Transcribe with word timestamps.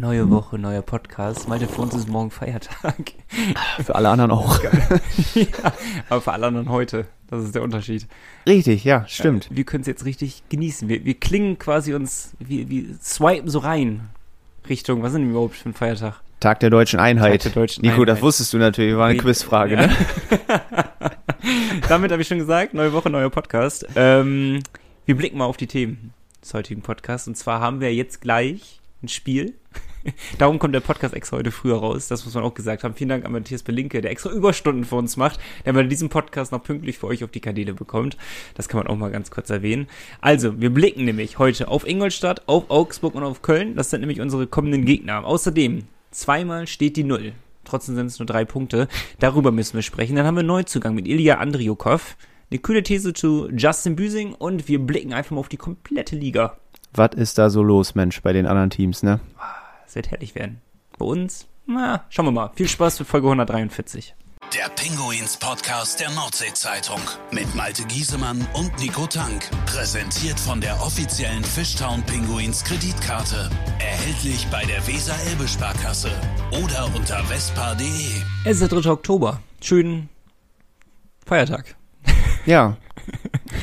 Neue 0.00 0.30
Woche, 0.30 0.58
neuer 0.58 0.80
Podcast. 0.80 1.46
Malte, 1.46 1.68
für 1.68 1.82
uns 1.82 1.92
ist 1.92 2.08
morgen 2.08 2.30
Feiertag. 2.30 3.12
Für 3.84 3.94
alle 3.94 4.08
anderen 4.08 4.30
auch. 4.30 4.58
ja, 5.34 5.44
aber 6.08 6.22
für 6.22 6.32
alle 6.32 6.46
anderen 6.46 6.70
heute. 6.70 7.04
Das 7.28 7.44
ist 7.44 7.54
der 7.54 7.60
Unterschied. 7.60 8.06
Richtig, 8.46 8.82
ja, 8.84 9.04
stimmt. 9.06 9.48
Wir 9.50 9.64
können 9.64 9.82
es 9.82 9.86
jetzt 9.86 10.06
richtig 10.06 10.42
genießen. 10.48 10.88
Wir, 10.88 11.04
wir 11.04 11.12
klingen 11.12 11.58
quasi 11.58 11.92
uns, 11.92 12.32
wir, 12.38 12.70
wir 12.70 12.94
swipen 13.02 13.50
so 13.50 13.58
rein 13.58 14.08
Richtung, 14.70 15.02
was 15.02 15.12
sind 15.12 15.20
denn 15.20 15.32
überhaupt 15.32 15.56
für 15.56 15.68
ein 15.68 15.74
Feiertag? 15.74 16.22
Tag 16.40 16.60
der 16.60 16.70
deutschen 16.70 16.98
Einheit. 16.98 17.44
Der 17.44 17.52
deutschen 17.52 17.82
Nico, 17.82 17.96
Einheit. 17.96 18.08
das 18.08 18.22
wusstest 18.22 18.54
du 18.54 18.56
natürlich, 18.56 18.96
war 18.96 19.04
eine 19.04 19.12
Richtig, 19.16 19.26
Quizfrage, 19.26 19.74
ja. 19.74 19.86
ne? 19.86 19.96
Damit 21.90 22.10
habe 22.10 22.22
ich 22.22 22.28
schon 22.28 22.38
gesagt, 22.38 22.72
neue 22.72 22.94
Woche, 22.94 23.10
neuer 23.10 23.28
Podcast. 23.28 23.86
Ähm, 23.96 24.62
wir 25.04 25.14
blicken 25.14 25.36
mal 25.36 25.44
auf 25.44 25.58
die 25.58 25.66
Themen 25.66 26.14
des 26.40 26.54
heutigen 26.54 26.80
Podcasts. 26.80 27.28
Und 27.28 27.36
zwar 27.36 27.60
haben 27.60 27.82
wir 27.82 27.94
jetzt 27.94 28.22
gleich 28.22 28.79
ein 29.02 29.08
Spiel. 29.08 29.54
Darum 30.38 30.58
kommt 30.58 30.74
der 30.74 30.80
Podcast 30.80 31.14
extra 31.14 31.36
heute 31.36 31.50
früher 31.50 31.76
raus. 31.76 32.08
Das 32.08 32.24
muss 32.24 32.34
man 32.34 32.44
auch 32.44 32.54
gesagt 32.54 32.84
haben. 32.84 32.94
Vielen 32.94 33.10
Dank 33.10 33.24
an 33.24 33.32
Matthias 33.32 33.62
Belinke, 33.62 34.00
der 34.00 34.10
extra 34.10 34.30
Überstunden 34.30 34.84
für 34.84 34.96
uns 34.96 35.16
macht, 35.16 35.40
der 35.64 35.72
mal 35.72 35.86
diesen 35.86 36.08
Podcast 36.08 36.52
noch 36.52 36.62
pünktlich 36.62 36.98
für 36.98 37.06
euch 37.06 37.22
auf 37.24 37.30
die 37.30 37.40
Kanäle 37.40 37.74
bekommt. 37.74 38.16
Das 38.54 38.68
kann 38.68 38.78
man 38.78 38.86
auch 38.86 38.96
mal 38.96 39.10
ganz 39.10 39.30
kurz 39.30 39.50
erwähnen. 39.50 39.88
Also, 40.20 40.60
wir 40.60 40.70
blicken 40.70 41.04
nämlich 41.04 41.38
heute 41.38 41.68
auf 41.68 41.86
Ingolstadt, 41.86 42.48
auf 42.48 42.70
Augsburg 42.70 43.14
und 43.14 43.24
auf 43.24 43.42
Köln. 43.42 43.76
Das 43.76 43.90
sind 43.90 44.00
nämlich 44.00 44.20
unsere 44.20 44.46
kommenden 44.46 44.84
Gegner. 44.84 45.24
Außerdem, 45.24 45.84
zweimal 46.10 46.66
steht 46.66 46.96
die 46.96 47.04
Null. 47.04 47.32
Trotzdem 47.64 47.94
sind 47.94 48.06
es 48.06 48.18
nur 48.18 48.26
drei 48.26 48.44
Punkte. 48.44 48.88
Darüber 49.18 49.52
müssen 49.52 49.74
wir 49.74 49.82
sprechen. 49.82 50.16
Dann 50.16 50.26
haben 50.26 50.36
wir 50.36 50.42
Neuzugang 50.42 50.94
mit 50.94 51.06
Ilya 51.06 51.36
Andriukov. 51.36 52.16
Eine 52.50 52.58
kühle 52.58 52.82
These 52.82 53.12
zu 53.12 53.48
Justin 53.50 53.94
Büsing 53.94 54.34
und 54.34 54.66
wir 54.66 54.80
blicken 54.80 55.12
einfach 55.12 55.30
mal 55.32 55.40
auf 55.40 55.48
die 55.48 55.56
komplette 55.56 56.16
Liga. 56.16 56.56
Was 56.92 57.10
ist 57.14 57.38
da 57.38 57.50
so 57.50 57.62
los, 57.62 57.94
Mensch, 57.94 58.20
bei 58.22 58.32
den 58.32 58.46
anderen 58.46 58.70
Teams, 58.70 59.02
ne? 59.02 59.20
Es 59.86 59.94
wird 59.94 60.10
herrlich 60.10 60.34
werden. 60.34 60.60
Bei 60.98 61.06
uns, 61.06 61.46
na, 61.66 62.04
schauen 62.08 62.26
wir 62.26 62.32
mal. 62.32 62.50
Viel 62.56 62.68
Spaß 62.68 62.98
für 62.98 63.04
Folge 63.04 63.28
143. 63.28 64.14
Der 64.52 64.68
Pinguins 64.70 65.36
Podcast 65.36 66.00
der 66.00 66.10
Nordsee-Zeitung 66.10 67.00
mit 67.30 67.54
Malte 67.54 67.84
Giesemann 67.84 68.44
und 68.54 68.76
Nico 68.80 69.06
Tank. 69.06 69.48
Präsentiert 69.66 70.40
von 70.40 70.60
der 70.60 70.74
offiziellen 70.82 71.44
Fishtown 71.44 72.02
Pinguins 72.02 72.64
Kreditkarte. 72.64 73.48
Erhältlich 73.78 74.48
bei 74.50 74.64
der 74.64 74.84
Weser-Elbe-Sparkasse 74.88 76.10
oder 76.64 76.86
unter 76.96 77.22
vespa.de. 77.24 77.86
Es 78.44 78.60
ist 78.60 78.72
der 78.72 78.80
3. 78.80 78.90
Oktober. 78.90 79.40
Schönen 79.62 80.08
Feiertag. 81.24 81.76
Ja. 82.46 82.76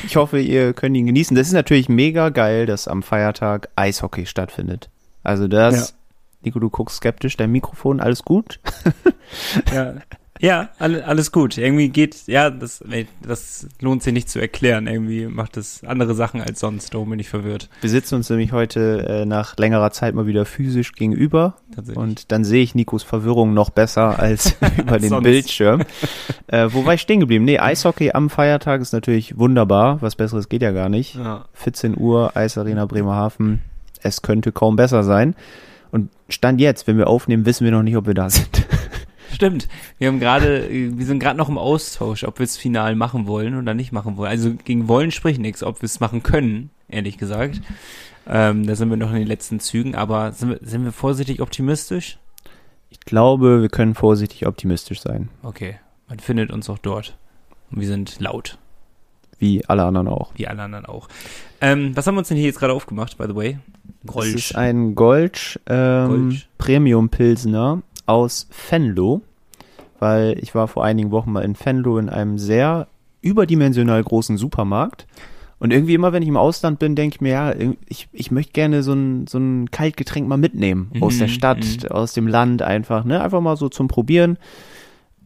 Ich 0.06 0.16
hoffe, 0.16 0.38
ihr 0.40 0.72
könnt 0.72 0.96
ihn 0.96 1.06
genießen. 1.06 1.36
Das 1.36 1.46
ist 1.46 1.52
natürlich 1.52 1.88
mega 1.88 2.28
geil, 2.28 2.66
dass 2.66 2.88
am 2.88 3.02
Feiertag 3.02 3.68
Eishockey 3.76 4.26
stattfindet. 4.26 4.90
Also 5.22 5.48
das. 5.48 5.94
Nico, 6.42 6.58
du 6.60 6.70
guckst 6.70 6.98
skeptisch, 6.98 7.36
dein 7.36 7.50
Mikrofon, 7.52 8.00
alles 8.00 8.22
gut? 8.22 8.60
Ja, 9.74 9.94
ja 10.40 10.68
alle, 10.78 11.04
alles 11.04 11.32
gut. 11.32 11.58
Irgendwie 11.58 11.90
geht, 11.90 12.26
ja, 12.28 12.48
das, 12.48 12.82
das 13.22 13.68
lohnt 13.80 14.02
sich 14.02 14.14
nicht 14.14 14.30
zu 14.30 14.38
erklären. 14.40 14.86
Irgendwie 14.86 15.26
macht 15.26 15.58
es 15.58 15.84
andere 15.84 16.14
Sachen 16.14 16.40
als 16.40 16.60
sonst. 16.60 16.94
Darum 16.94 17.10
bin 17.10 17.18
ich 17.18 17.28
verwirrt. 17.28 17.68
Wir 17.82 17.90
sitzen 17.90 18.14
uns 18.14 18.30
nämlich 18.30 18.52
heute 18.52 19.06
äh, 19.06 19.26
nach 19.26 19.56
längerer 19.58 19.90
Zeit 19.90 20.14
mal 20.14 20.26
wieder 20.26 20.46
physisch 20.46 20.92
gegenüber. 20.92 21.56
Und 21.94 22.32
dann 22.32 22.44
sehe 22.44 22.62
ich 22.62 22.74
Nikos 22.74 23.02
Verwirrung 23.02 23.52
noch 23.52 23.68
besser 23.68 24.18
als 24.18 24.56
über 24.78 24.98
den. 24.98 25.22
Bildschirm. 25.22 25.82
Äh, 26.50 26.72
wo 26.72 26.86
war 26.86 26.94
ich 26.94 27.02
stehen 27.02 27.20
geblieben? 27.20 27.44
Nee, 27.44 27.58
Eishockey 27.58 28.12
am 28.12 28.30
Feiertag 28.30 28.80
ist 28.80 28.94
natürlich 28.94 29.36
wunderbar. 29.36 30.00
Was 30.00 30.16
Besseres 30.16 30.48
geht 30.48 30.62
ja 30.62 30.70
gar 30.70 30.88
nicht. 30.88 31.16
ja. 31.16 31.44
14 31.52 31.94
Uhr, 31.98 32.34
Eisarena 32.34 32.86
Bremerhaven. 32.86 33.60
Es 34.00 34.22
könnte 34.22 34.50
kaum 34.50 34.74
besser 34.74 35.02
sein. 35.02 35.34
Stand 36.28 36.60
jetzt, 36.60 36.86
wenn 36.86 36.98
wir 36.98 37.06
aufnehmen, 37.06 37.46
wissen 37.46 37.64
wir 37.64 37.72
noch 37.72 37.82
nicht, 37.82 37.96
ob 37.96 38.06
wir 38.06 38.14
da 38.14 38.28
sind. 38.30 38.66
Stimmt. 39.32 39.68
Wir 39.98 40.08
haben 40.08 40.20
gerade, 40.20 40.68
wir 40.70 41.06
sind 41.06 41.20
gerade 41.20 41.36
noch 41.38 41.48
im 41.48 41.58
Austausch, 41.58 42.24
ob 42.24 42.38
wir 42.38 42.44
es 42.44 42.56
final 42.56 42.96
machen 42.96 43.26
wollen 43.26 43.56
oder 43.56 43.74
nicht 43.74 43.92
machen 43.92 44.16
wollen. 44.16 44.30
Also 44.30 44.54
gegen 44.54 44.88
wollen 44.88 45.10
spricht 45.10 45.40
nichts, 45.40 45.62
ob 45.62 45.80
wir 45.80 45.86
es 45.86 46.00
machen 46.00 46.22
können, 46.22 46.70
ehrlich 46.88 47.18
gesagt. 47.18 47.60
Ähm, 48.26 48.66
da 48.66 48.74
sind 48.74 48.90
wir 48.90 48.96
noch 48.96 49.10
in 49.10 49.16
den 49.20 49.26
letzten 49.28 49.60
Zügen, 49.60 49.94
aber 49.94 50.32
sind 50.32 50.50
wir, 50.50 50.58
sind 50.62 50.84
wir 50.84 50.92
vorsichtig 50.92 51.40
optimistisch? 51.40 52.18
Ich 52.90 53.00
glaube, 53.00 53.62
wir 53.62 53.68
können 53.68 53.94
vorsichtig 53.94 54.46
optimistisch 54.46 55.00
sein. 55.00 55.28
Okay, 55.42 55.76
man 56.08 56.18
findet 56.18 56.50
uns 56.50 56.68
auch 56.68 56.78
dort. 56.78 57.16
Und 57.70 57.80
wir 57.80 57.86
sind 57.86 58.18
laut, 58.18 58.58
Wie 59.38 59.64
alle 59.66 59.84
anderen 59.84 60.08
auch. 60.08 60.32
wie 60.36 60.48
alle 60.48 60.62
anderen 60.62 60.86
auch. 60.86 61.08
Ähm, 61.60 61.94
was 61.94 62.06
haben 62.06 62.14
wir 62.14 62.20
uns 62.20 62.28
denn 62.28 62.36
hier 62.38 62.46
jetzt 62.46 62.58
gerade 62.58 62.72
aufgemacht, 62.72 63.18
by 63.18 63.24
the 63.28 63.34
way? 63.36 63.58
Es 64.08 64.12
Grolsch. 64.14 64.34
ist 64.34 64.56
ein 64.56 64.94
Golsch, 64.94 65.58
ähm, 65.66 66.08
Golsch. 66.08 66.48
Premium 66.58 67.08
Pilsner 67.08 67.82
aus 68.06 68.48
Venlo, 68.70 69.22
weil 69.98 70.38
ich 70.40 70.54
war 70.54 70.68
vor 70.68 70.84
einigen 70.84 71.10
Wochen 71.10 71.32
mal 71.32 71.44
in 71.44 71.56
Venlo 71.58 71.98
in 71.98 72.08
einem 72.08 72.38
sehr 72.38 72.88
überdimensional 73.20 74.02
großen 74.02 74.36
Supermarkt. 74.38 75.06
Und 75.60 75.72
irgendwie 75.72 75.94
immer, 75.94 76.12
wenn 76.12 76.22
ich 76.22 76.28
im 76.28 76.36
Ausland 76.36 76.78
bin, 76.78 76.94
denke 76.94 77.16
ich 77.16 77.20
mir, 77.20 77.30
ja, 77.32 77.52
ich, 77.88 78.08
ich 78.12 78.30
möchte 78.30 78.52
gerne 78.52 78.84
so 78.84 78.92
ein, 78.92 79.26
so 79.26 79.38
ein 79.38 79.70
Kaltgetränk 79.72 80.28
mal 80.28 80.36
mitnehmen. 80.36 80.92
Aus 81.00 81.14
Mhm, 81.14 81.18
der 81.18 81.28
Stadt, 81.28 81.58
mhm. 81.82 81.88
aus 81.88 82.12
dem 82.12 82.28
Land 82.28 82.62
einfach, 82.62 83.04
ne? 83.04 83.20
Einfach 83.20 83.40
mal 83.40 83.56
so 83.56 83.68
zum 83.68 83.88
Probieren. 83.88 84.38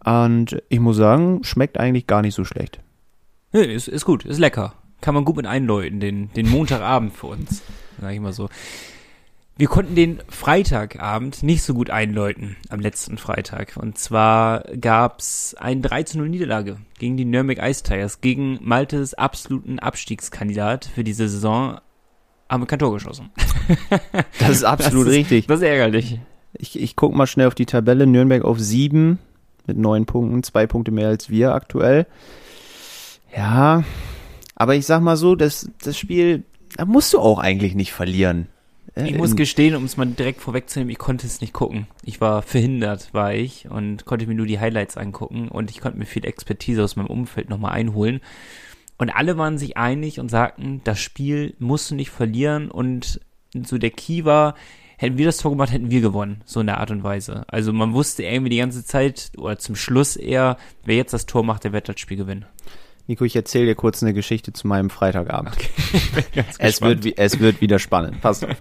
Und 0.05 0.63
ich 0.71 0.81
muss 0.81 0.97
sagen, 0.97 1.45
schmeckt 1.45 1.79
eigentlich 1.79 2.07
gar 2.07 2.23
nicht 2.23 2.35
so 2.35 2.45
schlecht. 2.45 2.81
Nee, 3.53 3.65
ist, 3.75 3.89
ist 3.89 4.07
gut, 4.07 4.25
ist 4.25 4.39
lecker. 4.39 4.73
Kann 5.03 5.15
man 5.15 5.27
gut 5.27 5.37
mit 5.37 5.47
einläuten, 5.47 6.01
den, 6.01 6.33
den 6.33 6.49
Montagabend 6.49 7.13
für 7.13 7.27
uns. 7.27 7.63
Sag 8.01 8.13
ich 8.13 8.21
mal 8.21 8.33
so. 8.33 8.49
Wir 9.57 9.69
konnten 9.69 9.95
den 9.95 10.23
Freitagabend 10.29 11.43
nicht 11.43 11.63
so 11.63 11.75
gut 11.75 11.91
einläuten 11.91 12.57
am 12.71 12.81
letzten 12.81 13.19
Freitag. 13.19 13.77
Und 13.77 13.99
zwar 13.99 14.65
gab's 14.81 15.55
ein 15.59 15.83
3 15.83 16.03
zu 16.05 16.19
0 16.19 16.31
Niederlage 16.31 16.79
gegen 16.99 17.17
die 17.17 17.27
Nürnberg 17.27 17.59
Ice 17.63 17.83
Tigers, 17.83 18.23
gegen 18.23 18.59
Maltes 18.63 19.15
absoluten 19.15 19.79
Abstiegskandidat 19.79 20.87
für 20.87 21.05
diese 21.05 21.29
Saison. 21.29 21.79
Haben 22.49 22.63
wir 22.63 22.67
kein 22.67 22.79
Tor 22.79 22.93
geschossen. 22.93 23.31
Das 24.39 24.51
ist 24.51 24.65
absolut 24.65 25.07
das 25.07 25.13
ist, 25.13 25.19
richtig. 25.19 25.47
Das 25.47 25.61
ist 25.61 25.67
ärgerlich. 25.67 26.19
Ich, 26.55 26.81
ich 26.81 26.97
gucke 26.97 27.17
mal 27.17 27.27
schnell 27.27 27.47
auf 27.47 27.55
die 27.55 27.67
Tabelle. 27.67 28.07
Nürnberg 28.07 28.45
auf 28.45 28.59
sieben 28.59 29.19
mit 29.67 29.77
neun 29.77 30.07
Punkten, 30.07 30.43
zwei 30.43 30.67
Punkte 30.67 30.91
mehr 30.91 31.09
als 31.09 31.31
wir 31.31 31.55
aktuell. 31.55 32.07
Ja, 33.37 33.85
aber 34.57 34.75
ich 34.75 34.87
sag 34.87 35.01
mal 35.01 35.17
so, 35.17 35.35
das, 35.35 35.71
das 35.83 35.97
Spiel, 35.97 36.45
da 36.77 36.85
musst 36.85 37.13
du 37.13 37.19
auch 37.19 37.39
eigentlich 37.39 37.75
nicht 37.75 37.93
verlieren. 37.93 38.49
Äh, 38.95 39.09
Ich 39.09 39.17
muss 39.17 39.37
gestehen, 39.37 39.75
um 39.75 39.85
es 39.85 39.97
mal 39.97 40.07
direkt 40.07 40.41
vorwegzunehmen, 40.41 40.91
ich 40.91 40.99
konnte 40.99 41.27
es 41.27 41.41
nicht 41.41 41.53
gucken. 41.53 41.87
Ich 42.05 42.21
war 42.21 42.43
verhindert, 42.43 43.13
war 43.13 43.35
ich, 43.35 43.69
und 43.71 44.05
konnte 44.05 44.27
mir 44.27 44.35
nur 44.35 44.47
die 44.47 44.61
Highlights 44.61 44.97
angucken 44.97 45.49
und 45.49 45.71
ich 45.71 45.81
konnte 45.81 45.99
mir 45.99 46.07
viel 46.07 46.25
Expertise 46.25 46.83
aus 46.83 46.97
meinem 46.97 47.07
Umfeld 47.07 47.49
nochmal 47.49 47.73
einholen. 47.73 48.21
Und 48.99 49.11
alle 49.11 49.37
waren 49.37 49.59
sich 49.59 49.77
einig 49.77 50.21
und 50.21 50.31
sagten, 50.31 50.81
das 50.85 51.01
Spiel 51.01 51.55
musst 51.59 51.91
du 51.91 51.95
nicht 51.95 52.11
verlieren 52.11 52.71
und 52.71 53.21
so 53.55 53.79
der 53.79 53.91
Key 53.91 54.25
war, 54.25 54.55
hätten 54.97 55.19
wir 55.19 55.27
das 55.27 55.39
Tor 55.39 55.51
gemacht, 55.51 55.73
hätten 55.73 55.91
wir 55.91 56.01
gewonnen, 56.01 56.43
so 56.45 56.61
in 56.61 56.67
der 56.67 56.79
Art 56.79 56.93
und 56.93 57.03
Weise. 57.03 57.45
Also 57.49 57.73
man 57.73 57.93
wusste 57.93 58.23
irgendwie 58.23 58.51
die 58.51 58.59
ganze 58.59 58.85
Zeit, 58.85 59.33
oder 59.37 59.59
zum 59.59 59.75
Schluss 59.75 60.17
eher, 60.17 60.57
wer 60.85 60.97
jetzt 60.97 61.13
das 61.13 61.27
Tor 61.27 61.43
macht, 61.43 61.65
der 61.65 61.73
wird 61.73 61.89
das 61.89 61.99
Spiel 61.99 62.17
gewinnen. 62.17 62.47
Nico, 63.07 63.25
ich 63.25 63.35
erzähle 63.35 63.67
dir 63.67 63.75
kurz 63.75 64.03
eine 64.03 64.15
Geschichte 64.15 64.53
zu 64.53 64.69
meinem 64.69 64.89
Freitagabend. 64.89 65.57
Ganz 66.35 66.57
Es 66.59 66.81
wird, 66.81 67.07
es 67.19 67.41
wird 67.41 67.61
wieder 67.61 67.79
spannend. 67.79 68.21
Passt 68.21 68.45
auf. 68.45 68.57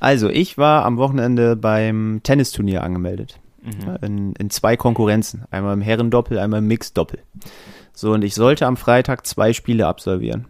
Also, 0.00 0.30
ich 0.30 0.56
war 0.56 0.84
am 0.84 0.96
Wochenende 0.96 1.56
beim 1.56 2.20
Tennisturnier 2.22 2.82
angemeldet. 2.82 3.38
Mhm. 3.62 3.96
In, 4.02 4.32
in 4.34 4.50
zwei 4.50 4.76
Konkurrenzen. 4.76 5.44
Einmal 5.50 5.74
im 5.74 5.82
Herrendoppel, 5.82 6.38
einmal 6.38 6.60
im 6.60 6.68
Mixdoppel. 6.68 7.20
So, 7.92 8.12
und 8.12 8.22
ich 8.24 8.34
sollte 8.34 8.66
am 8.66 8.76
Freitag 8.76 9.26
zwei 9.26 9.52
Spiele 9.52 9.86
absolvieren. 9.86 10.46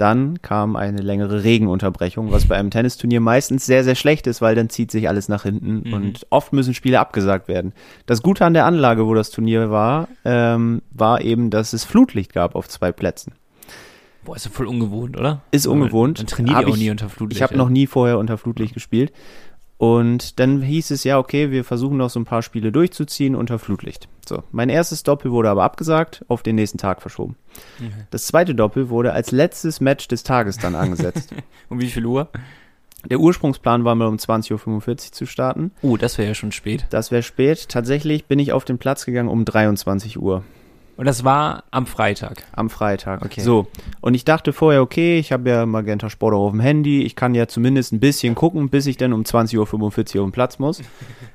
Dann 0.00 0.40
kam 0.40 0.76
eine 0.76 1.02
längere 1.02 1.44
Regenunterbrechung, 1.44 2.32
was 2.32 2.46
bei 2.46 2.56
einem 2.56 2.70
Tennisturnier 2.70 3.20
meistens 3.20 3.66
sehr, 3.66 3.84
sehr 3.84 3.94
schlecht 3.94 4.26
ist, 4.26 4.40
weil 4.40 4.54
dann 4.54 4.70
zieht 4.70 4.90
sich 4.90 5.08
alles 5.08 5.28
nach 5.28 5.42
hinten 5.42 5.82
Mhm. 5.88 5.92
und 5.92 6.26
oft 6.30 6.52
müssen 6.54 6.72
Spiele 6.72 6.98
abgesagt 7.00 7.48
werden. 7.48 7.72
Das 8.06 8.22
Gute 8.22 8.44
an 8.46 8.54
der 8.54 8.64
Anlage, 8.64 9.06
wo 9.06 9.14
das 9.14 9.30
Turnier 9.30 9.70
war, 9.70 10.08
ähm, 10.24 10.80
war 10.90 11.20
eben, 11.20 11.50
dass 11.50 11.72
es 11.74 11.84
Flutlicht 11.84 12.32
gab 12.32 12.54
auf 12.54 12.66
zwei 12.68 12.92
Plätzen. 12.92 13.32
Boah, 14.24 14.36
ist 14.36 14.44
ja 14.44 14.50
voll 14.50 14.66
ungewohnt, 14.66 15.18
oder? 15.18 15.42
Ist 15.50 15.66
ungewohnt. 15.66 16.18
Dann 16.18 16.26
trainiert 16.26 16.60
ihr 16.60 16.68
auch 16.68 16.74
ich- 16.76 16.80
nie 16.82 16.90
unter 16.90 17.08
Flutlicht. 17.08 17.38
Ich 17.38 17.42
habe 17.42 17.54
ey. 17.54 17.58
noch 17.58 17.68
nie 17.70 17.86
vorher 17.86 18.18
unter 18.18 18.36
Flutlicht 18.38 18.74
gespielt. 18.74 19.12
Und 19.80 20.38
dann 20.38 20.60
hieß 20.60 20.90
es 20.90 21.04
ja, 21.04 21.18
okay, 21.18 21.50
wir 21.50 21.64
versuchen 21.64 21.96
noch 21.96 22.10
so 22.10 22.20
ein 22.20 22.26
paar 22.26 22.42
Spiele 22.42 22.70
durchzuziehen 22.70 23.34
unter 23.34 23.58
Flutlicht. 23.58 24.08
So, 24.28 24.42
mein 24.52 24.68
erstes 24.68 25.04
Doppel 25.04 25.30
wurde 25.30 25.48
aber 25.48 25.62
abgesagt, 25.62 26.22
auf 26.28 26.42
den 26.42 26.56
nächsten 26.56 26.76
Tag 26.76 27.00
verschoben. 27.00 27.36
Mhm. 27.78 27.92
Das 28.10 28.26
zweite 28.26 28.54
Doppel 28.54 28.90
wurde 28.90 29.14
als 29.14 29.30
letztes 29.30 29.80
Match 29.80 30.06
des 30.06 30.22
Tages 30.22 30.58
dann 30.58 30.74
angesetzt. 30.74 31.30
Um 31.70 31.80
wie 31.80 31.88
viel 31.88 32.04
Uhr? 32.04 32.28
Der 33.08 33.20
Ursprungsplan 33.20 33.84
war 33.84 33.94
mal 33.94 34.08
um 34.08 34.16
20.45 34.16 34.90
Uhr 34.90 35.12
zu 35.12 35.24
starten. 35.24 35.70
Oh, 35.80 35.96
das 35.96 36.18
wäre 36.18 36.28
ja 36.28 36.34
schon 36.34 36.52
spät. 36.52 36.84
Das 36.90 37.10
wäre 37.10 37.22
spät. 37.22 37.70
Tatsächlich 37.70 38.26
bin 38.26 38.38
ich 38.38 38.52
auf 38.52 38.66
den 38.66 38.76
Platz 38.76 39.06
gegangen 39.06 39.30
um 39.30 39.46
23 39.46 40.20
Uhr. 40.20 40.44
Und 41.00 41.06
das 41.06 41.24
war 41.24 41.64
am 41.70 41.86
Freitag. 41.86 42.44
Am 42.52 42.68
Freitag. 42.68 43.24
Okay. 43.24 43.40
So. 43.40 43.68
Und 44.02 44.12
ich 44.12 44.26
dachte 44.26 44.52
vorher, 44.52 44.82
okay, 44.82 45.18
ich 45.18 45.32
habe 45.32 45.48
ja 45.48 45.64
Magenta 45.64 46.10
Sport 46.10 46.34
auf 46.34 46.50
dem 46.50 46.60
Handy. 46.60 47.04
Ich 47.04 47.16
kann 47.16 47.34
ja 47.34 47.48
zumindest 47.48 47.94
ein 47.94 48.00
bisschen 48.00 48.34
gucken, 48.34 48.68
bis 48.68 48.84
ich 48.84 48.98
dann 48.98 49.14
um 49.14 49.22
20.45 49.22 49.56
Uhr 49.56 49.62
auf 49.62 50.28
den 50.28 50.30
Platz 50.30 50.58
muss. 50.58 50.82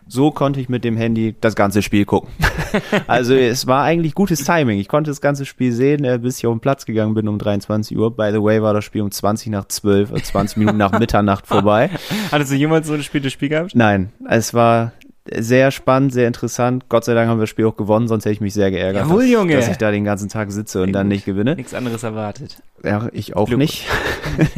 So 0.08 0.30
konnte 0.30 0.60
ich 0.60 0.70
mit 0.70 0.84
dem 0.84 0.98
Handy 0.98 1.34
das 1.42 1.56
ganze 1.56 1.82
Spiel 1.82 2.06
gucken. 2.06 2.30
also 3.08 3.34
es 3.34 3.66
war 3.66 3.84
eigentlich 3.84 4.14
gutes 4.14 4.44
Timing. 4.44 4.78
Ich 4.78 4.88
konnte 4.88 5.10
das 5.10 5.20
ganze 5.20 5.46
Spiel 5.46 5.72
sehen, 5.72 6.04
äh, 6.04 6.20
bis 6.22 6.38
ich 6.38 6.46
auf 6.46 6.54
den 6.54 6.60
Platz 6.60 6.86
gegangen 6.86 7.16
bin 7.16 7.28
um 7.28 7.40
23 7.40 7.98
Uhr. 7.98 8.16
By 8.16 8.30
the 8.32 8.44
way 8.44 8.62
war 8.62 8.76
das 8.76 8.86
Spiel 8.86 9.02
um 9.02 9.10
20 9.10 9.52
nach 9.52 9.66
12, 9.66 10.12
äh, 10.12 10.22
20 10.22 10.58
Minuten 10.58 10.78
nach 10.78 10.92
Mitternacht 11.00 11.48
vorbei. 11.48 11.90
Hattest 12.32 12.52
du 12.52 12.56
jemals 12.56 12.86
so 12.86 12.94
ein 12.94 13.02
spätes 13.02 13.34
Spiel 13.34 13.50
gehabt? 13.50 13.72
Nein, 13.74 14.12
es 14.30 14.54
war 14.54 14.92
sehr 15.34 15.72
spannend, 15.72 16.14
sehr 16.14 16.28
interessant. 16.28 16.88
Gott 16.90 17.06
sei 17.06 17.14
Dank 17.14 17.30
haben 17.30 17.38
wir 17.38 17.44
das 17.44 17.50
Spiel 17.50 17.66
auch 17.66 17.76
gewonnen, 17.76 18.08
sonst 18.08 18.26
hätte 18.26 18.34
ich 18.34 18.42
mich 18.42 18.54
sehr 18.54 18.70
geärgert, 18.72 19.08
Jawohl, 19.08 19.24
dass, 19.24 19.32
Junge. 19.32 19.56
dass 19.56 19.68
ich 19.70 19.78
da 19.78 19.92
den 19.92 20.04
ganzen 20.04 20.30
Tag 20.30 20.52
sitze 20.52 20.84
und 20.84 20.94
dann 20.94 21.08
nicht 21.08 21.26
gewinne. 21.26 21.56
Nichts 21.56 21.74
anderes 21.74 22.04
erwartet. 22.04 22.58
Ja, 22.84 23.10
ich 23.12 23.36
auch 23.36 23.48
Glück. 23.48 23.60
nicht. 23.60 23.86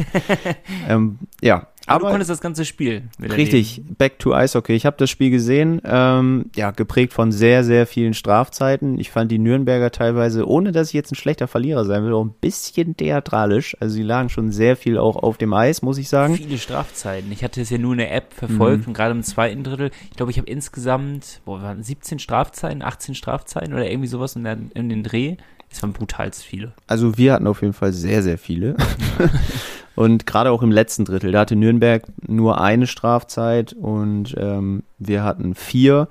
ähm, 0.88 1.18
ja, 1.40 1.68
Aber, 1.88 2.04
du 2.06 2.10
konntest 2.10 2.30
das 2.30 2.40
ganze 2.40 2.64
Spiel 2.64 3.02
richtig, 3.20 3.82
back 3.98 4.18
to 4.18 4.34
Eishockey. 4.34 4.74
Ich 4.74 4.86
habe 4.86 4.96
das 4.98 5.10
Spiel 5.10 5.30
gesehen, 5.30 5.80
ähm, 5.84 6.46
ja, 6.54 6.70
geprägt 6.70 7.12
von 7.12 7.32
sehr, 7.32 7.64
sehr 7.64 7.86
vielen 7.86 8.14
Strafzeiten. 8.14 8.98
Ich 8.98 9.10
fand 9.10 9.30
die 9.30 9.38
Nürnberger 9.38 9.90
teilweise, 9.90 10.46
ohne 10.48 10.72
dass 10.72 10.88
ich 10.88 10.94
jetzt 10.94 11.12
ein 11.12 11.16
schlechter 11.16 11.48
Verlierer 11.48 11.84
sein 11.84 12.04
will, 12.04 12.12
auch 12.12 12.24
ein 12.24 12.34
bisschen 12.40 12.96
theatralisch. 12.96 13.76
Also 13.80 13.94
sie 13.94 14.02
lagen 14.02 14.28
schon 14.28 14.52
sehr 14.52 14.76
viel 14.76 14.98
auch 14.98 15.16
auf 15.16 15.38
dem 15.38 15.52
Eis, 15.52 15.82
muss 15.82 15.98
ich 15.98 16.08
sagen. 16.08 16.36
Viele 16.36 16.58
Strafzeiten. 16.58 17.30
Ich 17.32 17.42
hatte 17.42 17.60
es 17.60 17.70
ja 17.70 17.78
nur 17.78 17.92
in 17.92 17.98
der 17.98 18.14
App 18.14 18.32
verfolgt 18.34 18.82
Mhm. 18.82 18.88
und 18.88 18.94
gerade 18.94 19.12
im 19.12 19.22
zweiten 19.22 19.64
Drittel, 19.64 19.90
ich 20.10 20.16
glaube, 20.16 20.30
ich 20.32 20.38
habe 20.38 20.48
insgesamt, 20.48 21.40
boah, 21.44 21.62
waren 21.62 21.82
17 21.82 22.18
Strafzeiten, 22.18 22.82
18 22.82 23.14
Strafzeiten 23.14 23.72
oder 23.74 23.90
irgendwie 23.90 24.08
sowas 24.08 24.36
in, 24.36 24.44
der, 24.44 24.58
in 24.74 24.88
den 24.88 25.02
Dreh. 25.02 25.36
Es 25.70 25.82
waren 25.82 25.92
brutal 25.92 26.30
viele. 26.32 26.72
Also 26.86 27.18
wir 27.18 27.34
hatten 27.34 27.46
auf 27.46 27.60
jeden 27.60 27.74
Fall 27.74 27.92
sehr, 27.92 28.22
sehr 28.22 28.38
viele. 28.38 28.74
und 29.98 30.26
gerade 30.26 30.52
auch 30.52 30.62
im 30.62 30.70
letzten 30.70 31.04
Drittel, 31.04 31.32
da 31.32 31.40
hatte 31.40 31.56
Nürnberg 31.56 32.04
nur 32.24 32.60
eine 32.60 32.86
Strafzeit 32.86 33.72
und 33.72 34.32
ähm, 34.38 34.84
wir 35.00 35.24
hatten 35.24 35.56
vier. 35.56 36.06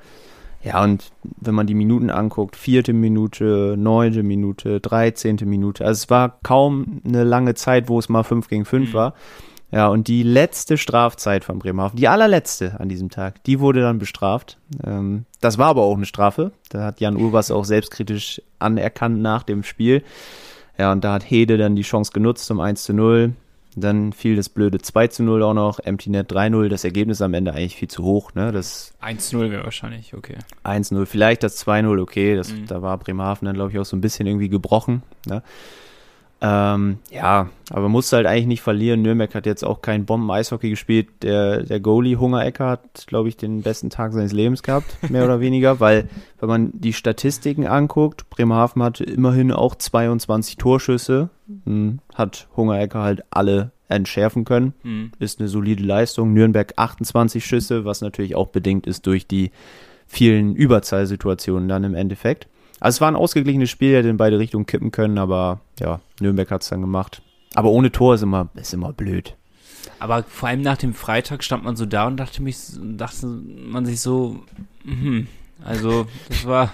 Ja, 0.62 0.84
und 0.84 1.12
wenn 1.40 1.56
man 1.56 1.68
die 1.68 1.74
Minuten 1.74 2.10
anguckt, 2.10 2.58
vierte 2.58 2.92
Minute, 2.92 3.76
neunte 3.78 4.24
Minute, 4.24 4.82
dreizehnte 4.82 5.46
Minute, 5.46 5.86
also 5.86 6.00
es 6.00 6.10
war 6.10 6.38
kaum 6.44 7.02
eine 7.06 7.24
lange 7.24 7.56
Zeit, 7.56 7.88
wo 7.88 7.98
es 7.98 8.10
mal 8.10 8.24
fünf 8.24 8.50
gegen 8.50 8.66
fünf 8.66 8.90
Mhm. 8.90 8.94
war. 8.94 9.14
Ja, 9.72 9.88
und 9.88 10.10
die 10.10 10.24
letzte 10.24 10.78
Strafzeit 10.78 11.46
von 11.46 11.60
Bremerhaven, 11.60 11.96
die 11.98 12.10
allerletzte 12.10 12.78
an 12.82 12.90
diesem 12.90 13.10
Tag, 13.10 13.42
die 13.46 13.62
wurde 13.62 13.80
dann 13.80 14.00
bestraft. 14.00 14.58
Ähm, 14.86 15.24
das 15.40 15.58
war 15.58 15.68
aber 15.68 15.84
auch 15.84 15.96
eine 15.96 16.06
Strafe. 16.06 16.52
Da 16.70 16.84
hat 16.84 17.00
Jan 17.00 17.16
Urbas 17.16 17.52
auch 17.52 17.64
selbstkritisch 17.64 18.42
anerkannt 18.60 19.22
nach 19.22 19.44
dem 19.44 19.64
Spiel. 19.64 20.04
Ja, 20.78 20.92
und 20.92 21.06
da 21.06 21.14
hat 21.14 21.24
Hede 21.30 21.58
dann 21.58 21.78
die 21.78 21.84
Chance 21.84 22.12
genutzt 22.12 22.48
zum 22.48 22.60
1 22.60 22.84
zu 22.84 22.94
0. 22.94 23.34
Dann 23.80 24.12
fiel 24.12 24.36
das 24.36 24.50
blöde 24.50 24.80
2 24.80 25.08
zu 25.08 25.22
0 25.24 25.44
auch 25.44 25.54
noch, 25.54 25.80
Empty 25.80 26.10
Net 26.10 26.32
3-0. 26.32 26.68
Das 26.68 26.84
Ergebnis 26.84 27.22
am 27.22 27.36
Ende 27.36 27.54
eigentlich 27.54 27.76
viel 27.76 27.88
zu 27.88 28.04
hoch, 28.04 28.34
ne? 28.34 28.52
Das 28.52 28.94
1-0 29.04 29.52
wäre 29.52 29.64
wahrscheinlich, 29.64 30.16
okay. 30.16 30.38
1-0, 30.64 31.06
vielleicht 31.06 31.44
das 31.44 31.64
2-0, 31.66 32.02
okay. 32.02 32.36
Das, 32.36 32.52
Mhm. 32.52 32.66
Da 32.66 32.82
war 32.82 32.98
Bremerhaven 32.98 33.46
dann, 33.46 33.56
glaube 33.56 33.72
ich, 33.72 33.78
auch 33.78 33.86
so 33.86 33.96
ein 33.96 34.02
bisschen 34.02 34.26
irgendwie 34.26 34.50
gebrochen. 34.50 35.04
Ne? 35.28 35.44
Ähm, 36.40 37.00
ja, 37.10 37.50
aber 37.72 37.90
musste 37.90 38.18
halt 38.18 38.28
eigentlich 38.28 38.46
nicht 38.46 38.62
verlieren. 38.62 39.02
Nürnberg 39.02 39.34
hat 39.34 39.46
jetzt 39.46 39.64
auch 39.64 39.82
kein 39.82 40.06
Bomben-Eishockey 40.06 40.70
gespielt. 40.70 41.08
Der, 41.24 41.64
der 41.64 41.80
Goalie 41.80 42.18
Hungerecker 42.18 42.70
hat, 42.70 43.08
glaube 43.08 43.30
ich, 43.30 43.38
den 43.38 43.64
besten 43.64 43.90
Tag 43.90 44.14
seines 44.14 44.34
Lebens 44.34 44.62
gehabt, 44.62 45.10
mehr 45.10 45.26
oder 45.26 45.40
weniger, 45.42 45.80
weil, 45.80 46.08
wenn 46.40 46.50
man 46.50 46.72
die 46.74 46.94
Statistiken 46.94 47.66
anguckt, 47.66 48.30
Bremerhaven 48.30 48.84
hatte 48.84 49.04
immerhin 49.04 49.52
auch 49.52 49.76
22 49.76 50.58
Torschüsse, 50.58 51.30
hm, 51.66 52.00
hat 52.14 52.48
Hungerecker 52.56 53.02
halt 53.02 53.24
alle 53.32 53.72
entschärfen 53.90 54.44
können 54.44 54.74
Hm. 54.84 55.12
ist 55.20 55.40
eine 55.40 55.48
solide 55.48 55.84
Leistung. 55.84 56.34
Nürnberg 56.34 56.74
28 56.76 57.46
Schüsse, 57.46 57.86
was 57.86 58.02
natürlich 58.02 58.36
auch 58.36 58.48
bedingt 58.48 58.86
ist 58.86 59.08
durch 59.08 59.28
die 59.28 59.52
vielen 60.06 60.56
Überzahlsituationen 60.56 61.68
dann 61.68 61.84
im 61.84 61.96
Endeffekt. 61.96 62.48
Also 62.80 62.98
es 62.98 63.02
war 63.02 63.08
ein 63.10 63.16
ausgeglichenes 63.16 63.70
Spiel, 63.70 63.96
hätte 63.96 64.10
in 64.10 64.18
beide 64.18 64.38
Richtungen 64.40 64.66
kippen 64.66 64.92
können, 64.92 65.18
aber 65.18 65.60
ja, 65.80 66.00
Nürnberg 66.20 66.50
hat 66.52 66.62
es 66.64 66.70
dann 66.70 66.82
gemacht. 66.82 67.22
Aber 67.56 67.70
ohne 67.70 67.92
Tor 67.92 68.16
ist 68.16 68.22
immer, 68.22 68.50
ist 68.56 68.74
immer 68.74 68.94
blöd. 68.94 69.36
Aber 70.00 70.24
vor 70.24 70.50
allem 70.50 70.62
nach 70.62 70.78
dem 70.78 70.94
Freitag 70.94 71.44
stand 71.44 71.64
man 71.64 71.76
so 71.76 71.86
da 71.86 72.06
und 72.08 72.18
dachte 72.18 72.42
mich, 72.44 72.58
dachte 72.80 73.26
man 73.26 73.86
sich 73.86 74.00
so, 74.02 74.42
mhm, 74.84 75.28
also 75.64 76.06
das 76.30 76.46
war, 76.46 76.72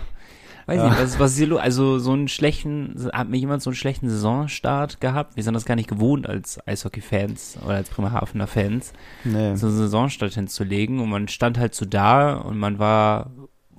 weiß 0.65 0.77
Ja. 0.77 0.89
nicht, 0.89 0.99
was, 0.99 1.19
was 1.19 1.31
ist 1.33 1.37
hier 1.37 1.47
los? 1.47 1.61
Also 1.61 1.99
so 1.99 2.11
einen 2.11 2.27
schlechten, 2.27 3.09
hat 3.13 3.29
mir 3.29 3.37
jemand 3.37 3.61
so 3.61 3.69
einen 3.69 3.75
schlechten 3.77 4.09
Saisonstart 4.09 4.99
gehabt? 4.99 5.37
Wir 5.37 5.43
sind 5.43 5.53
das 5.53 5.63
gar 5.65 5.75
nicht 5.75 5.87
gewohnt 5.87 6.27
als 6.27 6.59
Eishockey-Fans 6.67 7.59
oder 7.63 7.75
als 7.75 7.89
Bremerhavener 7.89 8.47
Fans, 8.47 8.91
Nee. 9.23 9.55
so 9.55 9.67
einen 9.67 9.77
Saisonstart 9.77 10.33
hinzulegen 10.33 10.99
und 10.99 11.09
man 11.09 11.29
stand 11.29 11.57
halt 11.57 11.75
so 11.75 11.85
da 11.85 12.33
und 12.35 12.57
man 12.57 12.77
war, 12.79 13.31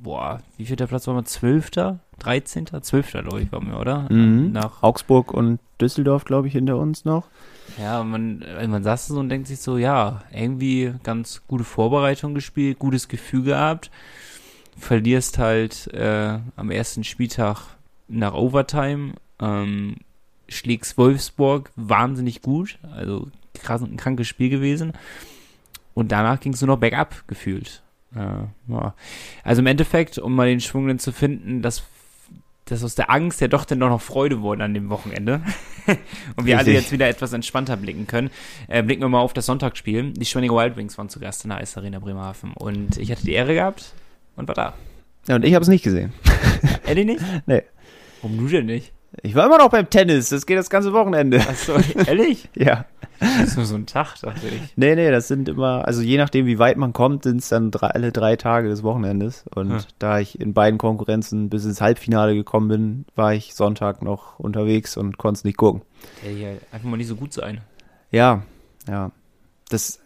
boah, 0.04 0.40
wie 0.56 0.66
viel 0.66 0.76
der 0.76 0.86
Platz 0.86 1.06
war 1.08 1.14
man? 1.14 1.26
Zwölfter? 1.26 1.98
Dreizehnter? 2.20 2.82
Zwölfter, 2.82 3.22
glaube 3.22 3.42
ich, 3.42 3.50
waren 3.50 3.66
wir, 3.66 3.80
oder? 3.80 4.06
Mhm. 4.12 4.52
Nach 4.52 4.82
Augsburg 4.82 5.34
und 5.34 5.58
Düsseldorf, 5.80 6.24
glaube 6.24 6.46
ich, 6.46 6.52
hinter 6.52 6.76
uns 6.78 7.04
noch. 7.04 7.26
Ja, 7.78 8.04
man, 8.04 8.42
äh, 8.42 8.68
man 8.68 8.84
saß 8.84 9.08
so 9.08 9.18
und 9.18 9.28
denkt 9.28 9.48
sich 9.48 9.58
so, 9.58 9.76
ja, 9.76 10.22
irgendwie 10.32 10.94
ganz 11.02 11.42
gute 11.48 11.64
Vorbereitung 11.64 12.34
gespielt, 12.34 12.78
gutes 12.78 13.08
Gefühl 13.08 13.42
gehabt. 13.42 13.90
Verlierst 14.78 15.38
halt 15.38 15.92
äh, 15.92 16.38
am 16.56 16.70
ersten 16.70 17.02
Spieltag 17.02 17.66
nach 18.06 18.34
Overtime, 18.34 19.14
ähm, 19.40 19.96
schlägst 20.48 20.98
Wolfsburg 20.98 21.72
wahnsinnig 21.74 22.42
gut, 22.42 22.78
also 22.94 23.28
krass, 23.54 23.82
ein 23.82 23.96
krankes 23.96 24.28
Spiel 24.28 24.50
gewesen. 24.50 24.92
Und 25.94 26.12
danach 26.12 26.40
ging 26.40 26.52
es 26.52 26.60
nur 26.60 26.68
noch 26.68 26.80
bergab 26.80 27.26
gefühlt. 27.26 27.83
Ja, 28.14 28.48
ja. 28.68 28.94
Also 29.42 29.60
im 29.60 29.66
Endeffekt, 29.66 30.18
um 30.18 30.34
mal 30.34 30.46
den 30.46 30.60
Schwung 30.60 30.86
dann 30.88 30.98
zu 30.98 31.12
finden, 31.12 31.62
dass, 31.62 31.82
dass 32.66 32.84
aus 32.84 32.94
der 32.94 33.10
Angst 33.10 33.40
ja 33.40 33.48
doch 33.48 33.64
dann 33.64 33.80
doch 33.80 33.88
noch 33.88 34.00
Freude 34.00 34.40
wurde 34.40 34.64
an 34.64 34.74
dem 34.74 34.88
Wochenende. 34.88 35.42
Und 36.36 36.46
wir 36.46 36.56
alle 36.56 36.66
Richtig. 36.66 36.82
jetzt 36.82 36.92
wieder 36.92 37.08
etwas 37.08 37.32
entspannter 37.32 37.76
blicken 37.76 38.06
können. 38.06 38.30
Äh, 38.68 38.82
blicken 38.82 39.02
wir 39.02 39.08
mal 39.08 39.20
auf 39.20 39.32
das 39.32 39.46
Sonntagsspiel. 39.46 40.12
Die 40.12 40.24
Schwenninger 40.24 40.54
Wild 40.54 40.76
Wings 40.76 40.96
waren 40.96 41.08
zu 41.08 41.20
Gast 41.20 41.44
in 41.44 41.50
der 41.50 41.58
Eisarena 41.58 41.98
Bremerhaven. 41.98 42.52
Und 42.54 42.96
ich 42.96 43.10
hatte 43.10 43.24
die 43.24 43.32
Ehre 43.32 43.54
gehabt 43.54 43.92
und 44.36 44.48
war 44.48 44.54
da. 44.54 44.74
Ja, 45.26 45.36
und 45.36 45.44
ich 45.44 45.54
habe 45.54 45.62
es 45.62 45.68
nicht 45.68 45.84
gesehen. 45.84 46.12
Eddie 46.86 47.04
nicht? 47.04 47.22
Nee. 47.46 47.62
Warum 48.22 48.38
du 48.38 48.48
denn 48.48 48.66
nicht? 48.66 48.92
Ich 49.22 49.34
war 49.34 49.46
immer 49.46 49.58
noch 49.58 49.70
beim 49.70 49.88
Tennis, 49.88 50.28
das 50.30 50.44
geht 50.46 50.58
das 50.58 50.70
ganze 50.70 50.92
Wochenende. 50.92 51.40
Achso, 51.40 51.74
ehrlich? 52.06 52.48
Ja. 52.56 52.84
Das 53.20 53.48
ist 53.50 53.56
nur 53.56 53.64
so 53.64 53.76
ein 53.76 53.86
Tag, 53.86 54.16
dachte 54.20 54.48
ich. 54.48 54.60
Nee, 54.76 54.96
nee, 54.96 55.10
das 55.10 55.28
sind 55.28 55.48
immer, 55.48 55.86
also 55.86 56.02
je 56.02 56.18
nachdem, 56.18 56.46
wie 56.46 56.58
weit 56.58 56.76
man 56.76 56.92
kommt, 56.92 57.22
sind 57.22 57.38
es 57.38 57.48
dann 57.48 57.70
drei, 57.70 57.86
alle 57.86 58.10
drei 58.12 58.34
Tage 58.36 58.68
des 58.68 58.82
Wochenendes. 58.82 59.44
Und 59.54 59.70
Hm. 59.70 59.78
da 60.00 60.18
ich 60.18 60.40
in 60.40 60.52
beiden 60.52 60.78
Konkurrenzen 60.78 61.48
bis 61.48 61.64
ins 61.64 61.80
Halbfinale 61.80 62.34
gekommen 62.34 62.68
bin, 62.68 63.04
war 63.14 63.32
ich 63.32 63.54
Sonntag 63.54 64.02
noch 64.02 64.38
unterwegs 64.40 64.96
und 64.96 65.16
konnte 65.16 65.38
es 65.38 65.44
nicht 65.44 65.56
gucken. 65.56 65.82
Hier 66.22 66.58
einfach 66.72 66.88
mal 66.88 66.96
nicht 66.96 67.06
so 67.06 67.16
gut 67.16 67.32
sein. 67.32 67.60
Ja, 68.10 68.42
ja. 68.88 69.10
Das, 69.70 69.98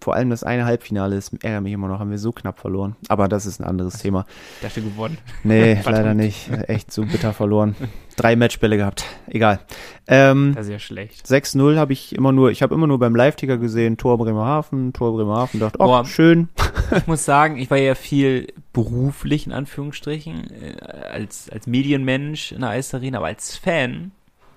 vor 0.00 0.14
allem 0.14 0.30
das 0.30 0.42
eine 0.42 0.64
Halbfinale, 0.64 1.14
das 1.14 1.32
ärgert 1.40 1.62
mich 1.62 1.72
immer 1.72 1.86
noch, 1.86 2.00
haben 2.00 2.10
wir 2.10 2.18
so 2.18 2.32
knapp 2.32 2.58
verloren. 2.58 2.96
Aber 3.08 3.28
das 3.28 3.46
ist 3.46 3.60
ein 3.60 3.64
anderes 3.64 3.98
Thema. 3.98 4.26
Ich 4.56 4.66
dachte 4.66 4.82
gewonnen. 4.82 5.16
Nee, 5.44 5.80
leider 5.84 6.12
nicht. 6.12 6.50
Echt 6.66 6.92
so 6.92 7.02
bitter 7.04 7.32
verloren. 7.32 7.76
Drei 8.16 8.34
Matchbälle 8.34 8.76
gehabt. 8.76 9.04
Egal. 9.28 9.60
Ähm, 10.08 10.54
Das 10.56 10.66
ist 10.66 10.72
ja 10.72 10.78
schlecht. 10.80 11.24
6-0 11.26 11.76
habe 11.76 11.92
ich 11.92 12.16
immer 12.16 12.32
nur, 12.32 12.50
ich 12.50 12.62
habe 12.62 12.74
immer 12.74 12.86
nur 12.88 12.98
beim 12.98 13.14
Live-Ticker 13.14 13.58
gesehen, 13.58 13.96
Tor 13.96 14.18
Bremerhaven, 14.18 14.92
Tor 14.92 15.14
Bremerhaven, 15.14 15.60
dachte, 15.60 15.78
oh, 15.80 15.84
Boah. 15.86 16.04
schön. 16.04 16.48
Ich 16.96 17.06
muss 17.06 17.24
sagen, 17.24 17.58
ich 17.58 17.70
war 17.70 17.78
ja 17.78 17.94
viel 17.94 18.48
beruflich 18.72 19.46
in 19.46 19.52
Anführungsstrichen 19.52 20.50
äh, 20.50 20.76
als 21.12 21.48
als 21.50 21.66
Medienmensch 21.66 22.52
in 22.52 22.60
der 22.60 22.70
Eisarena, 22.70 23.18
aber 23.18 23.26
als 23.28 23.56
Fan, 23.56 24.12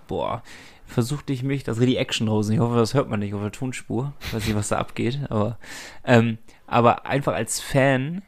boah, 0.07 0.43
versuchte 0.89 1.33
ich 1.33 1.43
mich, 1.43 1.63
das 1.63 1.77
ist 1.77 1.81
richtig 1.81 1.99
Action 1.99 2.27
draußen. 2.27 2.53
Ich 2.53 2.59
hoffe, 2.59 2.75
das 2.75 2.93
hört 2.93 3.09
man 3.09 3.19
nicht 3.19 3.33
auf 3.33 3.41
der 3.41 3.51
Tonspur. 3.51 4.13
Weiß 4.31 4.45
nicht, 4.45 4.55
was 4.55 4.69
da 4.69 4.77
abgeht, 4.77 5.19
aber 5.29 5.57
ähm, 6.03 6.37
aber 6.67 7.05
einfach 7.05 7.33
als 7.33 7.59
Fan 7.59 8.21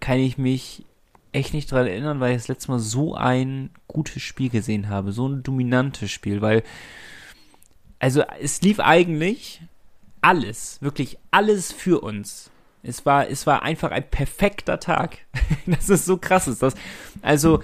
kann 0.00 0.18
ich 0.18 0.38
mich 0.38 0.84
echt 1.32 1.54
nicht 1.54 1.70
dran 1.70 1.86
erinnern, 1.86 2.20
weil 2.20 2.32
ich 2.32 2.38
das 2.38 2.48
letzte 2.48 2.70
Mal 2.70 2.78
so 2.78 3.14
ein 3.14 3.70
gutes 3.88 4.22
Spiel 4.22 4.50
gesehen 4.50 4.88
habe, 4.88 5.12
so 5.12 5.28
ein 5.28 5.42
dominantes 5.42 6.10
Spiel, 6.10 6.40
weil 6.40 6.62
also 7.98 8.22
es 8.40 8.62
lief 8.62 8.80
eigentlich 8.80 9.62
alles, 10.20 10.78
wirklich 10.80 11.18
alles 11.30 11.72
für 11.72 12.00
uns. 12.00 12.50
Es 12.82 13.06
war, 13.06 13.28
es 13.28 13.46
war 13.46 13.62
einfach 13.62 13.90
ein 13.92 14.08
perfekter 14.08 14.80
Tag. 14.80 15.18
das 15.66 15.88
ist 15.88 16.04
so 16.04 16.16
krass, 16.16 16.48
ist 16.48 16.62
das. 16.62 16.74
Also, 17.20 17.62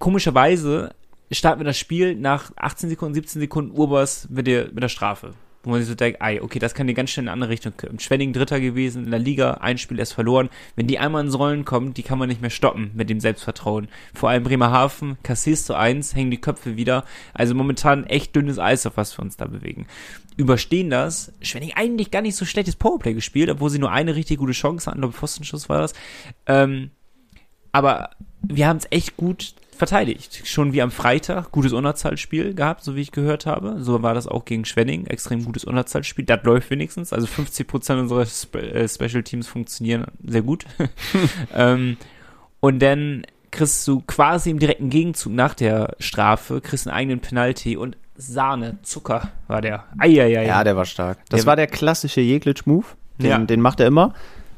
komischerweise 0.00 0.94
starten 1.32 1.60
wir 1.60 1.64
das 1.64 1.78
Spiel 1.78 2.14
nach 2.14 2.52
18 2.56 2.88
Sekunden, 2.90 3.14
17 3.14 3.40
Sekunden 3.40 3.76
Urbers 3.76 4.28
mit 4.30 4.46
der, 4.46 4.66
mit 4.72 4.82
der 4.82 4.88
Strafe. 4.88 5.34
wo 5.62 5.70
man 5.70 5.80
sich 5.80 5.88
so 5.88 5.94
denkt, 5.94 6.20
ei, 6.20 6.42
okay, 6.42 6.58
das 6.58 6.74
kann 6.74 6.86
dir 6.86 6.92
ganz 6.92 7.08
schnell 7.08 7.24
in 7.24 7.28
eine 7.28 7.32
andere 7.32 7.50
Richtung 7.50 7.72
kommen. 7.74 7.98
Schwenning 7.98 8.34
Dritter 8.34 8.60
gewesen, 8.60 9.06
in 9.06 9.10
der 9.10 9.18
Liga, 9.18 9.52
ein 9.54 9.78
Spiel 9.78 9.98
erst 9.98 10.12
verloren. 10.12 10.50
Wenn 10.76 10.86
die 10.86 10.98
einmal 10.98 11.24
ins 11.24 11.38
Rollen 11.38 11.64
kommen, 11.64 11.94
die 11.94 12.02
kann 12.02 12.18
man 12.18 12.28
nicht 12.28 12.42
mehr 12.42 12.50
stoppen 12.50 12.90
mit 12.94 13.08
dem 13.08 13.18
Selbstvertrauen. 13.18 13.88
Vor 14.12 14.28
allem 14.28 14.42
Bremerhaven, 14.42 15.16
kassierst 15.22 15.68
du 15.70 15.74
eins, 15.74 16.14
hängen 16.14 16.30
die 16.30 16.40
Köpfe 16.40 16.76
wieder. 16.76 17.04
Also 17.32 17.54
momentan 17.54 18.04
echt 18.04 18.36
dünnes 18.36 18.58
Eis, 18.58 18.84
auf 18.84 18.98
was 18.98 19.16
wir 19.18 19.22
uns 19.22 19.38
da 19.38 19.46
bewegen. 19.46 19.86
Überstehen 20.36 20.90
das. 20.90 21.32
Schwenning 21.40 21.72
eigentlich 21.74 22.10
gar 22.10 22.20
nicht 22.20 22.36
so 22.36 22.44
schlechtes 22.44 22.76
Powerplay 22.76 23.14
gespielt, 23.14 23.48
obwohl 23.48 23.70
sie 23.70 23.78
nur 23.78 23.90
eine 23.90 24.16
richtig 24.16 24.38
gute 24.38 24.52
Chance 24.52 24.90
hatten, 24.90 25.00
glaube 25.00 25.14
Pfostenschuss 25.14 25.70
war 25.70 25.80
das. 25.80 25.94
Ähm, 26.46 26.90
aber 27.72 28.10
wir 28.42 28.68
haben 28.68 28.76
es 28.76 28.86
echt 28.90 29.16
gut 29.16 29.54
verteidigt. 29.78 30.42
Schon 30.44 30.72
wie 30.72 30.82
am 30.82 30.90
Freitag, 30.90 31.50
gutes 31.52 31.72
Unterzahlspiel 31.72 32.54
gehabt, 32.54 32.82
so 32.84 32.96
wie 32.96 33.00
ich 33.00 33.12
gehört 33.12 33.46
habe. 33.46 33.76
So 33.82 34.02
war 34.02 34.14
das 34.14 34.26
auch 34.26 34.44
gegen 34.44 34.64
Schwenning, 34.64 35.06
extrem 35.06 35.44
gutes 35.44 35.64
Unterzahlspiel. 35.64 36.24
Das 36.24 36.42
läuft 36.44 36.70
wenigstens. 36.70 37.12
Also 37.12 37.26
50 37.26 37.66
Prozent 37.66 38.00
unserer 38.00 38.26
Spe 38.26 38.60
äh, 38.72 38.88
Special 38.88 39.22
Teams 39.22 39.46
funktionieren 39.48 40.06
sehr 40.24 40.42
gut. 40.42 40.64
ähm, 41.54 41.96
und 42.60 42.80
dann 42.80 43.24
kriegst 43.50 43.86
du 43.86 44.00
quasi 44.00 44.50
im 44.50 44.58
direkten 44.58 44.90
Gegenzug 44.90 45.32
nach 45.32 45.54
der 45.54 45.94
Strafe, 46.00 46.60
kriegst 46.60 46.88
einen 46.88 46.96
eigenen 46.96 47.20
Penalty 47.20 47.76
und 47.76 47.96
Sahne, 48.16 48.78
Zucker 48.82 49.30
war 49.48 49.60
der. 49.60 49.84
Eieiei. 49.98 50.46
Ja, 50.46 50.62
der 50.64 50.76
war 50.76 50.84
stark. 50.84 51.18
Das 51.28 51.40
Der- 51.40 51.46
war 51.46 51.56
der 51.56 51.66
klassische 51.66 52.20
Jeglitsch-Move. 52.20 52.86
Den, 53.18 53.26
Ja. 53.30 53.38
den 53.38 53.60
macht 53.60 53.80
er 53.80 53.86
immer. 53.86 54.14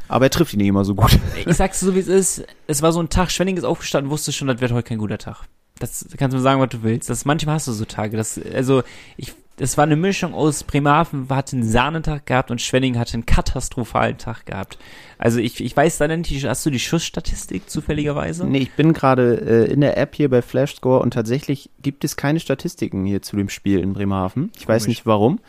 Aber 0.08 0.26
er 0.26 0.30
trifft 0.30 0.52
ihn 0.54 0.58
nicht 0.58 0.68
immer 0.68 0.84
so 0.84 0.94
gut. 0.94 1.18
Ich 1.44 1.56
sag's 1.56 1.80
so, 1.80 1.94
wie 1.94 2.00
es 2.00 2.08
ist. 2.08 2.44
Es 2.66 2.82
war 2.82 2.92
so 2.92 3.00
ein 3.00 3.08
Tag, 3.08 3.30
Schwenning 3.30 3.56
ist 3.56 3.64
aufgestanden, 3.64 4.10
wusste 4.10 4.32
schon, 4.32 4.48
das 4.48 4.60
wird 4.60 4.72
heute 4.72 4.88
kein 4.88 4.98
guter 4.98 5.18
Tag. 5.18 5.44
Das 5.78 6.06
kannst 6.16 6.32
du 6.32 6.38
mir 6.38 6.42
sagen, 6.42 6.60
was 6.60 6.70
du 6.70 6.82
willst. 6.82 7.10
Das, 7.10 7.24
manchmal 7.24 7.56
hast 7.56 7.68
du 7.68 7.72
so 7.72 7.84
Tage. 7.84 8.16
Das, 8.16 8.40
also, 8.54 8.82
ich, 9.16 9.34
das 9.56 9.76
war 9.78 9.84
eine 9.84 9.96
Mischung 9.96 10.34
aus 10.34 10.64
Bremerhaven 10.64 11.28
hatte 11.30 11.56
einen 11.56 11.64
Sahnentag 11.64 12.26
gehabt 12.26 12.50
und 12.50 12.60
Schwenning 12.60 12.98
hatte 12.98 13.14
einen 13.14 13.26
katastrophalen 13.26 14.18
Tag 14.18 14.46
gehabt. 14.46 14.78
Also 15.18 15.38
ich, 15.38 15.62
ich 15.62 15.74
weiß 15.74 15.98
da 15.98 16.08
nicht, 16.08 16.46
hast 16.46 16.66
du 16.66 16.70
die 16.70 16.78
Schussstatistik 16.78 17.68
zufälligerweise? 17.70 18.46
Nee, 18.46 18.58
ich 18.58 18.72
bin 18.72 18.92
gerade 18.92 19.66
äh, 19.66 19.72
in 19.72 19.80
der 19.80 19.96
App 19.96 20.14
hier 20.14 20.28
bei 20.28 20.42
Flashscore 20.42 21.00
und 21.00 21.14
tatsächlich 21.14 21.70
gibt 21.80 22.04
es 22.04 22.16
keine 22.16 22.40
Statistiken 22.40 23.06
hier 23.06 23.22
zu 23.22 23.36
dem 23.36 23.48
Spiel 23.48 23.80
in 23.80 23.94
Bremerhaven. 23.94 24.52
Ich 24.58 24.68
weiß 24.68 24.84
Komisch. 24.84 24.98
nicht 24.98 25.06
warum. 25.06 25.40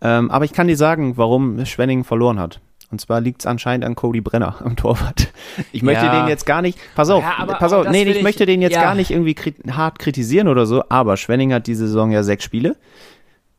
Ähm, 0.00 0.30
aber 0.32 0.44
ich 0.44 0.52
kann 0.52 0.66
dir 0.66 0.76
sagen, 0.76 1.16
warum 1.16 1.64
Schwenning 1.64 2.02
verloren 2.02 2.40
hat. 2.40 2.60
Und 2.92 3.00
zwar 3.00 3.20
liegt 3.22 3.40
es 3.40 3.46
anscheinend 3.46 3.84
an 3.86 3.94
Cody 3.96 4.20
Brenner 4.20 4.56
am 4.64 4.76
Torwart. 4.76 5.28
Ich 5.72 5.82
möchte 5.82 6.04
Ja. 6.04 6.20
den 6.20 6.28
jetzt 6.28 6.44
gar 6.46 6.60
nicht, 6.62 6.78
pass 6.94 7.08
auf, 7.10 7.22
Ja, 7.22 7.34
aber- 7.38 7.54
pass 7.54 7.72
auf, 7.72 7.88
nee, 7.88 8.02
ich, 8.04 8.16
ich- 8.18 8.22
möchte 8.22 8.46
den 8.46 8.60
jetzt 8.62 8.74
ja. 8.74 8.82
gar 8.82 8.94
nicht 8.94 9.10
irgendwie 9.10 9.34
krit 9.34 9.56
hart 9.70 9.98
kritisieren 9.98 10.46
oder 10.46 10.66
so, 10.66 10.84
aber 10.90 11.16
Schwenning 11.16 11.52
hat 11.54 11.66
diese 11.66 11.86
Saison 11.86 12.12
ja 12.12 12.22
sechs 12.22 12.44
Spiele 12.44 12.76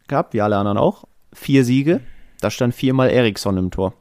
gehabt, 0.08 0.34
wie 0.34 0.42
alle 0.42 0.56
anderen 0.56 0.78
auch. 0.78 1.06
Vier 1.34 1.66
Siege, 1.66 2.00
da 2.42 2.52
stand 2.52 2.76
viermal 2.76 3.10
Eriksson 3.10 3.58
im 3.58 3.72
Tor. 3.72 3.94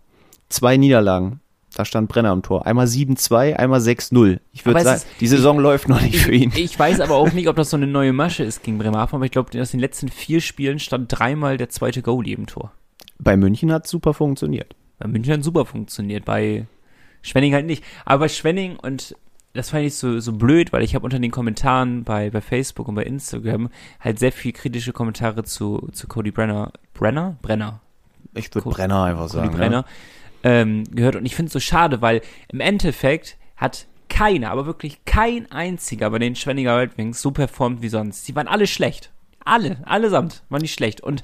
Zwei 0.51 0.77
Niederlagen, 0.77 1.41
da 1.75 1.87
stand 1.87 2.11
Brenner 2.11 2.33
im 2.35 2.43
Tor. 2.43 2.67
Einmal 2.67 2.87
7-2, 2.87 3.55
einmal 3.57 3.81
6-0. 3.81 4.39
Ich 4.53 4.67
würde 4.67 4.81
es 4.81 4.85
sagen, 4.85 4.97
ist- 4.99 5.07
die 5.21 5.27
Saison 5.29 5.59
läuft 5.59 5.89
noch 5.89 6.03
nicht 6.03 6.17
für 6.21 6.33
ihn. 6.33 6.53
Ich 6.55 6.79
weiß 6.79 7.01
aber 7.01 7.15
auch 7.15 7.33
nicht, 7.33 7.49
ob 7.49 7.57
das 7.57 7.71
so 7.71 7.79
eine 7.79 7.87
neue 7.87 8.13
Masche 8.13 8.45
ist 8.45 8.63
gegen 8.63 8.77
Bremerhaven, 8.77 9.17
aber 9.17 9.25
ich 9.25 9.31
glaube, 9.33 9.59
aus 9.63 9.71
den 9.71 9.81
letzten 9.81 10.09
vier 10.09 10.43
Spielen 10.43 10.79
stand 10.79 11.07
dreimal 11.09 11.57
der 11.57 11.71
zweite 11.71 12.03
Goalie 12.03 12.35
im 12.35 12.47
Tor. 12.47 12.73
Bei 13.19 13.37
München 13.39 13.73
hat 13.73 13.87
super 13.87 14.13
funktioniert. 14.13 14.75
Bei 14.99 15.09
München 15.09 15.43
super 15.43 15.65
funktioniert, 15.67 16.25
bei 16.25 16.67
Schwenning 17.23 17.55
halt 17.55 17.67
nicht. 17.67 17.85
Aber 18.05 18.21
bei 18.21 18.29
Schwenning 18.29 18.77
und 18.77 19.17
das 19.55 19.71
fand 19.71 19.85
ich 19.85 19.97
so, 19.97 20.19
so 20.21 20.33
blöd, 20.33 20.73
weil 20.73 20.83
ich 20.83 20.95
habe 20.95 21.05
unter 21.05 21.19
den 21.19 21.31
Kommentaren 21.31 22.05
bei, 22.05 22.31
bei 22.31 22.41
Facebook 22.41 22.89
und 22.89 22.95
bei 22.95 23.05
Instagram 23.05 23.69
halt 24.01 24.19
sehr 24.19 24.33
viel 24.33 24.53
kritische 24.53 24.93
Kommentare 24.93 25.45
zu, 25.45 25.89
zu 25.93 26.09
Cody 26.09 26.31
Brenner. 26.31 26.73
Brenner? 26.95 27.37
Brenner. 27.43 27.81
Ich 28.35 28.55
würde 28.55 28.71
Brenner 28.71 29.05
einfach 29.05 29.29
Cody 29.29 29.33
sagen. 29.33 29.51
ne? 29.51 29.57
Brenner. 29.57 29.85
Ähm, 30.43 30.85
gehört. 30.91 31.17
Und 31.17 31.27
ich 31.27 31.35
finde 31.37 31.49
es 31.49 31.53
so 31.53 31.61
schade, 31.61 32.01
weil 32.01 32.23
im 32.49 32.61
Endeffekt 32.61 33.37
hat 33.57 33.87
keiner, 34.09 34.51
aber 34.51 34.67
wirklich 34.67 35.05
kein 35.05 35.51
einziger 35.53 36.11
bei 36.11 36.19
den 36.19 36.35
Schwenninger 36.35 36.77
Wildwings 36.77 37.21
so 37.21 37.31
performt 37.31 37.83
wie 37.83 37.89
sonst. 37.89 38.27
Die 38.29 38.35
waren 38.35 38.49
alle 38.49 38.67
schlecht. 38.67 39.11
Alle, 39.45 39.79
allesamt 39.85 40.43
waren 40.49 40.63
nicht 40.63 40.75
schlecht. 40.75 41.01
Und 41.01 41.23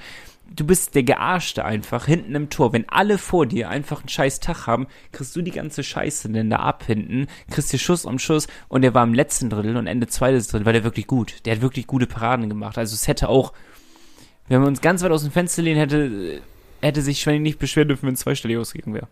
du 0.55 0.65
bist 0.65 0.95
der 0.95 1.03
Gearschte 1.03 1.65
einfach 1.65 2.07
hinten 2.07 2.35
im 2.35 2.51
Tor. 2.51 2.73
Wenn 2.73 2.89
alle 2.89 3.19
vor 3.19 3.47
dir 3.47 3.69
einfach 3.69 4.01
einen 4.01 4.09
scheiß 4.09 4.41
Tag 4.41 4.67
haben, 4.67 4.87
kriegst 5.13 5.35
du 5.37 5.43
die 5.43 5.51
ganze 5.51 5.83
Scheiße 5.83 6.31
denn 6.31 6.51
da 6.51 6.57
ab 6.57 6.85
hinten, 6.87 7.27
kriegst 7.51 7.73
dir 7.73 7.79
Schuss 7.79 8.05
um 8.05 8.19
Schuss 8.19 8.49
und 8.69 8.83
der 8.83 8.95
war 8.95 9.05
im 9.05 9.15
letzten 9.15 9.51
Drittel 9.51 9.77
und 9.77 9.87
Ende 9.87 10.07
zweites 10.07 10.49
Drittel 10.49 10.67
war 10.67 10.73
der 10.73 10.85
wirklich 10.85 11.07
gut. 11.07 11.45
Der 11.45 11.57
hat 11.57 11.63
wirklich 11.63 11.87
gute 11.87 12.07
Paraden 12.07 12.49
gemacht. 12.49 12.79
Also 12.79 12.95
es 12.95 13.09
hätte 13.09 13.29
auch, 13.29 13.53
wenn 14.49 14.61
wir 14.61 14.69
uns 14.69 14.81
ganz 14.81 15.03
weit 15.03 15.13
aus 15.13 15.23
dem 15.23 15.33
Fenster 15.33 15.63
lehnen, 15.63 15.79
hätte, 15.79 16.41
hätte 16.81 17.03
sich 17.03 17.21
Schwenning 17.21 17.43
nicht 17.43 17.59
beschweren 17.59 17.89
dürfen, 17.89 18.07
wenn 18.07 18.15
es 18.15 18.21
zweistellig 18.21 18.57
ausgegangen 18.57 18.95
wäre. 18.95 19.09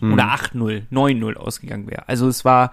Mhm. 0.00 0.12
Oder 0.12 0.24
8-0, 0.24 0.82
9-0 0.92 1.34
ausgegangen 1.34 1.88
wäre. 1.88 2.08
Also 2.08 2.28
es 2.28 2.44
war, 2.44 2.72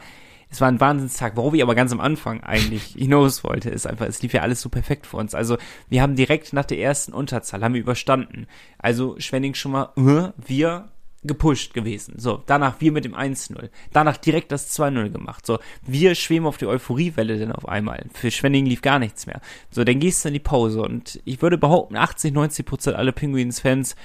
es 0.53 0.61
war 0.61 0.67
ein 0.67 0.79
Wahnsinnstag. 0.79 1.35
Worauf 1.35 1.55
ich 1.55 1.63
aber 1.63 1.73
ganz 1.73 1.91
am 1.91 1.99
Anfang 1.99 2.41
eigentlich 2.43 2.83
hinaus 2.97 3.43
wollte, 3.43 3.69
ist 3.69 3.87
einfach, 3.87 4.05
es 4.05 4.21
lief 4.21 4.33
ja 4.33 4.41
alles 4.41 4.61
so 4.61 4.69
perfekt 4.69 5.07
für 5.07 5.17
uns. 5.17 5.33
Also 5.33 5.57
wir 5.89 6.01
haben 6.01 6.15
direkt 6.15 6.53
nach 6.53 6.65
der 6.65 6.79
ersten 6.79 7.11
Unterzahl, 7.11 7.63
haben 7.63 7.73
wir 7.73 7.81
überstanden. 7.81 8.45
Also 8.77 9.15
Schwenning 9.17 9.55
schon 9.55 9.71
mal, 9.71 9.89
äh, 9.97 10.31
wir 10.37 10.89
gepusht 11.23 11.73
gewesen. 11.73 12.15
So, 12.17 12.43
danach 12.45 12.81
wir 12.81 12.91
mit 12.91 13.05
dem 13.05 13.15
1-0. 13.15 13.69
Danach 13.93 14.17
direkt 14.17 14.51
das 14.51 14.77
2-0 14.77 15.09
gemacht. 15.09 15.45
So, 15.45 15.57
wir 15.81 16.13
schweben 16.13 16.45
auf 16.45 16.57
die 16.57 16.67
Euphoriewelle 16.67 17.39
dann 17.39 17.51
auf 17.51 17.67
einmal. 17.67 18.05
Für 18.13 18.29
Schwenning 18.29 18.65
lief 18.65 18.81
gar 18.81 18.99
nichts 18.99 19.25
mehr. 19.25 19.41
So, 19.71 19.83
dann 19.83 19.99
gehst 19.99 20.23
du 20.23 20.27
in 20.27 20.33
die 20.33 20.39
Pause 20.39 20.81
und 20.81 21.19
ich 21.25 21.41
würde 21.41 21.57
behaupten, 21.57 21.95
80, 21.95 22.33
90 22.33 22.65
Prozent 22.65 22.97
aller 22.97 23.13
Penguins-Fans 23.13 23.95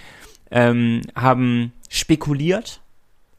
ähm, 0.50 1.02
haben 1.14 1.72
spekuliert, 1.90 2.80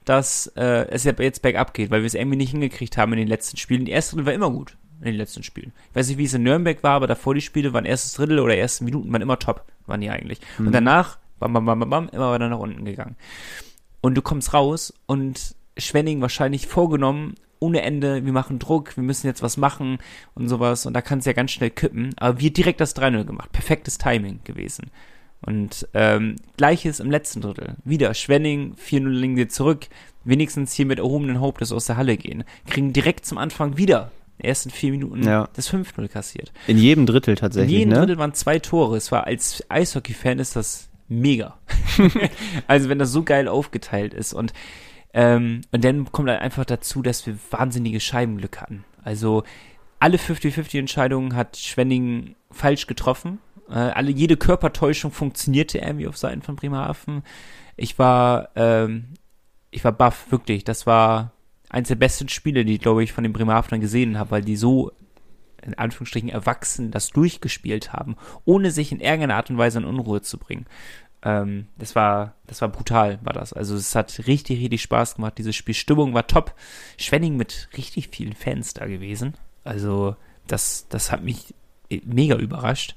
dass 0.06 0.48
äh, 0.56 0.88
es 0.89 1.03
jetzt 1.03 1.41
bergab 1.41 1.74
geht, 1.74 1.91
weil 1.91 2.01
wir 2.01 2.08
es 2.08 2.13
irgendwie 2.13 2.38
nicht 2.38 2.51
hingekriegt 2.51 2.98
haben 2.98 3.13
in 3.13 3.20
den 3.20 3.27
letzten 3.27 3.58
Spielen. 3.58 3.86
Die 3.86 3.91
erste 3.91 4.15
Drittel 4.15 4.27
war 4.27 4.34
immer 4.34 4.50
gut 4.50 4.77
in 5.00 5.06
den 5.06 5.15
letzten 5.15 5.44
Spielen. 5.44 5.72
Ich 5.89 5.96
weiß 5.96 6.10
nicht, 6.10 6.18
wie 6.18 6.25
es 6.25 6.34
in 6.34 6.44
Nürnberg 6.44 6.84
war, 6.84 6.94
aber 6.94 7.08
davor 7.08 7.34
die 7.34 7.41
Spiele 7.41 7.74
waren 7.74 7.86
erstes 7.86 8.13
Drittel 8.13 8.39
oder 8.39 8.56
erste 8.56 8.84
Minuten 8.84 9.12
waren 9.12 9.22
immer 9.22 9.39
top, 9.39 9.65
waren 9.86 10.01
die 10.01 10.10
eigentlich. 10.10 10.39
Und 10.58 10.72
danach, 10.72 11.18
bam, 11.39 11.53
bam, 11.53 11.65
bam, 11.65 11.79
bam, 11.79 11.89
bam, 11.89 12.10
immer 12.10 12.32
weiter 12.32 12.50
nach 12.50 12.60
unten 12.60 12.86
gegangen. 12.86 13.15
Und 14.01 14.15
du 14.15 14.22
kommst 14.22 14.53
raus 14.53 14.94
und 15.06 15.56
Schwenning 15.77 16.22
wahrscheinlich 16.22 16.68
vorgenommen, 16.68 17.36
ohne 17.60 17.82
Ende, 17.82 18.25
wir 18.25 18.34
machen 18.34 18.60
Druck, 18.60 18.96
wir 18.96 19.03
müssen 19.03 19.27
jetzt 19.27 19.44
was 19.44 19.58
machen 19.58 20.00
und 20.34 20.48
sowas. 20.48 20.86
Und 20.86 20.94
da 20.94 21.01
kann 21.01 21.20
es 21.20 21.25
ja 21.25 21.34
ganz 21.34 21.51
schnell 21.51 21.70
kippen. 21.70 22.13
Aber 22.18 22.39
wir 22.39 22.51
direkt 22.51 22.79
das 22.79 22.96
3-0 22.96 23.25
gemacht. 23.25 23.51
Perfektes 23.51 23.98
Timing 23.98 24.39
gewesen. 24.46 24.91
Und 25.41 25.88
ähm, 25.93 26.36
gleiches 26.58 27.00
im 27.00 27.10
letzten 27.10 27.41
Drittel. 27.41 27.75
Wieder 27.86 28.13
Schwenning, 28.13 28.75
4-0 28.75 29.08
liegen 29.10 29.36
wir 29.38 29.50
zurück. 29.50 29.88
Wenigstens 30.25 30.74
hier 30.74 30.86
mit 30.86 31.00
erhobenen 31.00 31.39
Hauptes 31.39 31.72
aus 31.72 31.86
der 31.86 31.96
Halle 31.98 32.17
gehen. 32.17 32.43
Kriegen 32.67 32.91
direkt 32.91 33.25
zum 33.25 33.38
Anfang 33.38 33.77
wieder, 33.77 34.12
in 34.38 34.43
den 34.43 34.50
ersten 34.50 34.69
vier 34.69 34.91
Minuten, 34.91 35.24
Ja. 35.24 35.48
das 35.55 35.69
5-0 35.74 36.08
kassiert. 36.10 36.51
In 36.67 36.77
jedem 36.77 37.05
Drittel 37.05 37.31
In 37.31 37.38
tatsächlich, 37.38 37.72
jedem 37.72 37.93
ne? 37.93 38.00
Drittel 38.00 38.17
waren 38.17 38.34
zwei 38.34 38.60
Tore. 38.60 38.98
Es 38.98 39.12
war 39.13 39.27
als 39.27 39.63
Eishockey-Fan 39.69 40.39
ist 40.39 40.58
das 40.58 40.89
mega. 41.08 41.58
also 42.67 42.89
wenn 42.89 43.00
das 43.00 43.12
so 43.12 43.24
geil 43.24 43.48
aufgeteilt 43.48 44.13
ist 44.13 44.34
und 44.34 44.53
ähm, 45.13 45.62
und 45.72 45.84
dann 45.84 46.12
kommt 46.12 46.29
halt 46.29 46.41
einfach 46.41 46.65
dazu, 46.65 47.01
dass 47.01 47.25
wir 47.25 47.36
wahnsinnige 47.50 48.00
Scheibenglück 48.00 48.62
hatten. 48.62 48.84
Also 49.03 49.43
alle 50.00 50.17
50-50 50.17 50.77
Entscheidungen 50.77 51.36
hat 51.36 51.58
Schwenning 51.58 52.36
falsch 52.51 52.86
getroffen. 52.88 53.39
Äh, 53.69 53.73
alle 53.73 54.11
jede 54.11 54.38
Körpertäuschung 54.38 55.11
funktionierte 55.11 55.77
irgendwie 55.79 56.07
auf 56.07 56.17
Seiten 56.17 56.41
von 56.41 56.55
Bremerhaven. 56.55 57.23
Ich 57.77 57.97
war 57.99 58.49
ähm, 58.55 59.13
ich 59.71 59.83
war 59.83 59.91
baff, 59.91 60.31
wirklich. 60.31 60.63
Das 60.63 60.85
war 60.85 61.31
eins 61.69 61.89
der 61.89 61.95
besten 61.95 62.29
Spiele, 62.29 62.65
die 62.65 62.75
ich, 62.75 62.81
glaube 62.81 63.03
ich, 63.03 63.13
von 63.13 63.23
den 63.23 63.33
Bremerhavenern 63.33 63.81
gesehen 63.81 64.17
habe, 64.17 64.31
weil 64.31 64.41
die 64.41 64.55
so 64.55 64.91
in 65.61 65.77
Anführungsstrichen 65.77 66.29
erwachsen 66.29 66.89
das 66.89 67.09
durchgespielt 67.09 67.91
haben, 67.91 68.15
ohne 68.45 68.71
sich 68.71 68.91
in 68.91 69.01
irgendeiner 69.01 69.35
Art 69.35 69.49
und 69.49 69.57
Weise 69.57 69.79
in 69.79 69.85
Unruhe 69.85 70.21
zu 70.21 70.38
bringen. 70.38 70.65
Ähm, 71.21 71.67
das 71.77 71.95
war, 71.95 72.35
das 72.47 72.61
war 72.61 72.69
brutal, 72.69 73.19
war 73.23 73.33
das. 73.33 73.51
Also 73.51 73.75
es 73.75 73.93
hat 73.93 74.21
richtig, 74.25 74.61
richtig 74.61 74.81
Spaß 74.81 75.15
gemacht. 75.15 75.38
Diese 75.38 75.51
Spielstimmung 75.51 76.13
war 76.13 76.27
top. 76.27 76.55
Schwenning 76.97 77.35
mit 77.35 77.69
richtig 77.75 78.07
vielen 78.07 78.33
Fans 78.33 78.73
da 78.73 78.85
gewesen. 78.85 79.33
Also 79.65 80.15
das, 80.47 80.88
das 80.88 81.11
hat 81.11 81.23
mich 81.23 81.53
mega 82.05 82.35
überrascht. 82.38 82.95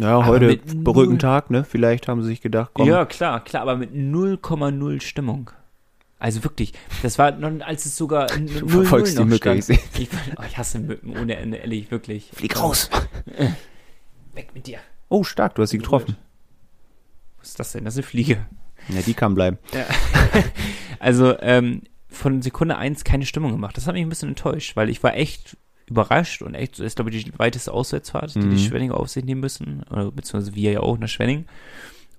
Ja, 0.00 0.24
heute 0.26 0.46
null- 0.46 0.84
Brückentag, 0.84 1.50
ne? 1.50 1.64
Vielleicht 1.64 2.08
haben 2.08 2.22
sie 2.22 2.28
sich 2.28 2.40
gedacht, 2.40 2.70
komm. 2.74 2.86
Ja, 2.88 3.04
klar, 3.04 3.42
klar, 3.44 3.62
aber 3.62 3.76
mit 3.76 3.92
0,0 3.92 5.00
Stimmung. 5.00 5.50
Also 6.20 6.42
wirklich, 6.44 6.72
das 7.02 7.18
war 7.18 7.30
noch, 7.32 7.64
als 7.64 7.86
es 7.86 7.96
sogar 7.96 8.26
0 8.36 8.46
Du 8.60 8.68
verfolgst 8.68 9.18
die 9.18 9.24
Mücke, 9.24 9.36
stand. 9.36 9.58
ich 9.58 9.64
sehe. 9.64 9.78
Ich, 9.98 10.08
oh, 10.36 10.42
ich 10.46 10.58
hasse 10.58 10.78
Mücken 10.80 11.16
ohne 11.16 11.36
Ende, 11.36 11.58
ehrlich, 11.58 11.90
wirklich. 11.90 12.30
Flieg 12.32 12.60
raus. 12.60 12.90
Weg 14.34 14.48
mit 14.54 14.66
dir. 14.66 14.78
Oh, 15.08 15.22
stark, 15.24 15.54
du 15.54 15.62
hast 15.62 15.70
sie 15.70 15.78
getroffen. 15.78 16.16
Was 17.38 17.50
ist 17.50 17.60
das 17.60 17.72
denn? 17.72 17.84
Das 17.84 17.94
ist 17.94 17.98
eine 17.98 18.06
Fliege. 18.06 18.46
Ja, 18.88 19.02
die 19.02 19.14
kann 19.14 19.34
bleiben. 19.34 19.58
Also, 21.00 21.38
ähm, 21.40 21.82
von 22.08 22.42
Sekunde 22.42 22.76
eins 22.76 23.04
keine 23.04 23.24
Stimmung 23.24 23.52
gemacht. 23.52 23.76
Das 23.76 23.86
hat 23.86 23.94
mich 23.94 24.02
ein 24.02 24.08
bisschen 24.08 24.30
enttäuscht, 24.30 24.74
weil 24.74 24.88
ich 24.88 25.00
war 25.04 25.14
echt 25.14 25.56
überrascht 25.88 26.42
und 26.42 26.54
echt, 26.54 26.74
das 26.78 26.86
ist 26.86 26.96
glaube 26.96 27.10
ich 27.10 27.24
die 27.24 27.38
weiteste 27.38 27.72
Auswärtsfahrt, 27.72 28.34
die 28.34 28.40
Mhm. 28.40 28.50
die 28.50 28.58
Schwenninger 28.58 28.96
auf 28.96 29.08
sich 29.08 29.24
nehmen 29.24 29.40
müssen, 29.40 29.82
oder 29.90 30.10
beziehungsweise 30.10 30.54
wir 30.54 30.72
ja 30.72 30.80
auch 30.80 30.98
nach 30.98 31.08
Schwenning. 31.08 31.46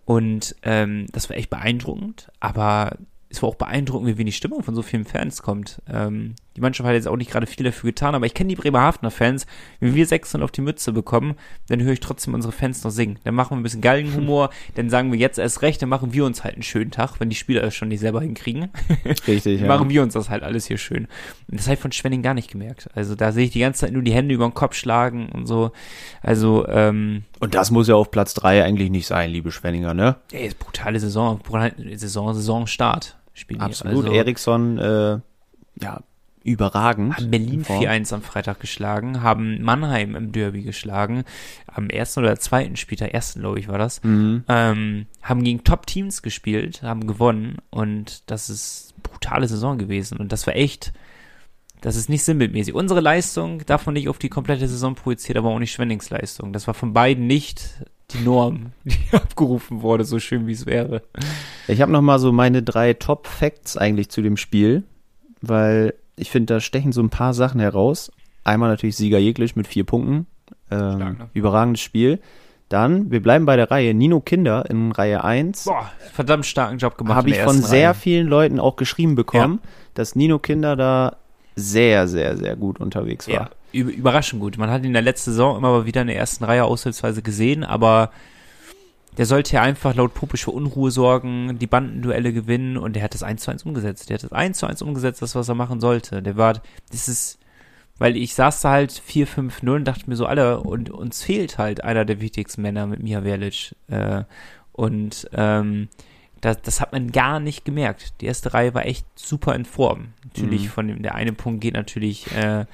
Und 0.06 0.56
ähm, 0.64 1.06
das 1.12 1.30
war 1.30 1.38
echt 1.38 1.50
beeindruckend, 1.50 2.32
aber 2.40 2.98
es 3.30 3.44
war 3.44 3.50
auch 3.50 3.56
beeindruckend, 3.56 4.08
wie 4.08 4.18
wenig 4.18 4.36
Stimmung 4.36 4.64
von 4.64 4.74
so 4.74 4.82
vielen 4.82 5.06
Fans 5.06 5.44
kommt. 5.44 5.82
Ähm, 5.88 6.34
die 6.60 6.62
Mannschaft 6.62 6.86
hat 6.88 6.94
jetzt 6.94 7.08
auch 7.08 7.16
nicht 7.16 7.32
gerade 7.32 7.48
viel 7.48 7.64
dafür 7.64 7.92
getan, 7.92 8.16
aber 8.16 8.26
ich 8.26 8.34
kenne 8.34 8.50
die 8.50 8.56
Bremerhavener 8.56 9.12
Fans. 9.12 9.48
Wenn 9.80 9.96
wir 9.96 10.06
600 10.06 10.44
auf 10.44 10.52
die 10.52 10.60
Mütze 10.60 10.92
bekommen, 10.92 11.36
dann 11.70 11.82
höre 11.82 11.94
ich 11.94 12.02
trotzdem 12.02 12.34
unsere 12.34 12.52
Fans 12.52 12.84
noch 12.84 12.92
singen. 12.92 13.18
Dann 13.24 13.34
machen 13.34 13.52
wir 13.52 13.58
ein 13.62 13.64
bisschen 13.64 13.80
Galgenhumor, 13.80 14.50
dann 14.76 14.90
sagen 14.90 15.10
wir 15.14 15.18
jetzt 15.18 15.40
erst 15.40 15.62
recht, 15.62 15.82
dann 15.82 15.88
machen 15.88 16.12
wir 16.12 16.26
uns 16.26 16.44
halt 16.44 16.56
einen 16.56 16.64
schönen 16.64 16.92
Tag, 16.92 17.20
wenn 17.20 17.30
die 17.30 17.38
Spieler 17.38 17.62
das 17.62 17.76
schon 17.76 17.88
nicht 17.88 18.02
selber 18.02 18.22
hinkriegen. 18.22 18.70
Richtig, 19.28 19.62
ja. 19.62 19.68
machen 19.68 19.90
wir 19.90 20.04
uns 20.04 20.14
das 20.14 20.30
halt 20.30 20.44
alles 20.44 20.66
hier 20.66 20.78
schön. 20.78 21.08
Und 21.50 21.60
das 21.60 21.68
habe 21.68 21.76
ich 21.76 21.80
von 21.80 21.94
Schwenning 21.94 22.22
gar 22.22 22.34
nicht 22.34 22.52
gemerkt. 22.52 22.90
Also 22.94 23.16
da 23.16 23.32
sehe 23.32 23.46
ich 23.46 23.52
die 23.52 23.62
ganze 23.62 23.80
Zeit 23.82 23.94
nur 23.94 24.04
die 24.04 24.14
Hände 24.14 24.36
über 24.36 24.46
den 24.46 24.54
Kopf 24.54 24.76
schlagen 24.76 25.30
und 25.30 25.46
so. 25.46 25.72
Also, 26.22 26.68
ähm, 26.68 27.24
Und 27.40 27.56
das 27.56 27.72
muss 27.72 27.88
ja 27.88 27.96
auf 27.96 28.12
Platz 28.12 28.34
drei 28.34 28.66
eigentlich 28.66 28.90
nicht 28.90 29.08
sein, 29.08 29.32
liebe 29.32 29.52
Schwenninger, 29.54 29.94
ne? 29.94 30.18
ey, 30.34 30.48
ist 30.48 30.60
brutale 30.60 31.00
Saison, 31.00 31.40
brutale 31.40 31.74
Saison, 31.98 32.34
Saisonstart. 32.34 33.16
Spielen. 33.34 33.62
Absolut. 33.62 34.04
Also, 34.04 34.18
Eriksson, 34.18 34.78
äh, 34.80 35.20
ja, 35.82 36.02
überragend. 36.44 37.18
haben 37.18 37.32
Berlin 37.32 37.54
in 37.56 37.64
Form. 37.66 37.84
4-1 37.84 38.14
am 38.14 38.22
Freitag 38.22 38.60
geschlagen, 38.60 39.22
haben 39.22 39.62
Mannheim 39.62 40.16
im 40.16 40.32
Derby 40.32 40.62
geschlagen, 40.64 41.24
am 41.68 41.90
ersten 41.90 42.22
oder 42.22 42.38
zweiten 42.40 42.76
Spieltag, 42.76 43.14
ersten 43.14 43.42
glaube 43.42 43.60
ich 43.60 43.68
war 43.68 43.78
das, 43.78 44.02
Mhm. 44.04 44.44
ähm, 44.48 45.06
haben 45.22 45.44
gegen 45.44 45.64
Top-Teams 45.64 46.22
gespielt, 46.22 46.82
haben 46.84 47.08
gewonnen 47.08 47.58
und 47.70 48.24
das 48.32 48.50
ist 48.50 48.94
brutale 49.04 49.48
Saison 49.48 49.78
gewesen 49.78 50.18
und 50.18 50.32
das 50.32 50.48
war 50.48 50.56
echt, 50.56 50.94
das 51.82 51.96
ist 51.96 52.10
nicht 52.10 52.24
sinnbildmäßig. 52.24 52.74
Unsere 52.74 53.00
Leistung 53.00 53.66
darf 53.66 53.86
man 53.86 53.94
nicht 53.94 54.10
auf 54.10 54.18
die 54.20 54.30
komplette 54.30 54.68
Saison 54.68 54.96
projiziert, 54.96 55.38
aber 55.38 55.50
auch 55.50 55.60
nicht 55.60 55.72
Schwennings 55.72 56.10
Leistung. 56.10 56.52
Das 56.52 56.68
war 56.68 56.74
von 56.74 56.94
beiden 56.94 57.26
nicht 57.28 57.86
die 58.12 58.20
Norm, 58.20 58.72
die 58.86 58.98
abgerufen 59.16 59.82
wurde, 59.82 60.04
so 60.04 60.20
schön 60.20 60.48
wie 60.48 60.52
es 60.54 60.66
wäre. 60.66 61.04
Ich 61.68 61.82
habe 61.82 61.92
noch 61.92 62.02
mal 62.02 62.20
so 62.20 62.32
meine 62.32 62.64
drei 62.64 62.94
Top-Facts 62.94 63.78
eigentlich 63.78 64.10
zu 64.10 64.22
dem 64.22 64.36
Spiel, 64.36 64.84
weil 65.42 65.94
ich 66.20 66.30
finde, 66.32 66.54
da 66.54 66.60
stechen 66.60 66.92
so 66.92 67.02
ein 67.02 67.10
paar 67.10 67.34
Sachen 67.34 67.60
heraus. 67.60 68.12
Einmal 68.44 68.70
natürlich 68.70 68.96
Sieger 68.96 69.20
Jeglisch 69.20 69.56
mit 69.56 69.68
vier 69.68 69.84
Punkten. 69.84 70.28
Ähm, 70.72 70.96
Stark, 70.96 71.20
ne? 71.20 71.30
Überragendes 71.34 71.82
Spiel. 71.82 72.20
Dann, 72.70 73.10
wir 73.10 73.22
bleiben 73.22 73.46
bei 73.46 73.56
der 73.56 73.72
Reihe, 73.72 73.96
Nino 73.96 74.20
Kinder 74.20 74.70
in 74.70 74.92
Reihe 74.92 75.24
1. 75.24 75.66
Boah, 75.66 75.90
verdammt 76.14 76.46
starken 76.46 76.78
Job 76.78 76.98
gemacht. 76.98 77.16
Habe 77.16 77.32
ich 77.32 77.40
von 77.40 77.62
sehr 77.62 77.90
Reihe. 77.90 77.96
vielen 77.96 78.28
Leuten 78.28 78.60
auch 78.60 78.76
geschrieben 78.76 79.16
bekommen, 79.16 79.60
dass 79.96 80.16
Nino 80.16 80.38
Kinder 80.38 80.76
da 80.76 81.18
sehr, 81.56 82.08
sehr, 82.08 82.38
sehr 82.38 82.56
gut 82.56 82.80
unterwegs 82.80 83.28
war. 83.28 83.34
Ja, 83.34 83.50
über, 83.72 83.92
überraschend 83.92 84.40
gut. 84.40 84.58
Man 84.60 84.70
hat 84.70 84.82
ihn 84.82 84.88
in 84.88 84.94
der 84.94 85.02
letzten 85.02 85.32
Saison 85.32 85.58
immer 85.58 85.86
wieder 85.88 86.02
in 86.02 86.08
der 86.08 86.18
ersten 86.18 86.44
Reihe 86.44 86.64
aushilfsweise 86.64 87.24
gesehen, 87.24 87.64
aber 87.64 88.12
der 89.18 89.26
sollte 89.26 89.56
ja 89.56 89.62
einfach 89.62 89.96
laut 89.96 90.14
Pupisch 90.14 90.46
für 90.46 90.52
Unruhe 90.52 90.92
sorgen, 90.92 91.58
die 91.60 91.68
Bandenduelle 91.68 92.32
gewinnen 92.32 92.78
und 92.78 92.96
der 92.96 93.04
hat 93.04 93.14
das 93.14 93.24
1 93.24 93.42
zu 93.44 93.52
1 93.52 93.64
umgesetzt. 93.64 94.10
Der 94.10 94.16
hat 94.16 94.24
das 94.24 94.32
1 94.32 94.58
zu 94.60 94.68
1 94.68 94.82
umgesetzt, 94.82 95.22
das, 95.22 95.36
was 95.36 95.50
er 95.50 95.56
machen 95.56 95.80
sollte. 95.82 96.22
Der 96.22 96.38
war, 96.38 96.54
das 96.92 97.08
ist, 97.10 97.40
weil 97.98 98.16
ich 98.16 98.34
saß 98.36 98.62
da 98.62 98.72
halt 98.72 98.92
4-5-0 98.92 99.76
und 99.76 99.86
dachte 99.86 100.10
mir 100.10 100.16
so, 100.16 100.26
alle, 100.26 100.62
und 100.62 100.90
uns 100.90 101.24
fehlt 101.24 101.58
halt 101.58 101.84
einer 101.84 102.06
der 102.06 102.22
wichtigsten 102.22 102.62
Männer 102.62 102.88
mit 102.88 103.04
Miha 103.04 103.22
Verlic. 103.22 103.76
Äh, 103.88 104.24
und 104.72 105.30
ähm, 105.34 105.90
das, 106.40 106.62
das 106.62 106.80
hat 106.80 106.94
man 106.94 107.12
gar 107.12 107.42
nicht 107.42 107.66
gemerkt. 107.66 108.14
Die 108.22 108.26
erste 108.28 108.54
Reihe 108.54 108.74
war 108.74 108.86
echt 108.86 109.06
super 109.16 109.54
in 109.56 109.66
Form. 109.66 110.14
Natürlich 110.24 110.64
Mhm. 110.66 110.70
von 110.70 110.88
dem, 110.88 111.02
der 111.04 111.16
eine 111.16 111.34
Punkt 111.34 111.60
geht 111.60 111.74
natürlich 111.74 112.34
äh, 112.34 112.66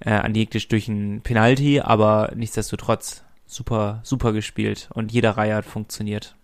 äh, 0.00 0.10
an 0.10 0.34
Jektisch 0.34 0.66
durch 0.66 0.88
ein 0.88 1.20
Penalty, 1.22 1.78
aber 1.80 2.32
nichtsdestotrotz 2.34 3.22
super, 3.48 3.98
super 4.04 4.32
gespielt 4.32 4.88
und 4.94 5.10
jeder 5.10 5.32
Reihe 5.36 5.56
hat 5.56 5.64
funktioniert. 5.64 6.36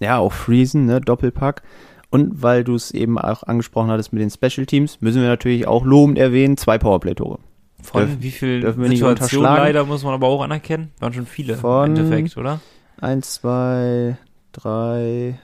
Ja, 0.00 0.18
auch 0.18 0.32
Friesen, 0.34 0.84
ne, 0.84 1.00
Doppelpack. 1.00 1.62
Und 2.10 2.42
weil 2.42 2.64
du 2.64 2.74
es 2.74 2.90
eben 2.90 3.18
auch 3.18 3.44
angesprochen 3.44 3.88
hattest 3.90 4.12
mit 4.12 4.20
den 4.20 4.30
Special 4.30 4.66
Teams, 4.66 5.00
müssen 5.00 5.22
wir 5.22 5.28
natürlich 5.28 5.66
auch 5.68 5.84
lobend 5.84 6.18
erwähnen, 6.18 6.56
zwei 6.56 6.76
Powerplay-Tore. 6.76 7.38
Von 7.82 8.00
Dürfen- 8.02 8.22
wie 8.22 8.30
viel 8.32 8.60
dürfen 8.60 8.82
wir 8.82 8.88
nicht 8.90 8.98
Situationen 8.98 9.46
unterschlagen. 9.46 9.62
leider 9.64 9.84
muss 9.86 10.02
man 10.04 10.12
aber 10.14 10.26
auch 10.26 10.42
anerkennen? 10.42 10.90
Waren 10.98 11.12
schon 11.14 11.24
viele 11.26 11.56
Von- 11.56 11.94
im 11.96 11.96
Endeffekt, 12.04 12.36
oder? 12.36 12.60
Eins, 13.00 13.34
zwei, 13.34 14.18
drei, 14.52 15.38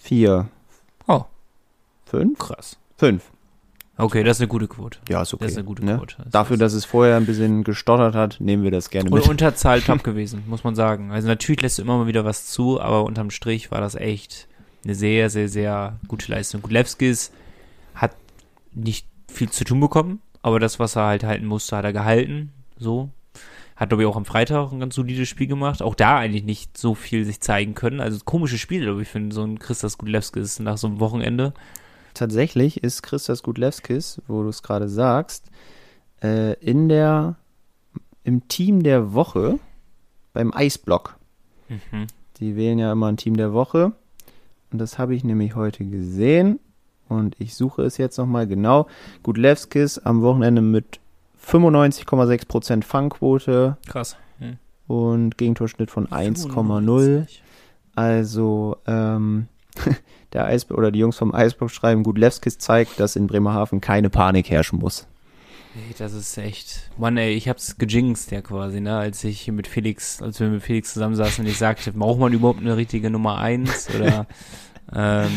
vier, 0.00 0.48
Oh, 1.06 1.24
fünf? 2.06 2.38
krass. 2.38 2.78
Fünf. 2.96 3.30
Okay, 4.02 4.22
das 4.24 4.38
ist 4.38 4.40
eine 4.42 4.48
gute 4.48 4.68
Quote. 4.68 4.98
Ja, 5.08 5.22
ist 5.22 5.34
okay. 5.34 5.44
Das 5.44 5.52
ist 5.52 5.58
eine 5.58 5.66
gute 5.66 5.84
ne? 5.84 5.96
Quote. 5.96 6.16
Das 6.18 6.30
Dafür, 6.30 6.56
dass 6.56 6.72
es 6.72 6.84
vorher 6.84 7.16
ein 7.16 7.26
bisschen 7.26 7.64
gestottert 7.64 8.14
hat, 8.14 8.36
nehmen 8.40 8.62
wir 8.62 8.70
das 8.70 8.90
gerne 8.90 9.10
Und 9.10 9.18
mit. 9.18 9.28
Unterzahl 9.28 9.80
top 9.80 10.02
gewesen, 10.02 10.44
muss 10.46 10.64
man 10.64 10.74
sagen. 10.74 11.10
Also 11.12 11.28
natürlich 11.28 11.62
lässt 11.62 11.78
du 11.78 11.82
immer 11.82 11.98
mal 11.98 12.06
wieder 12.06 12.24
was 12.24 12.46
zu, 12.46 12.80
aber 12.80 13.04
unterm 13.04 13.30
Strich 13.30 13.70
war 13.70 13.80
das 13.80 13.94
echt 13.94 14.48
eine 14.84 14.94
sehr, 14.94 15.30
sehr, 15.30 15.48
sehr 15.48 15.98
gute 16.08 16.30
Leistung. 16.30 16.62
Gulewskis 16.62 17.32
hat 17.94 18.12
nicht 18.72 19.06
viel 19.28 19.50
zu 19.50 19.64
tun 19.64 19.80
bekommen, 19.80 20.20
aber 20.42 20.58
das, 20.58 20.78
was 20.78 20.96
er 20.96 21.06
halt 21.06 21.24
halten 21.24 21.46
musste, 21.46 21.76
hat 21.76 21.84
er 21.84 21.92
gehalten. 21.92 22.52
So. 22.78 23.10
Hat, 23.76 23.88
glaube 23.88 24.02
ich, 24.02 24.08
auch 24.08 24.16
am 24.16 24.26
Freitag 24.26 24.72
ein 24.72 24.80
ganz 24.80 24.94
solides 24.94 25.28
Spiel 25.28 25.46
gemacht. 25.46 25.82
Auch 25.82 25.94
da 25.94 26.18
eigentlich 26.18 26.44
nicht 26.44 26.76
so 26.76 26.94
viel 26.94 27.24
sich 27.24 27.40
zeigen 27.40 27.74
können. 27.74 28.00
Also 28.00 28.18
komische 28.24 28.58
Spiele, 28.58 28.84
glaube 28.84 29.02
ich, 29.02 29.08
für 29.08 29.32
so 29.32 29.42
ein 29.42 29.58
Christas 29.58 29.96
Gudlewskis 29.96 30.60
nach 30.60 30.76
so 30.76 30.86
einem 30.86 31.00
Wochenende. 31.00 31.54
Tatsächlich 32.14 32.82
ist 32.82 33.02
Christas 33.02 33.42
Gudlewskis, 33.42 34.20
wo 34.26 34.42
du 34.42 34.48
es 34.48 34.62
gerade 34.62 34.88
sagst, 34.88 35.50
äh, 36.22 36.54
in 36.54 36.88
der, 36.88 37.36
im 38.24 38.48
Team 38.48 38.82
der 38.82 39.14
Woche 39.14 39.58
beim 40.32 40.52
Eisblock. 40.52 41.16
Mhm. 41.68 42.06
Die 42.38 42.56
wählen 42.56 42.78
ja 42.78 42.92
immer 42.92 43.08
ein 43.08 43.16
Team 43.16 43.36
der 43.36 43.52
Woche. 43.52 43.92
Und 44.72 44.78
das 44.78 44.98
habe 44.98 45.14
ich 45.14 45.24
nämlich 45.24 45.54
heute 45.56 45.84
gesehen. 45.84 46.60
Und 47.08 47.36
ich 47.40 47.54
suche 47.54 47.82
es 47.82 47.96
jetzt 47.96 48.18
nochmal 48.18 48.46
genau. 48.46 48.86
Gudlewskis 49.22 49.98
am 49.98 50.22
Wochenende 50.22 50.62
mit 50.62 51.00
95,6% 51.44 52.84
Fangquote 52.84 53.76
Krass. 53.86 54.16
Mhm. 54.38 54.58
und 54.86 55.36
Gegentorschnitt 55.36 55.90
von 55.90 56.06
1,0. 56.06 56.52
95. 56.52 57.42
Also, 57.96 58.76
ähm, 58.86 59.48
der 60.32 60.44
Eis 60.44 60.70
oder 60.70 60.90
die 60.90 60.98
Jungs 60.98 61.16
vom 61.16 61.34
Eisblock 61.34 61.70
schreiben, 61.70 62.02
Gudlewskis 62.02 62.58
zeigt, 62.58 63.00
dass 63.00 63.16
in 63.16 63.26
Bremerhaven 63.26 63.80
keine 63.80 64.10
Panik 64.10 64.50
herrschen 64.50 64.78
muss. 64.78 65.06
Ey, 65.74 65.94
das 65.96 66.14
ist 66.14 66.36
echt. 66.36 66.90
Mann, 66.98 67.16
ey, 67.16 67.32
ich 67.32 67.48
hab's 67.48 67.78
gejinxt 67.78 68.32
ja 68.32 68.40
quasi, 68.40 68.80
ne, 68.80 68.96
als 68.96 69.22
ich 69.22 69.46
mit 69.48 69.68
Felix, 69.68 70.20
als 70.20 70.40
wir 70.40 70.48
mit 70.48 70.62
Felix 70.62 70.92
zusammensaßen 70.92 71.44
und 71.44 71.50
ich 71.50 71.58
sagte, 71.58 71.92
braucht 71.92 72.18
man 72.18 72.32
überhaupt 72.32 72.60
eine 72.60 72.76
richtige 72.76 73.08
Nummer 73.08 73.38
eins 73.38 73.88
oder 73.94 74.26
ähm, 74.94 75.30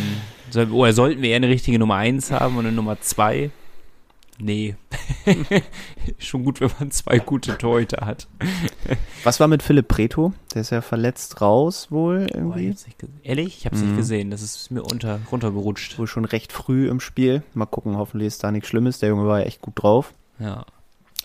soll, 0.50 0.72
oder 0.72 0.93
sollten 0.93 1.22
wir 1.22 1.30
eher 1.30 1.36
eine 1.36 1.50
richtige 1.50 1.78
Nummer 1.78 1.96
eins 1.96 2.32
haben 2.32 2.58
und 2.58 2.65
eine 2.65 2.76
Nummer 2.76 3.00
zwei? 3.02 3.52
Nee. 4.39 4.76
Schon 6.17 6.43
gut, 6.43 6.60
wenn 6.60 6.72
man 6.80 6.91
zwei 6.91 7.19
gute 7.19 7.58
Torhüter 7.58 8.06
hat. 8.06 8.28
Was 9.24 9.39
war 9.39 9.48
mit 9.48 9.62
Philipp 9.63 9.88
Preto? 9.88 10.34
Der 10.54 10.62
ist 10.62 10.72
ja 10.72 10.82
verletzt 10.82 11.39
raus 11.41 11.91
wohl 11.91 12.19
Boah, 12.19 12.26
ich 12.28 12.36
irgendwie. 12.36 12.67
nicht 12.69 13.00
gesehen. 13.00 13.19
Ehrlich? 13.24 13.58
Ich 13.60 13.65
hab's 13.65 13.80
Mhm. 13.80 13.88
nicht 13.88 13.98
gesehen. 13.98 14.32
Das 14.32 14.41
ist 14.41 14.72
mir 14.72 14.84
unter, 14.84 15.19
runtergerutscht. 15.32 15.98
Wohl 16.00 16.08
schon 16.08 16.26
recht 16.26 16.52
früh 16.52 16.89
im 16.89 17.00
Spiel. 17.00 17.43
Mal 17.54 17.65
gucken, 17.67 17.96
hoffentlich 17.98 18.28
ist 18.28 18.43
da 18.43 18.52
nichts 18.52 18.69
Schlimmes. 18.69 19.00
Der 19.00 19.10
Junge 19.10 19.28
war 19.28 19.39
ja 19.39 19.46
echt 19.46 19.62
gut 19.62 19.74
drauf. 19.82 20.13
Ja. 20.39 20.65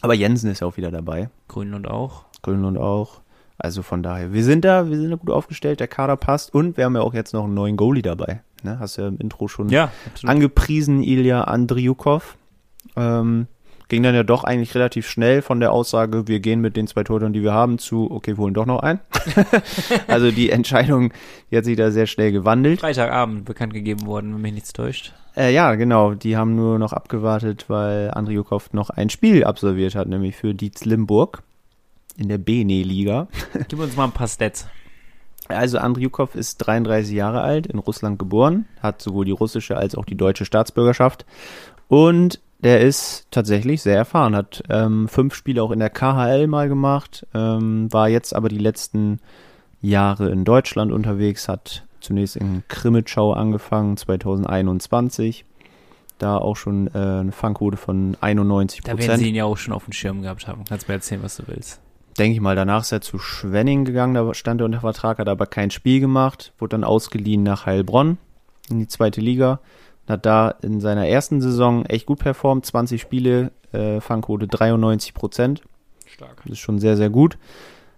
Aber 0.00 0.14
Jensen 0.14 0.50
ist 0.50 0.60
ja 0.60 0.66
auch 0.66 0.76
wieder 0.76 0.90
dabei. 0.90 1.28
Grünland 1.48 1.88
auch. 1.88 2.24
Grönlund 2.42 2.78
auch. 2.78 3.20
Also 3.60 3.82
von 3.82 4.04
daher, 4.04 4.32
wir 4.32 4.44
sind 4.44 4.64
da, 4.64 4.88
wir 4.88 4.96
sind 4.96 5.10
da 5.10 5.16
gut 5.16 5.30
aufgestellt, 5.30 5.80
der 5.80 5.88
Kader 5.88 6.16
passt 6.16 6.54
und 6.54 6.76
wir 6.76 6.84
haben 6.84 6.94
ja 6.94 7.02
auch 7.02 7.14
jetzt 7.14 7.32
noch 7.34 7.42
einen 7.44 7.54
neuen 7.54 7.76
Goalie 7.76 8.02
dabei. 8.02 8.42
Ne? 8.62 8.78
Hast 8.78 8.96
du 8.96 9.02
ja 9.02 9.08
im 9.08 9.18
Intro 9.18 9.48
schon 9.48 9.68
Ja, 9.70 9.90
angepriesen, 10.24 11.02
Ilya 11.02 11.42
Andriukov. 11.42 12.36
Ähm, 12.96 13.46
ging 13.88 14.02
dann 14.02 14.14
ja 14.14 14.22
doch 14.22 14.44
eigentlich 14.44 14.74
relativ 14.74 15.08
schnell 15.08 15.42
von 15.42 15.60
der 15.60 15.72
Aussage, 15.72 16.28
wir 16.28 16.40
gehen 16.40 16.60
mit 16.60 16.76
den 16.76 16.86
zwei 16.86 17.04
Torhütern, 17.04 17.32
die 17.32 17.42
wir 17.42 17.52
haben, 17.52 17.78
zu, 17.78 18.10
okay, 18.10 18.36
wir 18.36 18.44
holen 18.44 18.54
doch 18.54 18.66
noch 18.66 18.80
einen. 18.80 19.00
also 20.06 20.30
die 20.30 20.50
Entscheidung, 20.50 21.12
die 21.50 21.56
hat 21.56 21.64
sich 21.64 21.76
da 21.76 21.90
sehr 21.90 22.06
schnell 22.06 22.30
gewandelt. 22.32 22.80
Freitagabend 22.80 23.44
bekannt 23.44 23.72
gegeben 23.72 24.06
worden, 24.06 24.34
wenn 24.34 24.42
mich 24.42 24.52
nichts 24.52 24.72
täuscht. 24.72 25.14
Äh, 25.36 25.54
ja, 25.54 25.74
genau, 25.74 26.14
die 26.14 26.36
haben 26.36 26.54
nur 26.54 26.78
noch 26.78 26.92
abgewartet, 26.92 27.66
weil 27.68 28.10
Andriukov 28.10 28.72
noch 28.72 28.90
ein 28.90 29.08
Spiel 29.08 29.44
absolviert 29.44 29.94
hat, 29.94 30.08
nämlich 30.08 30.36
für 30.36 30.54
Dietz 30.54 30.84
Limburg 30.84 31.42
in 32.16 32.28
der 32.28 32.38
Bene-Liga. 32.38 33.28
Gib 33.68 33.78
uns 33.78 33.96
mal 33.96 34.04
ein 34.04 34.12
paar 34.12 34.28
Stats. 34.28 34.66
Also 35.46 35.78
Andriukov 35.78 36.34
ist 36.34 36.58
33 36.58 37.14
Jahre 37.14 37.40
alt, 37.40 37.66
in 37.66 37.78
Russland 37.78 38.18
geboren, 38.18 38.66
hat 38.82 39.00
sowohl 39.00 39.24
die 39.24 39.30
russische 39.30 39.78
als 39.78 39.94
auch 39.94 40.04
die 40.04 40.16
deutsche 40.16 40.44
Staatsbürgerschaft 40.44 41.24
und 41.88 42.38
der 42.58 42.80
ist 42.80 43.26
tatsächlich 43.30 43.82
sehr 43.82 43.96
erfahren, 43.96 44.34
hat 44.34 44.62
ähm, 44.68 45.08
fünf 45.08 45.34
Spiele 45.34 45.62
auch 45.62 45.70
in 45.70 45.78
der 45.78 45.90
KHL 45.90 46.46
mal 46.48 46.68
gemacht, 46.68 47.26
ähm, 47.34 47.92
war 47.92 48.08
jetzt 48.08 48.34
aber 48.34 48.48
die 48.48 48.58
letzten 48.58 49.20
Jahre 49.80 50.30
in 50.30 50.44
Deutschland 50.44 50.90
unterwegs, 50.92 51.48
hat 51.48 51.84
zunächst 52.00 52.36
in 52.36 52.62
Krimitschau 52.68 53.32
angefangen, 53.32 53.96
2021, 53.96 55.44
da 56.18 56.36
auch 56.36 56.56
schon 56.56 56.88
äh, 56.88 56.98
eine 56.98 57.32
Fangquote 57.32 57.76
von 57.76 58.16
91% 58.16 58.20
Da 58.84 58.88
werden 58.88 59.00
sie 59.00 59.06
Prozent. 59.06 59.22
ihn 59.22 59.34
ja 59.36 59.44
auch 59.44 59.56
schon 59.56 59.72
auf 59.72 59.84
dem 59.84 59.92
Schirm 59.92 60.22
gehabt 60.22 60.48
haben. 60.48 60.64
Kannst 60.68 60.88
mir 60.88 60.94
erzählen, 60.94 61.22
was 61.22 61.36
du 61.36 61.44
willst. 61.46 61.80
denke 62.18 62.34
ich 62.34 62.40
mal, 62.40 62.56
danach 62.56 62.82
ist 62.82 62.90
er 62.90 63.00
zu 63.00 63.18
Schwenning 63.20 63.84
gegangen, 63.84 64.14
da 64.14 64.34
stand 64.34 64.60
er 64.60 64.64
unter 64.64 64.80
Vertrag, 64.80 65.18
hat 65.20 65.28
aber 65.28 65.46
kein 65.46 65.70
Spiel 65.70 66.00
gemacht, 66.00 66.52
wurde 66.58 66.70
dann 66.70 66.82
ausgeliehen 66.82 67.44
nach 67.44 67.66
Heilbronn 67.66 68.18
in 68.68 68.80
die 68.80 68.88
zweite 68.88 69.20
Liga. 69.20 69.60
Hat 70.08 70.24
da 70.24 70.54
in 70.62 70.80
seiner 70.80 71.06
ersten 71.06 71.40
Saison 71.40 71.84
echt 71.84 72.06
gut 72.06 72.18
performt, 72.18 72.64
20 72.64 73.00
Spiele, 73.00 73.52
äh, 73.72 74.00
Fangquote 74.00 74.48
93 74.48 75.14
Prozent. 75.14 75.62
Stark. 76.06 76.42
Das 76.44 76.52
ist 76.52 76.58
schon 76.60 76.78
sehr, 76.78 76.96
sehr 76.96 77.10
gut. 77.10 77.38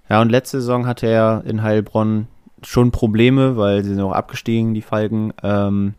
Ja, 0.09 0.21
und 0.21 0.31
letzte 0.31 0.61
Saison 0.61 0.87
hatte 0.87 1.07
er 1.07 1.45
in 1.47 1.63
Heilbronn 1.63 2.27
schon 2.63 2.91
Probleme, 2.91 3.57
weil 3.57 3.85
sie 3.85 3.95
sind 3.95 4.03
auch 4.03 4.13
abgestiegen, 4.13 4.75
die 4.75 4.83
Falken. 4.83 5.33
Ähm, 5.43 5.95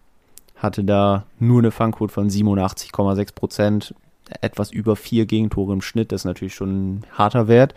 hatte 0.58 0.84
da 0.84 1.26
nur 1.40 1.60
eine 1.60 1.72
Fangquote 1.72 2.14
von 2.14 2.30
87,6 2.30 3.34
Prozent, 3.34 3.96
etwas 4.42 4.72
über 4.72 4.96
vier 4.96 5.26
Gegentore 5.26 5.74
im 5.74 5.82
Schnitt, 5.82 6.12
das 6.12 6.22
ist 6.22 6.26
natürlich 6.26 6.54
schon 6.54 6.70
ein 6.70 7.06
harter 7.12 7.48
Wert. 7.48 7.74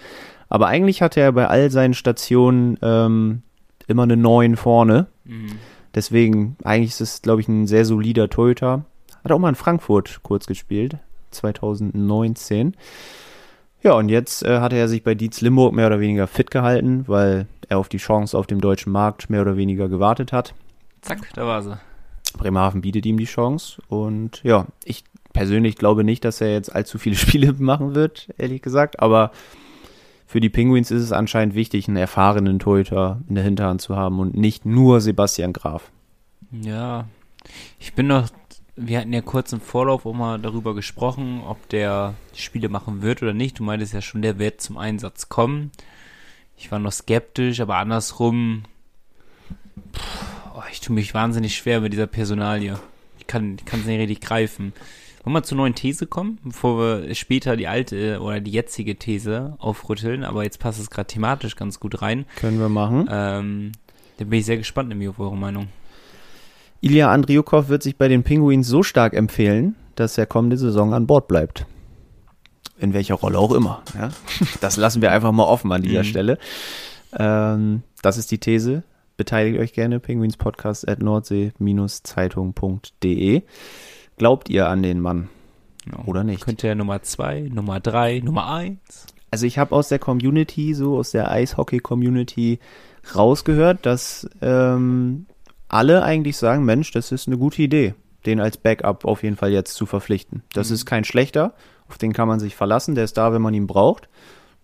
Aber 0.49 0.67
eigentlich 0.67 1.03
hatte 1.03 1.21
er 1.21 1.33
bei 1.33 1.49
all 1.49 1.71
seinen 1.71 1.95
Stationen 1.95 2.79
ähm, 2.83 3.43
immer 3.87 4.03
eine 4.03 4.17
9 4.17 4.57
vorne. 4.57 5.07
Mhm. 5.25 5.59
Deswegen, 5.95 6.57
eigentlich 6.65 6.91
ist 6.91 7.01
es, 7.01 7.23
glaube 7.23 7.41
ich, 7.41 7.49
ein 7.49 7.67
sehr 7.67 7.85
solider 7.85 8.29
Torhüter. 8.29 8.85
Hat 9.23 9.33
auch 9.33 9.39
mal 9.39 9.49
in 9.49 9.55
Frankfurt 9.55 10.21
kurz 10.23 10.47
gespielt, 10.47 10.99
2019. 11.31 12.77
Ja, 13.83 13.93
und 13.93 14.09
jetzt 14.09 14.43
äh, 14.43 14.61
hatte 14.61 14.77
er 14.77 14.89
sich 14.89 15.05
bei 15.05 15.15
Dietz 15.15 15.41
Limburg 15.41 15.75
mehr 15.75 15.87
oder 15.87 16.01
weniger 16.01 16.27
fit 16.27 16.51
gehalten, 16.51 17.05
weil 17.07 17.47
er 17.69 17.79
auf 17.79 17.89
die 17.89 17.99
Chance 17.99 18.37
auf 18.37 18.47
dem 18.47 18.61
deutschen 18.61 18.93
Markt 18.93 19.29
mehr 19.31 19.43
oder 19.43 19.57
weniger 19.57 19.89
gewartet 19.89 20.33
hat. 20.33 20.55
Zack, 21.03 21.29
da 21.35 21.47
war 21.47 21.63
sie. 21.63 21.79
Bremerhaven 22.39 22.81
bietet 22.81 23.07
ihm 23.07 23.19
die 23.19 23.27
Chance. 23.27 23.83
Und 23.89 24.43
ja, 24.43 24.67
ich 24.85 25.05
persönlich 25.33 25.77
glaube 25.77 26.03
nicht, 26.03 26.25
dass 26.25 26.41
er 26.41 26.53
jetzt 26.53 26.75
allzu 26.75 26.99
viele 26.99 27.17
Spiele 27.17 27.53
machen 27.53 27.95
wird, 27.95 28.29
ehrlich 28.39 28.63
gesagt. 28.63 29.01
Aber 29.01 29.31
für 30.35 30.41
die 30.41 30.51
Penguins 30.51 30.91
ist 30.91 31.01
es 31.01 31.13
anscheinend 31.13 31.55
wichtig, 31.55 31.87
einen 31.87 31.97
erfahrenen 31.97 32.59
Torhüter 32.59 33.21
in 33.29 33.37
der 33.37 33.45
Hinterhand 33.45 33.81
zu 33.81 33.95
haben 33.95 34.19
und 34.19 34.35
nicht 34.35 34.67
nur 34.67 35.01
Sebastian 35.01 35.53
Graf. 35.53 35.93
Ja, 36.51 37.07
ich 37.79 37.95
bin 37.95 38.09
noch, 38.09 38.29
wir 38.75 38.99
hatten 38.99 39.13
ja 39.13 39.21
kurz 39.21 39.53
im 39.53 39.61
Vorlauf 39.61 40.05
auch 40.05 40.13
mal 40.13 40.41
darüber 40.41 40.75
gesprochen, 40.75 41.41
ob 41.47 41.69
der 41.69 42.15
Spiele 42.35 42.69
machen 42.69 43.01
wird 43.01 43.23
oder 43.23 43.33
nicht. 43.33 43.61
Du 43.61 43.63
meintest 43.63 43.95
ja 43.95 44.03
schon, 44.03 44.23
der 44.23 44.41
wird 44.41 44.61
zum 44.61 44.77
Einsatz 44.77 45.29
kommen. 45.29 45.71
Ich 46.57 46.73
war 46.73 46.81
noch 46.81 46.91
skeptisch, 46.91 47.61
aber 47.61 47.77
andersrum, 47.77 48.65
pff, 49.93 50.25
oh, 50.57 50.63
ich 50.73 50.81
tue 50.81 50.97
mich 50.97 51.15
wahnsinnig 51.15 51.55
schwer 51.55 51.81
mit 51.81 51.93
dieser 51.93 52.09
Personalie. 52.09 52.77
Ich 53.21 53.29
kann 53.29 53.57
es 53.65 53.87
nicht 53.87 54.01
richtig 54.01 54.21
greifen. 54.21 54.73
Wollen 55.25 55.35
wir 55.37 55.43
zur 55.43 55.57
neuen 55.57 55.75
These 55.75 56.07
kommen, 56.07 56.39
bevor 56.45 56.79
wir 56.79 57.15
später 57.15 57.57
die 57.57 57.67
alte 57.67 58.21
oder 58.21 58.41
die 58.41 58.51
jetzige 58.51 58.97
These 58.97 59.55
aufrütteln, 59.59 60.23
aber 60.23 60.45
jetzt 60.45 60.59
passt 60.61 60.79
es 60.79 60.91
gerade 60.91 61.07
thematisch 61.07 61.57
ganz 61.57 61.81
gut 61.81 62.03
rein. 62.03 62.27
Können 62.37 62.61
wir 62.61 62.69
machen. 62.69 63.09
Ähm, 63.11 63.73
da 64.19 64.25
bin 64.25 64.39
ich 64.41 64.45
sehr 64.47 64.59
gespannt 64.59 64.91
nämlich 64.91 65.09
auf 65.09 65.19
eure 65.19 65.37
Meinung. 65.37 65.69
Ilya 66.83 67.11
Andriukov 67.11 67.71
wird 67.71 67.83
sich 67.83 67.97
bei 67.97 68.09
den 68.09 68.23
Penguins 68.23 68.69
so 68.69 68.83
stark 68.83 69.15
empfehlen, 69.15 69.75
dass 69.95 70.19
er 70.19 70.27
kommende 70.27 70.59
Saison 70.59 70.93
an 70.93 71.07
Bord 71.07 71.27
bleibt. 71.27 71.65
In 72.79 72.93
welcher 72.93 73.15
Rolle 73.15 73.39
auch 73.39 73.53
immer. 73.53 73.83
Ja? 73.99 74.11
Das 74.61 74.77
lassen 74.77 75.01
wir 75.01 75.11
einfach 75.11 75.33
mal 75.33 75.45
offen 75.45 75.73
an 75.73 75.81
dieser 75.83 76.01
Mhm. 76.01 76.05
Stelle. 76.05 76.39
Ähm, 77.17 77.83
das 78.03 78.19
ist 78.19 78.31
die 78.31 78.37
These. 78.39 78.83
Beteiligt 79.17 79.59
euch 79.59 79.73
gerne, 79.73 80.01
penguinspodcast 80.01 80.87
at 80.89 81.01
nordsee-zeitung.de. 81.01 83.43
Glaubt 84.17 84.49
ihr 84.49 84.69
an 84.69 84.83
den 84.83 85.01
Mann 85.01 85.29
Ja. 85.91 86.05
oder 86.07 86.25
nicht? 86.25 86.45
Könnte 86.45 86.69
er 86.69 86.75
Nummer 86.75 87.03
zwei, 87.03 87.41
Nummer 87.53 87.81
drei, 87.81 88.21
Nummer 88.21 88.53
eins. 88.53 89.07
Also 89.31 89.47
ich 89.47 89.59
habe 89.59 89.75
aus 89.75 89.89
der 89.89 89.99
Community, 89.99 90.75
so 90.75 90.97
aus 90.97 91.11
der 91.11 91.31
Eishockey-Community 91.31 92.61
rausgehört, 93.15 93.85
dass 93.85 94.29
ähm, 94.41 95.27
alle 95.69 96.03
eigentlich 96.05 96.37
sagen, 96.37 96.65
Mensch, 96.65 96.93
das 96.93 97.11
ist 97.13 97.27
eine 97.27 97.37
gute 97.39 97.63
Idee, 97.63 97.95
den 98.27 98.41
als 98.41 98.57
Backup 98.57 99.05
auf 99.05 99.23
jeden 99.23 99.37
Fall 99.37 99.51
jetzt 99.51 99.75
zu 99.75 99.87
verpflichten. 99.87 100.43
Das 100.53 100.69
Mhm. 100.71 100.75
ist 100.75 100.87
kein 100.87 101.05
schlechter, 101.05 101.55
auf 101.89 101.99
den 101.99 102.13
kann 102.13 102.29
man 102.29 102.39
sich 102.41 102.55
verlassen, 102.55 102.95
der 102.95 103.05
ist 103.05 103.17
da, 103.19 103.33
wenn 103.33 103.43
man 103.43 103.55
ihn 103.55 103.67
braucht. 103.67 104.09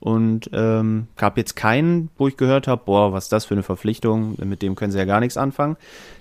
Und 0.01 0.49
ähm, 0.55 1.09
gab 1.17 1.37
jetzt 1.37 1.57
keinen, 1.57 2.09
wo 2.17 2.27
ich 2.27 2.39
gehört 2.39 2.67
habe, 2.67 2.83
boah, 2.87 3.13
was 3.13 3.25
ist 3.25 3.33
das 3.33 3.45
für 3.45 3.55
eine 3.55 3.63
Verpflichtung, 3.63 4.35
mit 4.43 4.63
dem 4.63 4.75
können 4.75 4.93
sie 4.93 4.99
ja 4.99 5.05
gar 5.05 5.21
nichts 5.21 5.37
anfangen. 5.37 5.77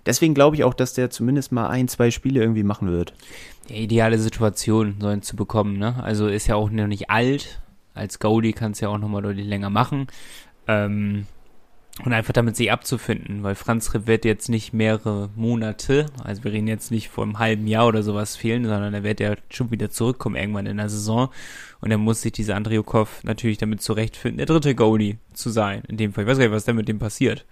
Deswegen 0.06 0.34
glaube 0.34 0.58
ich 0.58 0.66
auch, 0.66 0.74
dass 0.74 0.94
der 0.94 1.10
zumindest 1.10 1.54
mal 1.54 1.70
ein, 1.70 1.88
zwei 1.88 2.12
Spiele 2.12 2.42
irgendwie 2.42 2.64
machen 2.64 2.92
wird. 2.92 3.14
Ja, 3.70 3.78
ideale 3.78 4.20
Situation, 4.20 4.98
so 5.00 5.08
einen 5.08 5.22
zu 5.22 5.38
bekommen, 5.38 5.78
ne? 5.78 5.96
Also 6.04 6.28
ist 6.28 6.48
ja 6.48 6.56
auch 6.56 6.70
noch 6.70 6.88
nicht 6.88 7.10
alt. 7.10 7.62
Als 7.94 8.20
Goalie 8.20 8.54
kannst 8.54 8.82
du 8.82 8.86
ja 8.86 8.92
auch 8.92 8.98
nochmal 8.98 9.22
deutlich 9.22 9.48
länger 9.48 9.70
machen. 9.70 10.08
Ähm, 10.68 11.26
und 12.06 12.14
einfach 12.14 12.34
damit 12.34 12.56
sich 12.56 12.72
abzufinden, 12.72 13.44
weil 13.44 13.56
Franz 13.56 13.92
wird 14.06 14.24
jetzt 14.26 14.50
nicht 14.50 14.74
mehrere 14.74 15.30
Monate, 15.36 16.06
also 16.24 16.44
wir 16.44 16.52
reden 16.54 16.68
jetzt 16.68 16.92
nicht 16.92 17.10
vor 17.10 17.24
einem 17.26 17.40
halben 17.40 17.68
Jahr 17.68 17.88
oder 17.88 18.04
sowas 18.04 18.36
fehlen, 18.36 18.64
sondern 18.66 18.94
er 18.94 19.04
wird 19.04 19.20
ja 19.20 19.36
schon 19.50 19.70
wieder 19.72 19.90
zurückkommen 19.90 20.36
irgendwann 20.36 20.66
in 20.66 20.78
der 20.78 20.90
Saison. 20.90 21.30
Und 21.82 21.90
dann 21.92 22.00
muss 22.02 22.22
sich 22.22 22.32
dieser 22.32 22.56
Andriukov 22.56 23.24
natürlich 23.24 23.58
damit 23.58 23.82
zurechtfinden, 23.82 24.38
der 24.38 24.46
dritte 24.46 24.76
Goalie 24.76 25.18
zu 25.34 25.50
sein. 25.50 25.84
In 25.88 25.98
dem 25.98 26.14
Fall. 26.14 26.24
Ich 26.24 26.30
weiß 26.30 26.38
gar 26.38 26.46
nicht, 26.46 26.54
was 26.56 26.66
denn 26.66 26.76
mit 26.76 26.88
dem 26.88 27.00
passiert. 27.00 27.46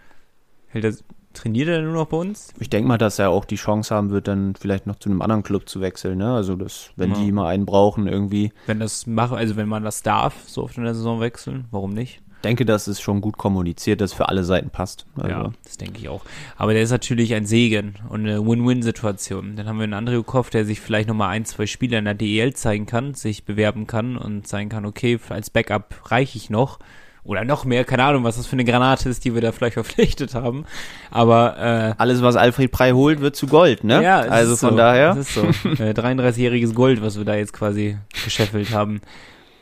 Hält 0.67 0.83
er, 0.85 0.93
trainiert 1.33 1.69
er 1.69 1.81
nur 1.81 1.93
noch 1.93 2.07
bei 2.07 2.17
uns? 2.17 2.53
Ich 2.59 2.69
denke 2.69 2.87
mal, 2.87 2.97
dass 2.97 3.19
er 3.19 3.29
auch 3.29 3.45
die 3.45 3.55
Chance 3.55 3.93
haben 3.95 4.09
wird, 4.09 4.27
dann 4.27 4.55
vielleicht 4.55 4.85
noch 4.87 4.97
zu 4.97 5.09
einem 5.09 5.21
anderen 5.21 5.43
Club 5.43 5.69
zu 5.69 5.79
wechseln. 5.81 6.17
Ne? 6.17 6.33
Also, 6.33 6.55
dass, 6.55 6.91
wenn 6.97 7.11
Ja. 7.11 7.17
die 7.19 7.31
mal 7.31 7.47
einen 7.47 7.65
brauchen, 7.65 8.07
irgendwie. 8.07 8.51
Wenn 8.65 8.79
das 8.79 9.07
mache, 9.07 9.35
also 9.37 9.55
wenn 9.55 9.69
man 9.69 9.83
das 9.83 10.03
darf, 10.03 10.35
so 10.47 10.63
oft 10.63 10.77
in 10.77 10.83
der 10.83 10.95
Saison 10.95 11.19
wechseln, 11.21 11.65
warum 11.71 11.93
nicht? 11.93 12.21
Denke, 12.43 12.65
dass 12.65 12.87
es 12.87 13.01
schon 13.01 13.21
gut 13.21 13.37
kommuniziert, 13.37 14.01
dass 14.01 14.13
für 14.13 14.29
alle 14.29 14.43
Seiten 14.43 14.69
passt. 14.69 15.05
Also, 15.15 15.29
Ja, 15.29 15.51
das 15.63 15.77
denke 15.77 15.99
ich 15.99 16.09
auch. 16.09 16.21
Aber 16.55 16.73
der 16.73 16.83
ist 16.83 16.91
natürlich 16.91 17.33
ein 17.33 17.45
Segen 17.45 17.95
und 18.09 18.21
eine 18.21 18.45
Win-Win-Situation. 18.45 19.55
Dann 19.55 19.67
haben 19.67 19.77
wir 19.77 19.83
einen 19.83 19.93
Andriukov, 19.93 20.49
der 20.49 20.65
sich 20.65 20.79
vielleicht 20.79 21.07
nochmal 21.07 21.29
ein, 21.29 21.45
zwei 21.45 21.65
Spiele 21.65 21.97
in 21.97 22.05
der 22.05 22.13
DEL 22.13 22.53
zeigen 22.53 22.85
kann, 22.85 23.13
sich 23.13 23.45
bewerben 23.45 23.87
kann 23.87 24.17
und 24.17 24.47
sagen 24.47 24.69
kann, 24.69 24.85
okay, 24.85 25.19
als 25.29 25.49
Backup 25.49 26.11
reiche 26.11 26.37
ich 26.37 26.49
noch. 26.49 26.79
Oder 27.27 27.43
noch 27.43 27.65
mehr, 27.65 27.83
keine 27.83 28.05
Ahnung, 28.05 28.23
was 28.23 28.37
das 28.37 28.47
für 28.47 28.53
eine 28.53 28.63
Granate 28.63 29.09
ist, 29.09 29.25
die 29.25 29.33
wir 29.33 29.41
da 29.41 29.51
vielleicht 29.51 29.73
verpflichtet 29.73 30.33
haben. 30.33 30.65
Aber 31.11 31.57
äh, 31.57 31.93
Alles, 31.97 32.21
was 32.21 32.37
Alfred 32.37 32.71
Prey 32.71 32.91
holt, 32.91 33.19
wird 33.19 33.35
zu 33.35 33.47
Gold, 33.47 33.83
ne? 33.83 34.01
ja, 34.01 34.19
also 34.19 34.55
von 34.55 34.71
so. 34.71 34.77
daher. 34.77 35.11
Es 35.11 35.27
ist 35.27 35.33
so. 35.33 35.43
Äh, 35.77 35.91
33-jähriges 35.91 36.73
Gold, 36.73 37.01
was 37.01 37.17
wir 37.17 37.25
da 37.25 37.35
jetzt 37.35 37.51
quasi 37.51 37.97
gescheffelt 38.23 38.71
haben. 38.71 39.01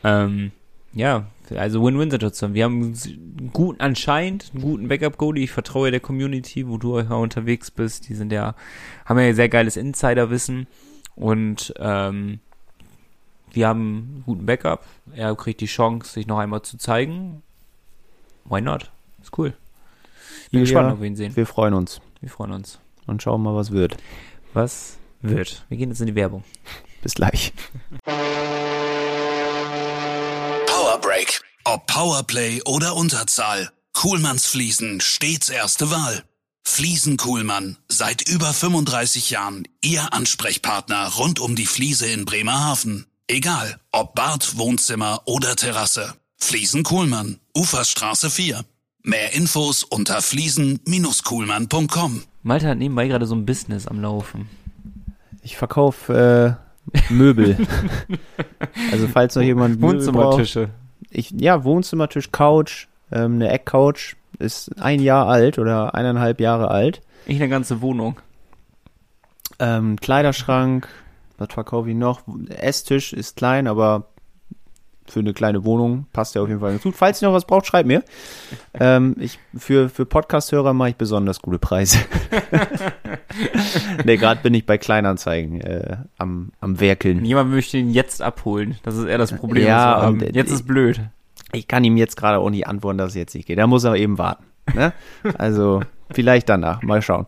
Ähm, 0.04 0.52
ja, 0.92 1.24
also 1.52 1.84
Win-Win-Situation. 1.84 2.54
Wir 2.54 2.64
haben 2.64 2.82
einen 2.82 3.50
guten, 3.52 3.80
anscheinend 3.80 4.50
einen 4.52 4.62
guten 4.62 4.88
Backup-Goalie. 4.88 5.44
Ich 5.44 5.50
vertraue 5.52 5.90
der 5.90 6.00
Community, 6.00 6.66
wo 6.68 6.78
du 6.78 6.98
ja 6.98 7.14
unterwegs 7.14 7.70
bist. 7.70 8.08
Die 8.08 8.14
sind 8.14 8.32
ja, 8.32 8.54
haben 9.04 9.18
ja 9.18 9.32
sehr 9.34 9.48
geiles 9.48 9.76
Insiderwissen. 9.76 10.66
Und 11.14 11.72
ähm, 11.78 12.40
wir 13.52 13.68
haben 13.68 13.80
einen 13.80 14.22
guten 14.26 14.46
Backup. 14.46 14.84
Er 15.14 15.34
kriegt 15.36 15.60
die 15.60 15.66
Chance, 15.66 16.12
sich 16.12 16.26
noch 16.26 16.38
einmal 16.38 16.62
zu 16.62 16.76
zeigen. 16.78 17.42
Why 18.44 18.60
not? 18.60 18.90
Ist 19.22 19.36
cool. 19.38 19.54
Bin 20.50 20.60
Ja, 20.60 20.64
gespannt, 20.64 20.92
ob 20.92 21.00
wir 21.00 21.06
ihn 21.06 21.16
sehen. 21.16 21.34
Wir 21.34 21.46
freuen 21.46 21.74
uns 21.74 22.00
Wir 22.20 22.30
freuen 22.30 22.52
uns. 22.52 22.78
und 23.06 23.22
schauen 23.22 23.42
mal, 23.42 23.54
was 23.54 23.70
wird. 23.70 23.96
Was 24.52 24.98
wird? 25.22 25.64
Wir 25.68 25.78
gehen 25.78 25.88
jetzt 25.90 26.00
in 26.00 26.06
die 26.06 26.14
Werbung. 26.14 26.44
Bis 27.02 27.14
gleich. 27.14 27.52
Break. 31.16 31.40
Ob 31.64 31.86
Powerplay 31.86 32.60
oder 32.66 32.94
Unterzahl. 32.94 33.70
Kuhlmanns 33.94 34.46
Fliesen 34.46 35.00
stets 35.00 35.48
erste 35.48 35.90
Wahl. 35.90 36.22
Fliesen 36.62 37.16
Kuhlmann. 37.16 37.78
Seit 37.88 38.28
über 38.28 38.52
35 38.52 39.30
Jahren 39.30 39.66
Ihr 39.82 40.12
Ansprechpartner 40.12 41.08
rund 41.16 41.40
um 41.40 41.56
die 41.56 41.64
Fliese 41.64 42.06
in 42.06 42.26
Bremerhaven. 42.26 43.06
Egal, 43.28 43.80
ob 43.92 44.14
Bad, 44.14 44.58
Wohnzimmer 44.58 45.22
oder 45.24 45.56
Terrasse. 45.56 46.12
Fliesen 46.36 46.82
Kuhlmann. 46.82 47.40
Uferstraße 47.56 48.28
4. 48.28 48.62
Mehr 49.02 49.32
Infos 49.32 49.84
unter 49.84 50.20
fliesen-kuhlmann.com. 50.20 52.24
Malte 52.42 52.68
hat 52.68 52.76
nebenbei 52.76 53.08
gerade 53.08 53.24
so 53.24 53.34
ein 53.34 53.46
Business 53.46 53.86
am 53.86 54.02
Laufen. 54.02 54.50
Ich 55.40 55.56
verkaufe 55.56 56.58
äh, 56.92 57.00
Möbel. 57.10 57.56
also 58.92 59.08
falls 59.08 59.34
noch 59.34 59.42
jemand 59.42 59.80
Möbel 59.80 60.12
braucht. 60.12 60.68
Ich, 61.16 61.30
ja, 61.30 61.64
Wohnzimmertisch, 61.64 62.30
Couch, 62.30 62.88
ähm, 63.10 63.36
eine 63.36 63.48
Eckcouch 63.48 64.16
ist 64.38 64.70
ein 64.78 65.00
Jahr 65.00 65.26
alt 65.26 65.58
oder 65.58 65.94
eineinhalb 65.94 66.40
Jahre 66.40 66.70
alt. 66.70 67.00
Ich 67.24 67.36
eine 67.36 67.48
ganze 67.48 67.80
Wohnung. 67.80 68.20
Ähm, 69.58 69.96
Kleiderschrank, 69.98 70.86
was 71.38 71.48
verkaufe 71.54 71.88
ich 71.88 71.96
noch? 71.96 72.20
Esstisch 72.50 73.14
ist 73.14 73.36
klein, 73.36 73.66
aber 73.66 74.08
für 75.10 75.20
eine 75.20 75.32
kleine 75.32 75.64
Wohnung 75.64 76.06
passt 76.12 76.34
ja 76.34 76.42
auf 76.42 76.48
jeden 76.48 76.60
Fall 76.60 76.72
ganz 76.72 76.82
gut. 76.82 76.94
Falls 76.96 77.22
ihr 77.22 77.28
noch 77.28 77.34
was 77.34 77.44
braucht, 77.44 77.66
schreibt 77.66 77.86
mir. 77.86 78.02
Ähm, 78.78 79.16
ich, 79.18 79.38
für 79.56 79.88
für 79.88 80.04
Podcast-Hörer 80.04 80.74
mache 80.74 80.90
ich 80.90 80.96
besonders 80.96 81.40
gute 81.40 81.58
Preise. 81.58 81.96
nee, 84.04 84.18
gerade 84.18 84.40
bin 84.42 84.52
ich 84.52 84.66
bei 84.66 84.76
Kleinanzeigen 84.76 85.62
äh, 85.62 85.96
am, 86.18 86.52
am 86.60 86.78
Werkeln. 86.78 87.22
Niemand 87.22 87.50
möchte 87.50 87.78
ihn 87.78 87.90
jetzt 87.90 88.20
abholen. 88.20 88.76
Das 88.82 88.96
ist 88.96 89.06
eher 89.06 89.16
das 89.16 89.32
Problem, 89.34 89.66
Ja, 89.66 90.06
und, 90.08 90.22
äh, 90.22 90.30
Jetzt 90.32 90.50
ist 90.50 90.66
blöd. 90.66 91.00
Ich 91.52 91.68
kann 91.68 91.84
ihm 91.84 91.96
jetzt 91.96 92.16
gerade 92.16 92.38
auch 92.38 92.50
nicht 92.50 92.66
antworten, 92.66 92.98
dass 92.98 93.10
es 93.10 93.14
jetzt 93.14 93.34
nicht 93.34 93.46
geht. 93.46 93.58
Da 93.58 93.66
muss 93.66 93.84
er 93.84 93.94
eben 93.96 94.18
warten. 94.18 94.44
Ne? 94.74 94.92
Also 95.38 95.80
vielleicht 96.10 96.48
danach. 96.48 96.82
Mal 96.82 97.00
schauen. 97.02 97.24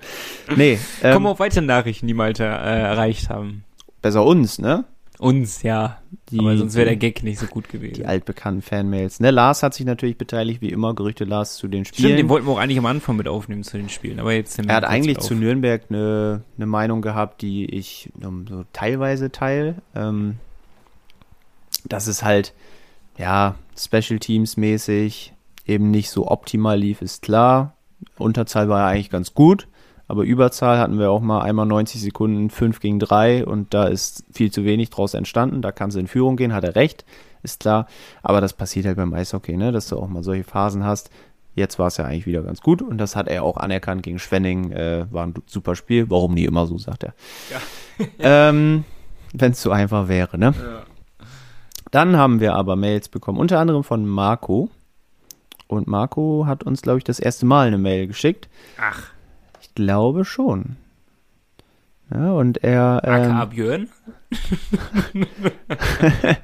Nee, 0.54 0.78
ähm, 1.02 1.14
Kommen 1.14 1.26
auch 1.28 1.38
weitere 1.38 1.64
Nachrichten, 1.64 2.06
die 2.06 2.14
Malte 2.14 2.44
äh, 2.44 2.46
erreicht 2.82 3.30
haben. 3.30 3.64
besser 4.02 4.24
uns, 4.24 4.58
ne? 4.58 4.84
Uns, 5.18 5.62
ja. 5.62 5.98
Die- 6.30 6.38
Aber 6.38 6.56
sonst 6.56 6.74
wäre 6.76 6.86
der 6.86 6.96
Gag 6.96 7.22
nicht 7.24 7.38
so 7.40 7.46
gut 7.46 7.68
gewesen. 7.68 7.94
Die 7.94 8.06
altbekannten 8.06 8.62
Fanmails. 8.62 9.18
Ne, 9.20 9.30
Lars 9.30 9.62
hat 9.62 9.74
sich 9.74 9.84
natürlich 9.84 10.16
beteiligt, 10.16 10.60
wie 10.60 10.68
immer. 10.68 10.94
Gerüchte 10.94 11.24
Lars 11.24 11.56
zu 11.56 11.66
den 11.68 11.84
Spielen. 11.84 12.06
Stimmt, 12.06 12.18
den 12.20 12.28
wollten 12.28 12.46
wir 12.46 12.52
auch 12.52 12.58
eigentlich 12.58 12.78
am 12.78 12.86
Anfang 12.86 13.16
mit 13.16 13.26
aufnehmen 13.26 13.64
zu 13.64 13.76
den 13.78 13.88
Spielen, 13.88 14.20
aber 14.20 14.32
jetzt 14.32 14.58
Er 14.58 14.74
hat 14.74 14.84
eigentlich 14.84 15.18
zu. 15.18 15.34
Nürnberg 15.34 15.82
eine, 15.88 16.42
eine 16.56 16.66
Meinung 16.66 17.02
gehabt, 17.02 17.42
die 17.42 17.64
ich 17.66 18.10
ähm, 18.22 18.46
so 18.48 18.64
teilweise 18.72 19.32
teil. 19.32 19.76
Ähm, 19.94 20.36
dass 21.84 22.06
es 22.06 22.22
halt, 22.22 22.54
ja, 23.16 23.54
Special 23.76 24.18
Teams 24.18 24.56
mäßig 24.56 25.32
eben 25.66 25.90
nicht 25.90 26.10
so 26.10 26.28
optimal 26.28 26.78
lief, 26.78 27.02
ist 27.02 27.22
klar. 27.22 27.74
Unterzahl 28.16 28.68
war 28.68 28.80
ja 28.80 28.86
eigentlich 28.88 29.10
ganz 29.10 29.34
gut, 29.34 29.68
aber 30.08 30.22
Überzahl 30.22 30.78
hatten 30.78 30.98
wir 30.98 31.10
auch 31.10 31.20
mal 31.20 31.42
einmal 31.42 31.66
90 31.66 32.00
Sekunden 32.00 32.48
5 32.48 32.80
gegen 32.80 32.98
3 32.98 33.44
und 33.44 33.74
da 33.74 33.84
ist 33.84 34.24
viel 34.32 34.50
zu 34.50 34.64
wenig 34.64 34.88
draus 34.88 35.12
entstanden. 35.12 35.60
Da 35.60 35.70
kann 35.70 35.90
sie 35.90 36.00
in 36.00 36.08
Führung 36.08 36.36
gehen, 36.36 36.54
hat 36.54 36.64
er 36.64 36.74
recht, 36.74 37.04
ist 37.42 37.60
klar. 37.60 37.86
Aber 38.22 38.40
das 38.40 38.54
passiert 38.54 38.86
halt 38.86 38.96
beim 38.96 39.12
Eishockey, 39.12 39.58
ne? 39.58 39.70
dass 39.70 39.88
du 39.88 39.98
auch 39.98 40.08
mal 40.08 40.24
solche 40.24 40.44
Phasen 40.44 40.82
hast. 40.82 41.10
Jetzt 41.54 41.78
war 41.78 41.88
es 41.88 41.98
ja 41.98 42.06
eigentlich 42.06 42.26
wieder 42.26 42.42
ganz 42.42 42.62
gut 42.62 42.80
und 42.80 42.98
das 42.98 43.16
hat 43.16 43.28
er 43.28 43.42
auch 43.42 43.58
anerkannt 43.58 44.02
gegen 44.02 44.18
Schwenning. 44.18 44.72
Äh, 44.72 45.06
war 45.10 45.26
ein 45.26 45.34
super 45.46 45.76
Spiel. 45.76 46.08
Warum 46.08 46.32
nie 46.34 46.44
immer 46.44 46.66
so, 46.66 46.78
sagt 46.78 47.04
er. 47.04 47.14
ähm, 48.18 48.84
Wenn 49.34 49.52
es 49.52 49.60
so 49.60 49.70
einfach 49.70 50.08
wäre, 50.08 50.38
ne? 50.38 50.54
Dann 51.90 52.16
haben 52.16 52.40
wir 52.40 52.54
aber 52.54 52.76
Mails 52.76 53.08
bekommen, 53.08 53.38
unter 53.38 53.58
anderem 53.58 53.84
von 53.84 54.06
Marco. 54.06 54.70
Und 55.66 55.86
Marco 55.86 56.44
hat 56.46 56.64
uns, 56.64 56.80
glaube 56.80 56.98
ich, 56.98 57.04
das 57.04 57.18
erste 57.18 57.44
Mal 57.44 57.66
eine 57.66 57.78
Mail 57.78 58.06
geschickt. 58.06 58.48
Ach, 58.80 59.10
glaube 59.78 60.24
schon. 60.24 60.76
Ja, 62.12 62.32
und 62.32 62.64
er. 62.64 63.04
aka 63.04 63.44
Ähm, 63.44 63.50
Björn? 63.50 63.88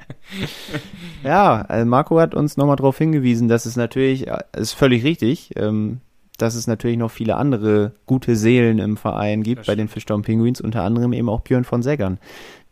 ja, 1.25 1.63
also 1.63 1.87
Marco 1.87 2.21
hat 2.21 2.35
uns 2.35 2.57
nochmal 2.57 2.77
darauf 2.77 2.97
hingewiesen, 2.97 3.49
dass 3.49 3.67
es 3.67 3.75
natürlich, 3.77 4.29
ist 4.57 4.75
völlig 4.75 5.03
richtig, 5.05 5.51
ähm, 5.57 5.99
dass 6.39 6.55
es 6.55 6.69
natürlich 6.69 6.97
noch 6.97 7.11
viele 7.11 7.37
andere 7.37 7.93
gute 8.07 8.37
Seelen 8.37 8.79
im 8.79 8.97
Verein 8.97 9.43
gibt, 9.43 9.67
bei 9.67 9.75
den 9.75 9.89
Fischtown 9.89 10.23
Penguins, 10.23 10.61
unter 10.61 10.85
anderem 10.85 11.13
eben 11.13 11.29
auch 11.29 11.41
Björn 11.41 11.65
von 11.65 11.83
Seggern, 11.83 12.19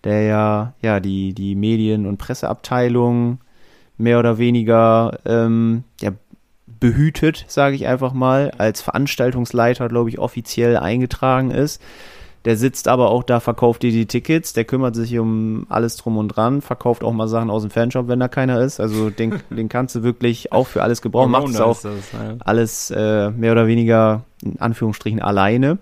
der 0.04 0.22
ja, 0.22 0.74
ja, 0.80 1.00
die, 1.00 1.34
die 1.34 1.56
Medien- 1.56 2.06
und 2.06 2.18
Presseabteilung 2.18 3.40
mehr 3.98 4.20
oder 4.20 4.38
weniger, 4.38 5.18
ähm, 5.24 5.82
ja, 6.00 6.12
behütet, 6.82 7.44
sage 7.46 7.76
ich 7.76 7.86
einfach 7.86 8.12
mal, 8.12 8.50
als 8.58 8.82
Veranstaltungsleiter, 8.82 9.88
glaube 9.88 10.10
ich, 10.10 10.18
offiziell 10.18 10.76
eingetragen 10.76 11.52
ist. 11.52 11.80
Der 12.44 12.56
sitzt 12.56 12.88
aber 12.88 13.10
auch 13.10 13.22
da, 13.22 13.38
verkauft 13.38 13.84
dir 13.84 13.92
die 13.92 14.06
Tickets, 14.06 14.52
der 14.52 14.64
kümmert 14.64 14.96
sich 14.96 15.16
um 15.16 15.64
alles 15.68 15.96
drum 15.96 16.16
und 16.16 16.26
dran, 16.28 16.60
verkauft 16.60 17.04
auch 17.04 17.12
mal 17.12 17.28
Sachen 17.28 17.50
aus 17.50 17.62
dem 17.62 17.70
Fanshop, 17.70 18.08
wenn 18.08 18.18
da 18.18 18.26
keiner 18.26 18.60
ist. 18.60 18.80
Also 18.80 19.10
den, 19.10 19.40
den 19.50 19.68
kannst 19.68 19.94
du 19.94 20.02
wirklich 20.02 20.50
auch 20.50 20.66
für 20.66 20.82
alles 20.82 21.02
gebrauchen. 21.02 21.30
Macht 21.30 21.50
es 21.50 21.60
auch 21.60 21.80
das, 21.80 22.12
ja. 22.12 22.34
alles 22.40 22.90
äh, 22.90 23.30
mehr 23.30 23.52
oder 23.52 23.68
weniger 23.68 24.24
in 24.42 24.60
Anführungsstrichen 24.60 25.22
alleine. 25.22 25.78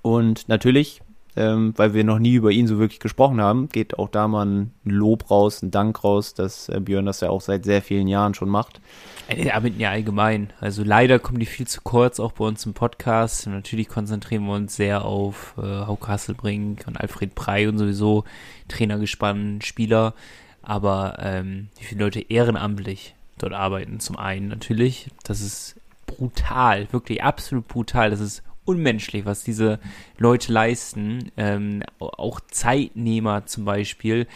Und 0.00 0.48
natürlich, 0.48 1.02
ähm, 1.36 1.74
weil 1.76 1.94
wir 1.94 2.04
noch 2.04 2.18
nie 2.18 2.34
über 2.34 2.50
ihn 2.50 2.66
so 2.66 2.78
wirklich 2.78 3.00
gesprochen 3.00 3.40
haben, 3.40 3.68
geht 3.68 3.98
auch 3.98 4.08
da 4.08 4.28
mal 4.28 4.46
ein 4.46 4.74
Lob 4.84 5.30
raus, 5.30 5.62
ein 5.62 5.70
Dank 5.70 6.04
raus, 6.04 6.34
dass 6.34 6.68
äh, 6.68 6.80
Björn 6.80 7.06
das 7.06 7.20
ja 7.20 7.30
auch 7.30 7.40
seit 7.40 7.64
sehr 7.64 7.82
vielen 7.82 8.06
Jahren 8.06 8.34
schon 8.34 8.48
macht. 8.48 8.80
Damit 9.28 9.78
ja 9.78 9.90
allgemein. 9.90 10.52
Also 10.60 10.84
leider 10.84 11.18
kommen 11.18 11.40
die 11.40 11.46
viel 11.46 11.66
zu 11.66 11.80
kurz, 11.82 12.20
auch 12.20 12.32
bei 12.32 12.44
uns 12.44 12.64
im 12.66 12.74
Podcast. 12.74 13.46
Natürlich 13.46 13.88
konzentrieren 13.88 14.46
wir 14.46 14.54
uns 14.54 14.76
sehr 14.76 15.04
auf 15.04 15.54
äh, 15.58 15.62
Hauke 15.62 16.08
Hasselbrink 16.08 16.84
und 16.86 17.00
Alfred 17.00 17.34
Prey 17.34 17.66
und 17.66 17.78
sowieso 17.78 18.24
Trainergespann, 18.68 19.60
Spieler. 19.62 20.14
Aber 20.62 21.16
ähm, 21.20 21.68
wie 21.78 21.84
viele 21.84 22.04
Leute 22.04 22.20
ehrenamtlich 22.20 23.14
dort 23.38 23.52
arbeiten, 23.52 23.98
zum 23.98 24.16
einen 24.16 24.48
natürlich, 24.48 25.08
das 25.24 25.40
ist 25.40 25.76
brutal, 26.06 26.86
wirklich 26.92 27.22
absolut 27.22 27.66
brutal. 27.66 28.10
Das 28.10 28.20
ist 28.20 28.42
unmenschlich, 28.64 29.24
was 29.24 29.44
diese 29.44 29.78
Leute 30.18 30.52
leisten. 30.52 31.30
Ähm, 31.36 31.82
auch 31.98 32.40
Zeitnehmer 32.50 33.46
zum 33.46 33.64
Beispiel, 33.64 34.26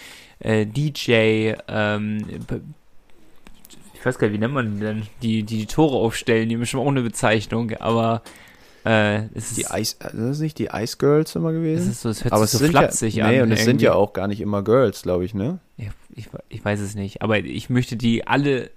äh, 0.41 0.67
DJ, 0.67 1.55
ähm, 1.69 2.19
ich 3.95 4.07
weiß 4.07 4.19
gar 4.19 4.29
nicht, 4.29 4.37
wie 4.37 4.39
nennt 4.39 4.55
man 4.55 4.75
die 4.75 4.81
denn? 4.81 5.03
Die, 5.23 5.43
die 5.43 5.59
die 5.59 5.67
Tore 5.67 5.97
aufstellen, 5.97 6.49
die 6.49 6.57
haben 6.57 6.67
schon 6.67 6.81
auch 6.81 6.89
eine 6.89 7.03
Bezeichnung, 7.03 7.73
aber 7.81 8.23
äh, 8.85 9.25
es 9.35 9.51
ist, 9.51 9.59
Die 9.59 9.67
Ice, 9.81 9.97
äh, 10.01 10.05
das 10.13 10.37
ist 10.37 10.41
nicht 10.41 10.59
die 10.59 10.69
Ice 10.73 10.97
Girls 10.99 11.35
immer 11.35 11.51
es 11.51 11.55
gewesen? 11.57 11.91
ist 11.91 12.03
so, 12.03 12.09
es 12.11 12.25
hört 12.25 12.33
aber 12.33 12.47
sich 12.47 12.61
es 12.61 12.67
so 12.67 12.71
flapsig 12.71 13.15
ja, 13.17 13.27
an. 13.27 13.33
nee, 13.33 13.43
und 13.43 13.51
es 13.51 13.65
sind 13.65 13.83
ja 13.83 13.95
auch 13.95 14.13
gar 14.13 14.29
nicht 14.29 14.41
immer 14.41 14.63
Girls, 14.63 15.03
glaube 15.03 15.25
ich, 15.25 15.35
ne? 15.35 15.59
Ja, 15.77 15.89
ich, 16.15 16.29
ich 16.49 16.65
weiß 16.65 16.81
es 16.81 16.95
nicht, 16.95 17.23
aber 17.23 17.39
ich 17.39 17.71
möchte 17.71 17.97
die 17.97 18.27
alle 18.27 18.71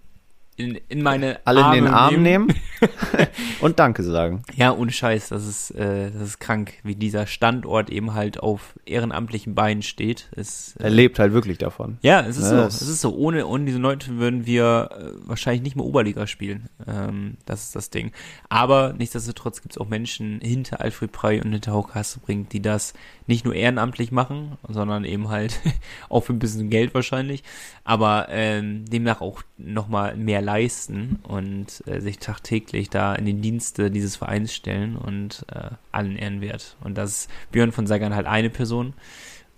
in, 0.58 0.80
in 0.90 1.02
meine 1.02 1.40
Alle 1.46 1.64
Arme 1.64 1.78
in 1.78 1.86
den 1.86 1.94
Arm 1.94 2.22
nehmen 2.22 2.54
und 3.62 3.80
Danke 3.80 4.04
sagen. 4.04 4.44
Ja, 4.56 4.74
ohne 4.74 4.92
Scheiß, 4.92 5.30
das 5.30 5.46
ist, 5.46 5.72
äh, 5.72 6.12
das 6.12 6.22
ist 6.22 6.40
krank, 6.40 6.74
wie 6.84 6.96
dieser 6.96 7.28
Standort 7.28 7.90
eben 7.90 8.14
halt 8.14 8.40
auf 8.40 8.74
ehrenamtlichen 8.86 9.56
Beinen 9.56 9.84
steht. 9.84 10.30
Es, 10.36 10.76
äh, 10.78 10.86
Er 10.86 10.90
lebt 10.90 11.20
halt 11.20 11.34
wirklich 11.34 11.58
davon. 11.58 11.98
Ja, 12.02 12.22
es 12.22 12.38
ist 12.38 12.52
Ja, 12.52 12.70
so. 12.70 12.78
Es 12.78 12.82
ist 12.82 13.02
so. 13.02 13.16
Ohne, 13.16 13.46
ohne 13.46 13.66
diese 13.66 13.78
Leute 13.78 14.18
würden 14.18 14.46
wir 14.46 14.90
äh, 14.92 15.28
wahrscheinlich 15.28 15.62
nicht 15.62 15.76
mehr 15.76 15.86
Oberliga 15.86 16.28
spielen. 16.28 16.70
Ähm, 16.88 17.38
das 17.46 17.64
ist 17.64 17.76
das 17.76 17.90
Ding. 17.90 18.12
Aber 18.50 18.94
nichtsdestotrotz 18.98 19.62
gibt 19.62 19.74
es 19.76 19.78
auch 19.78 19.88
Menschen 19.88 20.40
hinter 20.42 20.82
Alfred 20.82 21.12
Prey 21.12 21.42
und 21.42 21.52
hinter 21.52 21.74
Hauke 21.74 21.96
Hasselbrink, 21.96 22.50
die 22.50 22.62
das 22.62 22.94
nicht 23.28 23.46
nur 23.46 23.56
ehrenamtlich 23.56 24.12
machen, 24.12 24.58
sondern 24.68 25.06
eben 25.06 25.30
halt 25.30 25.60
auch 26.10 26.22
für 26.22 26.34
ein 26.34 26.40
bisschen 26.40 26.70
Geld 26.70 26.94
wahrscheinlich, 26.94 27.44
aber 27.84 28.28
ähm, 28.30 28.86
demnach 28.86 29.22
auch 29.22 29.42
nochmal 29.58 30.18
mehr 30.18 30.42
leisten 30.42 31.20
und 31.24 31.84
äh, 31.88 32.02
sich 32.02 32.20
tagtäglich 32.20 32.71
da 32.90 33.14
in 33.16 33.26
den 33.26 33.42
Dienste 33.42 33.92
dieses 33.92 34.16
Vereins 34.16 34.54
stellen 34.54 34.96
und 34.96 35.46
äh, 35.54 35.70
allen 35.92 36.16
Ehrenwert. 36.18 36.78
Und 36.84 36.98
das 36.98 37.10
ist 37.12 37.30
Björn 37.52 37.72
von 37.72 37.88
Sagan 37.88 38.16
halt 38.16 38.28
eine 38.28 38.50
Person 38.50 38.94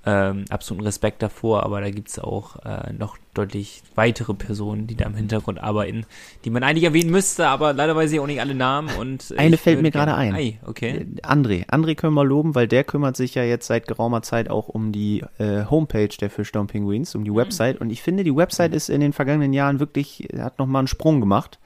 ähm, 0.06 0.44
absoluten 0.50 0.86
Respekt 0.86 1.22
davor, 1.22 1.64
aber 1.64 1.80
da 1.80 1.90
gibt's 1.90 2.20
auch 2.20 2.58
äh, 2.66 2.92
noch 2.92 3.18
deutlich 3.34 3.84
weitere 3.96 4.34
Personen, 4.34 4.86
die 4.86 4.96
da 4.96 5.06
im 5.06 5.16
Hintergrund 5.16 5.64
arbeiten, 5.64 6.06
die 6.44 6.50
man 6.50 6.62
eigentlich 6.62 6.84
erwähnen 6.84 7.10
müsste, 7.10 7.48
aber 7.48 7.72
leider 7.72 7.96
weiß 7.96 8.12
ich 8.12 8.20
auch 8.20 8.28
nicht 8.28 8.42
alle 8.42 8.54
Namen 8.54 8.90
und 9.00 9.34
Eine 9.38 9.56
fällt 9.56 9.82
mir 9.82 9.92
gerade 9.92 10.14
ein. 10.14 10.36
Ei, 10.36 10.60
okay. 10.66 11.08
Äh, 11.16 11.22
André. 11.26 11.66
André 11.70 11.96
können 11.96 12.16
wir 12.16 12.26
loben, 12.26 12.54
weil 12.54 12.68
der 12.68 12.84
kümmert 12.84 13.16
sich 13.16 13.36
ja 13.36 13.44
jetzt 13.44 13.68
seit 13.68 13.88
geraumer 13.88 14.22
Zeit 14.24 14.50
auch 14.50 14.68
um 14.68 14.92
die 14.92 15.24
äh, 15.38 15.64
Homepage 15.70 16.10
der 16.20 16.30
Fishdown 16.30 16.68
Penguins, 16.68 17.14
Mhm. 17.14 17.22
um 17.22 17.26
die 17.26 17.34
Website. 17.36 17.80
Und 17.80 17.90
ich 17.90 18.02
finde, 18.02 18.26
die 18.26 18.36
Website 18.36 18.74
ist 18.74 18.90
in 18.90 19.00
den 19.00 19.14
vergangenen 19.14 19.54
Jahren 19.54 19.80
wirklich, 19.80 20.28
hat 20.38 20.60
nochmal 20.60 20.82
einen 20.82 20.88
Sprung 20.90 21.22
gemacht. 21.22 21.60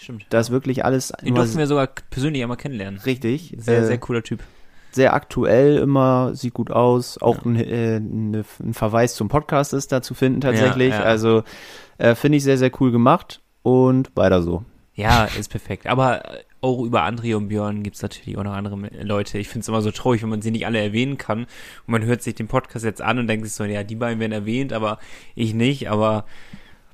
Stimmt. 0.00 0.26
Da 0.30 0.40
ist 0.40 0.50
wirklich 0.50 0.84
alles 0.84 1.12
Den 1.24 1.34
durften 1.34 1.58
wir 1.58 1.66
sogar 1.66 1.88
persönlich 2.10 2.42
einmal 2.42 2.56
kennenlernen. 2.56 3.00
richtig. 3.00 3.54
Sehr, 3.58 3.80
äh, 3.80 3.86
sehr 3.86 3.98
cooler 3.98 4.22
Typ. 4.22 4.40
sehr 4.92 5.14
aktuell 5.14 5.76
immer, 5.78 6.34
sieht 6.34 6.54
gut 6.54 6.70
aus. 6.70 7.18
Auch 7.20 7.44
ein, 7.44 7.56
äh, 7.56 8.00
ne, 8.00 8.44
ein 8.62 8.74
Verweis 8.74 9.14
zum 9.14 9.28
Podcast 9.28 9.72
ist 9.72 9.92
da 9.92 10.02
zu 10.02 10.14
finden 10.14 10.40
tatsächlich. 10.40 10.90
Ja, 10.90 11.00
ja. 11.00 11.04
Also 11.04 11.44
äh, 11.98 12.14
finde 12.14 12.38
ich 12.38 12.44
sehr, 12.44 12.58
sehr 12.58 12.70
cool 12.80 12.90
gemacht 12.90 13.40
und 13.62 14.10
weiter 14.16 14.42
so. 14.42 14.64
Ja, 14.94 15.24
ist 15.24 15.50
perfekt. 15.50 15.86
Aber 15.86 16.22
auch 16.60 16.82
über 16.82 17.04
André 17.04 17.34
und 17.36 17.48
Björn 17.48 17.82
gibt's 17.82 18.02
natürlich 18.02 18.36
auch 18.36 18.42
noch 18.44 18.52
andere 18.52 18.76
Leute. 19.02 19.38
Ich 19.38 19.48
find's 19.48 19.68
immer 19.68 19.80
so 19.80 19.90
traurig, 19.90 20.22
wenn 20.22 20.28
man 20.28 20.42
sie 20.42 20.50
nicht 20.50 20.66
alle 20.66 20.78
erwähnen 20.80 21.16
kann. 21.16 21.40
Und 21.40 21.48
man 21.86 22.04
hört 22.04 22.20
sich 22.22 22.34
den 22.34 22.48
Podcast 22.48 22.84
jetzt 22.84 23.00
an 23.00 23.18
und 23.18 23.26
denkt 23.26 23.46
sich 23.46 23.54
so, 23.54 23.64
ja, 23.64 23.82
die 23.82 23.94
beiden 23.94 24.20
werden 24.20 24.32
erwähnt, 24.32 24.72
aber 24.74 24.98
ich 25.34 25.54
nicht. 25.54 25.88
Aber 25.90 26.26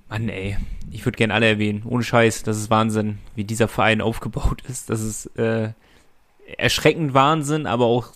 Mann, 0.08 0.28
ey, 0.28 0.56
ich 0.90 1.04
würde 1.04 1.16
gerne 1.16 1.34
alle 1.34 1.46
erwähnen. 1.48 1.82
Ohne 1.84 2.02
Scheiß, 2.04 2.42
das 2.44 2.56
ist 2.58 2.70
Wahnsinn, 2.70 3.18
wie 3.34 3.44
dieser 3.44 3.68
Verein 3.68 4.00
aufgebaut 4.00 4.62
ist. 4.68 4.88
Das 4.90 5.00
ist 5.00 5.26
äh, 5.38 5.70
erschreckend 6.56 7.12
Wahnsinn, 7.14 7.66
aber 7.66 7.86
auch 7.86 8.08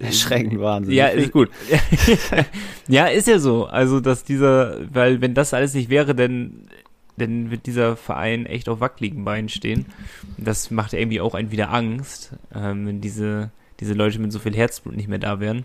äh, 0.00 0.04
Erschreckend 0.04 0.60
Wahnsinn. 0.60 0.94
Ja, 0.94 1.06
ist- 1.08 1.32
gut. 1.32 1.50
ja, 2.88 3.06
ist 3.06 3.26
ja 3.28 3.38
so. 3.38 3.66
Also, 3.66 4.00
dass 4.00 4.24
dieser, 4.24 4.76
weil 4.94 5.20
wenn 5.20 5.34
das 5.34 5.54
alles 5.54 5.74
nicht 5.74 5.88
wäre, 5.90 6.14
dann, 6.14 6.68
dann 7.16 7.50
wird 7.50 7.66
dieser 7.66 7.96
Verein 7.96 8.46
echt 8.46 8.68
auf 8.68 8.80
wackeligen 8.80 9.24
Beinen 9.24 9.48
stehen. 9.48 9.86
Das 10.36 10.70
macht 10.70 10.92
irgendwie 10.92 11.20
auch 11.20 11.34
einen 11.34 11.50
wieder 11.50 11.72
Angst, 11.72 12.32
ähm, 12.54 12.86
wenn 12.86 13.00
diese, 13.00 13.50
diese 13.80 13.94
Leute 13.94 14.18
mit 14.20 14.30
so 14.30 14.38
viel 14.38 14.54
Herzblut 14.54 14.94
nicht 14.96 15.08
mehr 15.08 15.18
da 15.18 15.40
wären. 15.40 15.64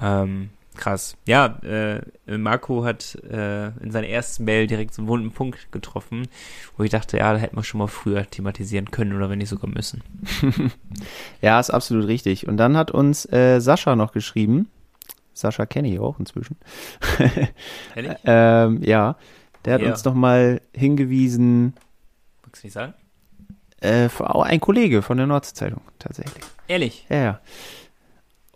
Ähm, 0.00 0.50
krass. 0.76 1.16
Ja, 1.26 1.58
äh, 1.62 2.00
Marco 2.38 2.84
hat 2.84 3.14
äh, 3.24 3.68
in 3.82 3.90
seiner 3.90 4.08
ersten 4.08 4.44
Mail 4.44 4.66
direkt 4.66 4.94
so 4.94 5.02
einen 5.02 5.08
wunden 5.08 5.30
Punkt 5.32 5.72
getroffen, 5.72 6.28
wo 6.76 6.82
ich 6.84 6.90
dachte, 6.90 7.16
ja, 7.18 7.32
da 7.32 7.38
hätten 7.38 7.56
wir 7.56 7.64
schon 7.64 7.78
mal 7.78 7.86
früher 7.88 8.26
thematisieren 8.30 8.90
können 8.90 9.14
oder 9.16 9.28
wenn 9.30 9.38
nicht 9.38 9.48
sogar 9.48 9.70
müssen. 9.70 10.02
Ja, 11.42 11.60
ist 11.60 11.70
absolut 11.70 12.06
richtig. 12.06 12.46
Und 12.48 12.56
dann 12.56 12.76
hat 12.76 12.90
uns 12.90 13.30
äh, 13.32 13.60
Sascha 13.60 13.96
noch 13.96 14.12
geschrieben. 14.12 14.68
Sascha 15.34 15.66
kenne 15.66 15.88
ich 15.92 15.98
auch 15.98 16.18
inzwischen. 16.18 16.56
Ehrlich? 17.94 18.16
Ähm, 18.24 18.82
ja, 18.82 19.16
Der 19.64 19.74
hat 19.74 19.82
Ja. 19.82 19.90
uns 19.90 20.04
nochmal 20.04 20.60
hingewiesen, 20.74 21.74
Magst 22.44 22.62
du 22.62 22.66
nicht 22.66 22.72
sagen? 22.74 22.94
äh, 23.80 24.08
ein 24.18 24.60
Kollege 24.60 25.02
von 25.02 25.18
der 25.18 25.26
Nordzeitung, 25.26 25.82
tatsächlich. 25.98 26.42
Ehrlich? 26.68 27.06
Ja, 27.10 27.16
ja. 27.16 27.40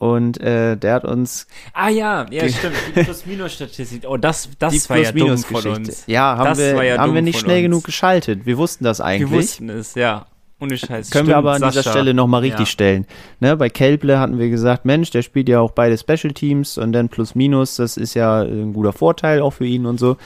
Und 0.01 0.41
äh, 0.41 0.77
der 0.79 0.95
hat 0.95 1.05
uns 1.05 1.47
Ah 1.75 1.91
ja, 1.91 2.25
ja, 2.31 2.49
stimmt. 2.49 2.75
Die 2.97 3.05
Plus-Minus-Statistik. 3.05 4.05
Oh, 4.09 4.17
das, 4.17 4.49
das 4.59 4.73
die 4.73 4.89
war 4.89 4.97
ja 4.97 5.13
dumm 5.13 5.37
von 5.37 5.67
uns. 5.67 6.05
Ja, 6.07 6.39
haben 6.39 6.47
Das 6.47 6.59
wir, 6.59 6.83
ja 6.83 6.97
haben 6.99 7.15
wir 7.15 7.21
nicht 7.21 7.39
schnell 7.39 7.59
uns. 7.59 7.65
genug 7.65 7.85
geschaltet. 7.85 8.47
Wir 8.47 8.57
wussten 8.57 8.83
das 8.85 9.03
eigentlich. 9.03 9.31
Wir 9.31 9.39
wussten 9.39 9.69
es, 9.69 9.95
ja. 9.95 10.25
Ohne 10.59 10.77
Scheiß. 10.79 11.11
Können 11.11 11.27
wir 11.29 11.35
Stimmt, 11.35 11.37
aber 11.37 11.53
an 11.53 11.57
dieser 11.63 11.73
Sascha. 11.83 11.91
Stelle 11.91 12.15
nochmal 12.15 12.41
richtig 12.41 12.61
Ja. 12.61 12.73
stellen. 12.73 13.07
Ne, 13.41 13.57
bei 13.59 13.69
Kelble 13.69 14.19
hatten 14.19 14.39
wir 14.39 14.49
gesagt, 14.49 14.85
Mensch, 14.87 15.11
der 15.11 15.21
spielt 15.23 15.49
ja 15.51 15.61
auch 15.61 15.71
beide 15.73 15.97
Special 15.99 16.33
Teams 16.35 16.79
und 16.79 16.93
dann 16.93 17.11
plus 17.11 17.35
minus, 17.35 17.77
das 17.77 17.97
ist 17.99 18.15
ja 18.15 18.41
ein 18.43 18.73
guter 18.73 18.93
Vorteil 18.95 19.43
auch 19.43 19.53
für 19.53 19.67
ihn 19.67 19.85
und 19.87 20.01
so. 20.01 20.17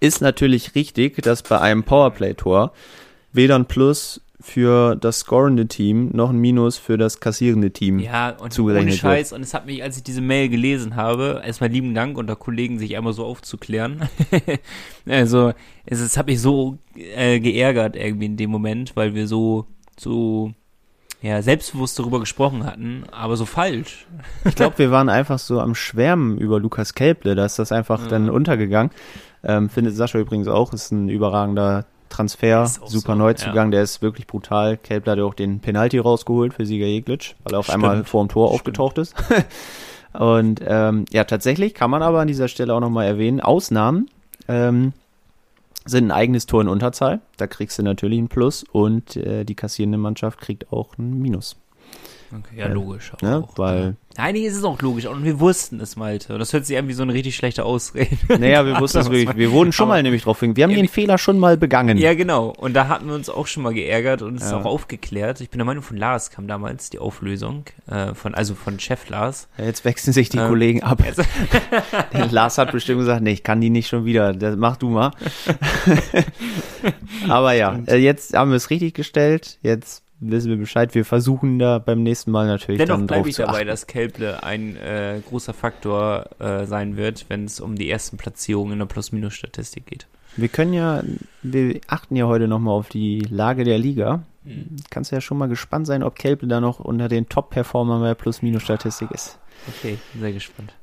Ist 0.00 0.20
natürlich 0.20 0.74
richtig, 0.74 1.22
dass 1.22 1.42
bei 1.42 1.58
einem 1.58 1.84
Powerplay-Tor 1.84 2.72
weder 3.32 3.54
ein 3.56 3.64
Plus 3.66 4.20
für 4.42 4.96
das 4.96 5.20
scorende 5.20 5.66
Team 5.68 6.10
noch 6.12 6.30
ein 6.30 6.38
Minus 6.38 6.76
für 6.76 6.98
das 6.98 7.20
kassierende 7.20 7.70
Team. 7.70 7.98
Ja, 7.98 8.30
und 8.30 8.40
ohne 8.40 8.50
zugerechnet 8.50 8.94
Scheiß. 8.96 9.32
Und 9.32 9.42
es 9.42 9.54
hat 9.54 9.66
mich, 9.66 9.82
als 9.82 9.96
ich 9.96 10.02
diese 10.02 10.20
Mail 10.20 10.48
gelesen 10.48 10.96
habe, 10.96 11.40
erstmal 11.44 11.70
lieben 11.70 11.94
Dank 11.94 12.18
unter 12.18 12.36
Kollegen, 12.36 12.78
sich 12.78 12.96
einmal 12.96 13.12
so 13.12 13.24
aufzuklären. 13.24 14.08
also, 15.08 15.52
es, 15.86 16.00
es 16.00 16.16
hat 16.16 16.26
mich 16.26 16.40
so 16.40 16.78
äh, 16.96 17.40
geärgert 17.40 17.96
irgendwie 17.96 18.26
in 18.26 18.36
dem 18.36 18.50
Moment, 18.50 18.96
weil 18.96 19.14
wir 19.14 19.26
so, 19.28 19.66
so, 19.98 20.52
ja, 21.22 21.40
selbstbewusst 21.40 21.98
darüber 21.98 22.18
gesprochen 22.18 22.64
hatten, 22.64 23.04
aber 23.12 23.36
so 23.36 23.46
falsch. 23.46 24.06
Ich 24.44 24.56
glaube, 24.56 24.78
wir 24.78 24.90
waren 24.90 25.08
einfach 25.08 25.38
so 25.38 25.60
am 25.60 25.74
Schwärmen 25.74 26.36
über 26.36 26.58
Lukas 26.58 26.94
Kelble, 26.94 27.36
da 27.36 27.44
ist 27.46 27.58
das 27.58 27.70
einfach 27.70 28.02
Ja. 28.02 28.08
dann 28.08 28.28
untergegangen. 28.28 28.90
Ähm, 29.44 29.68
findet 29.70 29.96
Sascha 29.96 30.18
übrigens 30.18 30.48
auch, 30.48 30.72
ist 30.72 30.92
ein 30.92 31.08
überragender 31.08 31.84
Transfer, 32.12 32.66
super 32.66 33.12
so, 33.12 33.14
Neuzugang, 33.14 33.70
der 33.70 33.82
ist 33.82 34.02
wirklich 34.02 34.26
brutal. 34.26 34.76
Kelble 34.76 35.12
hat 35.12 35.18
ja 35.18 35.24
auch 35.24 35.34
den 35.34 35.60
Penalty 35.60 35.98
rausgeholt 35.98 36.54
für 36.54 36.66
Sieger 36.66 36.86
Jeglitsch, 36.86 37.34
weil 37.42 37.54
er 37.54 37.60
auf 37.60 37.66
Stimmt. 37.66 37.84
einmal 37.84 38.04
vor 38.04 38.24
dem 38.24 38.28
Tor 38.28 38.48
Stimmt. 38.48 38.60
aufgetaucht 38.60 38.98
ist. 38.98 39.14
Und 40.12 40.60
ähm, 40.66 41.06
ja, 41.10 41.24
tatsächlich 41.24 41.74
kann 41.74 41.90
man 41.90 42.02
aber 42.02 42.20
an 42.20 42.28
dieser 42.28 42.48
Stelle 42.48 42.74
auch 42.74 42.80
nochmal 42.80 43.06
erwähnen, 43.06 43.40
Ausnahmen 43.40 44.10
ähm, 44.46 44.92
sind 45.84 46.08
ein 46.08 46.10
eigenes 46.10 46.46
Tor 46.46 46.60
in 46.60 46.68
Unterzahl. 46.68 47.20
Da 47.38 47.46
kriegst 47.46 47.78
du 47.78 47.82
natürlich 47.82 48.18
ein 48.18 48.28
Plus 48.28 48.62
und 48.62 49.16
äh, 49.16 49.44
die 49.44 49.54
kassierende 49.54 49.98
Mannschaft 49.98 50.38
kriegt 50.38 50.72
auch 50.72 50.98
ein 50.98 51.18
Minus. 51.20 51.56
Okay, 52.34 52.58
ja, 52.60 52.66
logisch. 52.68 53.12
Ne? 53.20 53.44
Auch. 53.46 53.58
Weil 53.58 53.96
Nein, 54.16 54.34
nee, 54.34 54.46
es 54.46 54.54
ist 54.56 54.64
auch 54.64 54.80
logisch. 54.82 55.06
Und 55.06 55.24
wir 55.24 55.40
wussten 55.40 55.80
es, 55.80 55.96
Malte. 55.96 56.34
Und 56.34 56.38
das 56.38 56.52
hört 56.52 56.66
sich 56.66 56.76
an 56.76 56.86
wie 56.86 56.92
so 56.92 57.02
eine 57.02 57.14
richtig 57.14 57.34
schlechte 57.36 57.64
Ausrede. 57.64 58.16
Naja, 58.38 58.64
wir 58.66 58.78
wussten 58.80 58.98
es 58.98 59.10
wirklich. 59.10 59.36
Wir 59.36 59.50
wurden 59.52 59.72
schon 59.72 59.84
Aber- 59.84 59.94
mal 59.96 60.02
nämlich 60.02 60.22
drauf 60.24 60.40
hingewiesen. 60.40 60.56
Wir 60.56 60.64
haben 60.64 60.70
Ja, 60.70 60.76
den 60.76 60.88
Fehler 60.88 61.16
schon 61.18 61.38
mal 61.38 61.56
begangen. 61.56 61.96
Ja, 61.98 62.12
genau. 62.14 62.48
Und 62.58 62.74
da 62.74 62.88
hatten 62.88 63.06
wir 63.08 63.14
uns 63.14 63.28
auch 63.30 63.46
schon 63.46 63.62
mal 63.62 63.72
geärgert 63.72 64.20
und 64.22 64.36
es 64.36 64.44
ist 64.44 64.50
Ja. 64.50 64.60
auch 64.60 64.64
aufgeklärt. 64.66 65.40
Ich 65.40 65.48
bin 65.50 65.58
der 65.58 65.64
Meinung, 65.66 65.82
von 65.82 65.96
Lars 65.96 66.30
kam 66.30 66.46
damals 66.46 66.90
die 66.90 66.98
Auflösung, 66.98 67.64
äh, 67.86 68.14
von, 68.14 68.34
also 68.34 68.54
von 68.54 68.78
Chef 68.80 69.08
Lars. 69.08 69.48
Ja, 69.58 69.64
Jetzt 69.64 69.84
wechseln 69.84 70.12
sich 70.12 70.28
die 70.28 70.38
Ähm, 70.38 70.48
Kollegen 70.48 70.82
ab. 70.82 71.02
Lars 72.30 72.58
hat 72.58 72.72
bestimmt 72.72 73.00
gesagt, 73.00 73.22
nee, 73.22 73.32
ich 73.32 73.42
kann 73.42 73.60
die 73.60 73.70
nicht 73.70 73.88
schon 73.88 74.04
wieder. 74.04 74.32
Das 74.34 74.56
mach 74.56 74.76
du 74.76 74.90
mal. 74.90 75.12
Aber 77.28 77.52
ja, 77.52 77.78
äh, 77.86 77.96
jetzt 77.96 78.34
haben 78.34 78.50
wir 78.50 78.56
es 78.56 78.70
richtig 78.70 78.94
gestellt. 78.94 79.58
Jetzt 79.62 80.02
wissen 80.30 80.50
wir 80.50 80.56
Bescheid. 80.56 80.94
Wir 80.94 81.04
versuchen 81.04 81.58
da 81.58 81.78
beim 81.78 82.02
nächsten 82.02 82.30
Mal 82.30 82.46
natürlich 82.46 82.78
Dennoch 82.78 82.96
dann 82.96 83.06
bleibe 83.06 83.28
ich 83.28 83.34
zu 83.34 83.42
dabei, 83.42 83.58
achten. 83.58 83.66
dass 83.66 83.86
Kelble 83.86 84.42
ein 84.42 84.76
äh, 84.76 85.20
großer 85.28 85.52
Faktor 85.52 86.26
äh, 86.38 86.66
sein 86.66 86.96
wird, 86.96 87.26
wenn 87.28 87.44
es 87.44 87.60
um 87.60 87.76
die 87.76 87.90
ersten 87.90 88.16
Platzierungen 88.16 88.74
in 88.74 88.78
der 88.78 88.86
Plus-Minus-Statistik 88.86 89.86
geht. 89.86 90.06
Wir 90.36 90.48
können 90.48 90.72
ja, 90.72 91.02
wir 91.42 91.80
achten 91.88 92.16
ja 92.16 92.26
heute 92.26 92.48
nochmal 92.48 92.74
auf 92.74 92.88
die 92.88 93.20
Lage 93.28 93.64
der 93.64 93.78
Liga. 93.78 94.22
Kannst 94.90 95.12
du 95.12 95.16
ja 95.16 95.20
schon 95.20 95.38
mal 95.38 95.48
gespannt 95.48 95.86
sein, 95.86 96.02
ob 96.02 96.16
Kelble 96.16 96.48
da 96.48 96.60
noch 96.60 96.80
unter 96.80 97.08
den 97.08 97.28
Top-Performern 97.28 98.00
bei 98.00 98.14
Plus-Minus-Statistik 98.14 99.10
ist. 99.10 99.38
Okay, 99.68 99.98
bin 100.12 100.22
sehr 100.22 100.32
gespannt. 100.32 100.74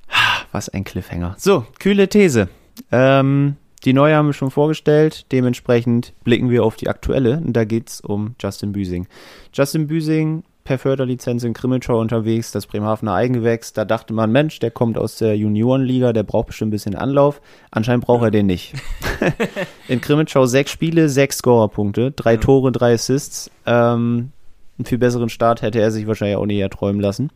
Was 0.51 0.69
ein 0.69 0.83
Cliffhanger. 0.83 1.35
So, 1.37 1.65
kühle 1.79 2.07
These. 2.07 2.47
Ähm, 2.91 3.57
die 3.85 3.93
neue 3.93 4.15
haben 4.15 4.27
wir 4.27 4.33
schon 4.33 4.51
vorgestellt. 4.51 5.25
Dementsprechend 5.31 6.13
blicken 6.23 6.49
wir 6.49 6.63
auf 6.63 6.75
die 6.75 6.89
aktuelle. 6.89 7.37
Und 7.37 7.53
da 7.53 7.63
geht's 7.65 8.01
um 8.01 8.35
Justin 8.41 8.71
Büsing. 8.73 9.07
Justin 9.53 9.87
Büsing 9.87 10.43
per 10.65 10.77
Förderlizenz 10.77 11.43
in 11.43 11.53
Krimitschau 11.53 11.99
unterwegs, 11.99 12.51
das 12.51 12.67
Bremerhavener 12.67 13.13
Eigengewächs. 13.13 13.73
Da 13.73 13.85
dachte 13.85 14.13
man, 14.13 14.31
Mensch, 14.31 14.59
der 14.59 14.69
kommt 14.69 14.97
aus 14.97 15.15
der 15.17 15.35
Juniorenliga, 15.35 16.13
der 16.13 16.23
braucht 16.23 16.47
bestimmt 16.47 16.69
ein 16.69 16.71
bisschen 16.71 16.95
Anlauf. 16.95 17.41
Anscheinend 17.71 18.05
braucht 18.05 18.23
er 18.23 18.31
den 18.31 18.45
nicht. 18.45 18.73
in 19.87 19.99
Krimitschau 20.01 20.45
sechs 20.45 20.71
Spiele, 20.71 21.09
sechs 21.09 21.37
Scorerpunkte, 21.37 22.11
drei 22.11 22.33
Ja. 22.33 22.39
Tore, 22.39 22.71
drei 22.71 22.93
Assists. 22.93 23.49
Ähm, 23.65 24.31
einen 24.77 24.85
viel 24.85 24.97
besseren 24.99 25.29
Start 25.29 25.61
hätte 25.61 25.79
er 25.81 25.89
sich 25.91 26.05
wahrscheinlich 26.05 26.37
auch 26.37 26.45
nicht 26.45 26.59
erträumen 26.59 27.01
lassen. 27.01 27.31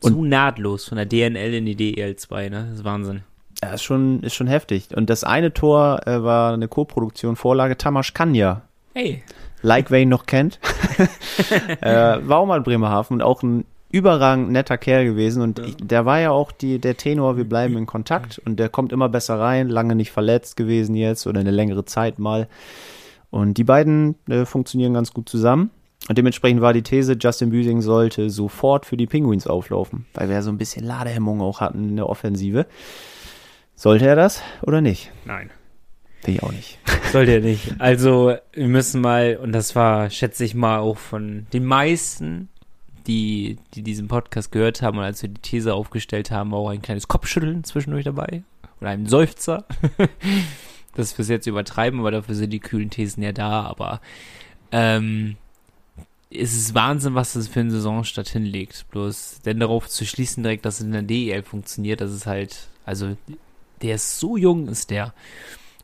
Und- 0.00 0.12
Zu 0.14 0.24
nahtlos 0.24 0.86
von 0.88 0.96
der 0.96 1.06
DNL 1.06 1.54
in 1.54 1.66
die 1.66 1.76
DEL2, 1.76 2.50
ne? 2.50 2.66
Das 2.70 2.78
ist 2.80 2.84
Wahnsinn. 2.84 3.22
Ja, 3.62 3.74
ist 3.74 3.82
schon, 3.84 4.22
ist 4.22 4.34
schon 4.34 4.48
heftig. 4.48 4.88
Und 4.94 5.08
das 5.08 5.24
eine 5.24 5.52
Tor 5.52 6.00
äh, 6.06 6.22
war 6.22 6.52
eine 6.52 6.68
Co-Produktion, 6.68 7.36
Vorlage 7.36 7.76
Tamas 7.78 8.12
Kanya. 8.14 8.62
Hey, 8.94 9.22
Like 9.62 9.92
wer 9.92 10.00
ihn 10.00 10.08
noch 10.08 10.26
kennt. 10.26 10.58
äh, 11.80 12.18
war 12.22 12.38
auch 12.38 12.46
mal 12.46 12.58
in 12.58 12.64
Bremerhaven 12.64 13.14
und 13.14 13.22
auch 13.22 13.42
ein 13.44 13.64
überragend 13.92 14.50
netter 14.50 14.78
Kerl 14.78 15.04
gewesen. 15.04 15.42
Und 15.42 15.58
Ja. 15.60 15.66
ich, 15.66 15.76
der 15.76 16.04
war 16.04 16.18
ja 16.18 16.30
auch 16.32 16.50
die, 16.50 16.80
der 16.80 16.96
Tenor, 16.96 17.36
wir 17.36 17.44
bleiben 17.44 17.76
in 17.76 17.86
Kontakt. 17.86 18.40
Und 18.44 18.58
der 18.58 18.68
kommt 18.68 18.92
immer 18.92 19.08
besser 19.08 19.38
rein, 19.38 19.68
lange 19.68 19.94
nicht 19.94 20.10
verletzt 20.10 20.56
gewesen 20.56 20.96
jetzt 20.96 21.26
oder 21.26 21.40
eine 21.40 21.50
längere 21.52 21.84
Zeit 21.84 22.18
mal. 22.18 22.48
Und 23.30 23.54
die 23.58 23.64
beiden 23.64 24.16
äh, 24.28 24.44
funktionieren 24.44 24.94
ganz 24.94 25.12
gut 25.12 25.28
zusammen. 25.28 25.70
Und 26.08 26.18
dementsprechend 26.18 26.60
war 26.60 26.72
die 26.72 26.82
These, 26.82 27.16
Justin 27.20 27.50
Büsing 27.50 27.80
sollte 27.80 28.28
sofort 28.28 28.86
für 28.86 28.96
die 28.96 29.06
Penguins 29.06 29.46
auflaufen, 29.46 30.06
weil 30.14 30.28
wir 30.28 30.34
ja 30.34 30.42
so 30.42 30.50
ein 30.50 30.58
bisschen 30.58 30.84
Ladehemmung 30.84 31.40
auch 31.40 31.60
hatten 31.60 31.90
in 31.90 31.96
der 31.96 32.08
Offensive. 32.08 32.66
Sollte 33.82 34.06
er 34.06 34.14
das 34.14 34.40
oder 34.62 34.80
nicht? 34.80 35.10
nein. 35.24 35.50
Will 36.22 36.36
ich 36.36 36.42
auch 36.44 36.52
nicht. 36.52 36.78
Sollte 37.10 37.32
er 37.32 37.40
nicht. 37.40 37.80
Also, 37.80 38.36
wir 38.52 38.68
müssen 38.68 39.00
mal, 39.00 39.36
und 39.42 39.50
das 39.50 39.74
war, 39.74 40.08
schätze 40.08 40.44
ich 40.44 40.54
mal, 40.54 40.78
auch 40.78 40.98
von 40.98 41.48
den 41.52 41.64
meisten, 41.64 42.48
die, 43.08 43.58
die 43.74 43.82
diesen 43.82 44.06
Podcast 44.06 44.52
gehört 44.52 44.82
haben 44.82 44.98
und 44.98 45.02
als 45.02 45.20
wir 45.22 45.30
die 45.30 45.40
These 45.40 45.74
aufgestellt 45.74 46.30
haben, 46.30 46.54
auch 46.54 46.68
ein 46.68 46.80
kleines 46.80 47.08
Kopfschütteln 47.08 47.64
zwischendurch 47.64 48.04
dabei. 48.04 48.44
Oder 48.80 48.90
ein 48.90 49.06
Seufzer. 49.06 49.64
das 50.94 51.12
fürs 51.12 51.26
jetzt 51.26 51.48
übertreiben, 51.48 51.98
aber 51.98 52.12
dafür 52.12 52.36
sind 52.36 52.50
die 52.50 52.60
kühlen 52.60 52.90
Thesen 52.90 53.24
ja 53.24 53.32
da, 53.32 53.62
aber 53.62 54.00
ähm, 54.70 55.34
es 56.30 56.54
ist 56.54 56.76
Wahnsinn, 56.76 57.16
was 57.16 57.32
das 57.32 57.48
für 57.48 57.58
eine 57.58 57.72
Saisonstart 57.72 58.28
hinlegt. 58.28 58.86
Bloß, 58.92 59.40
denn 59.44 59.58
darauf 59.58 59.88
zu 59.88 60.06
schließen 60.06 60.44
direkt, 60.44 60.66
dass 60.66 60.78
es 60.78 60.86
in 60.86 60.92
der 60.92 61.02
DEL 61.02 61.42
funktioniert, 61.42 62.00
das 62.00 62.12
ist 62.12 62.26
halt, 62.26 62.68
also, 62.84 63.16
der 63.82 63.96
ist 63.96 64.18
so 64.18 64.36
jung, 64.36 64.68
ist 64.68 64.90
der. 64.90 65.12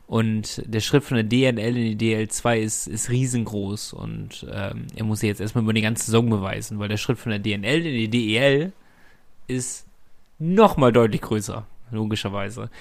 Und 0.07 0.63
der 0.65 0.79
Schritt 0.79 1.03
von 1.03 1.17
der 1.17 1.23
DNL 1.23 1.77
in 1.77 1.97
die 1.97 2.15
DL2 2.15 2.57
ist, 2.57 2.87
ist 2.87 3.11
riesengroß 3.11 3.93
und 3.93 4.43
ähm, 4.51 4.87
er 4.95 5.03
muss 5.03 5.19
sich 5.19 5.27
jetzt 5.27 5.39
erstmal 5.39 5.63
über 5.63 5.73
die 5.73 5.83
ganze 5.83 6.05
Saison 6.05 6.27
beweisen, 6.31 6.79
weil 6.79 6.89
der 6.89 6.97
Schritt 6.97 7.19
von 7.19 7.29
der 7.29 7.37
DNL 7.37 7.85
in 7.85 7.93
die 7.93 8.09
DEL 8.09 8.73
ist 9.45 9.85
nochmal 10.39 10.91
deutlich 10.91 11.21
größer, 11.21 11.67
logischerweise. 11.91 12.71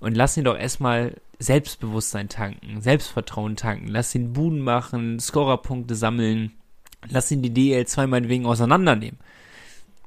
Und 0.00 0.16
lass 0.16 0.36
ihn 0.36 0.42
doch 0.42 0.58
erstmal 0.58 1.14
Selbstbewusstsein 1.38 2.28
tanken, 2.28 2.80
Selbstvertrauen 2.80 3.54
tanken, 3.54 3.86
lass 3.86 4.14
ihn 4.16 4.32
Buden 4.32 4.58
machen, 4.58 5.20
Scorerpunkte 5.20 5.94
sammeln, 5.94 6.50
lass 7.08 7.30
ihn 7.30 7.42
die 7.42 7.52
DL2 7.52 8.08
meinetwegen 8.08 8.44
auseinandernehmen. 8.44 9.20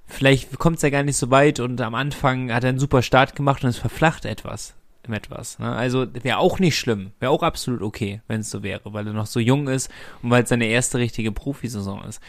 Vielleicht 0.08 0.58
kommt 0.60 0.78
es 0.78 0.84
ja 0.84 0.90
gar 0.90 1.04
nicht 1.04 1.18
so 1.18 1.32
weit 1.32 1.60
und 1.60 1.82
am 1.82 1.96
Anfang 1.96 2.52
hat 2.54 2.64
er 2.64 2.70
einen 2.70 2.80
super 2.80 3.02
Start 3.02 3.36
gemacht 3.36 3.64
und 3.64 3.70
es 3.70 3.78
verflacht 3.78 4.26
etwas 4.26 4.76
im 5.08 5.14
etwas. 5.14 5.60
Ne? 5.60 5.72
Also 5.72 6.06
wäre 6.24 6.38
auch 6.38 6.60
nicht 6.60 6.78
schlimm, 6.78 7.12
wäre 7.20 7.32
auch 7.32 7.44
absolut 7.44 7.82
okay, 7.82 8.22
wenn 8.28 8.42
es 8.42 8.50
so 8.50 8.64
wäre, 8.64 8.94
weil 8.94 9.08
er 9.08 9.14
noch 9.14 9.26
so 9.26 9.40
jung 9.40 9.68
ist 9.68 9.90
und 10.22 10.30
weil 10.30 10.44
es 10.44 10.50
seine 10.50 10.66
erste 10.66 10.98
richtige 10.98 11.32
Profisaison 11.32 12.04
ist. 12.04 12.22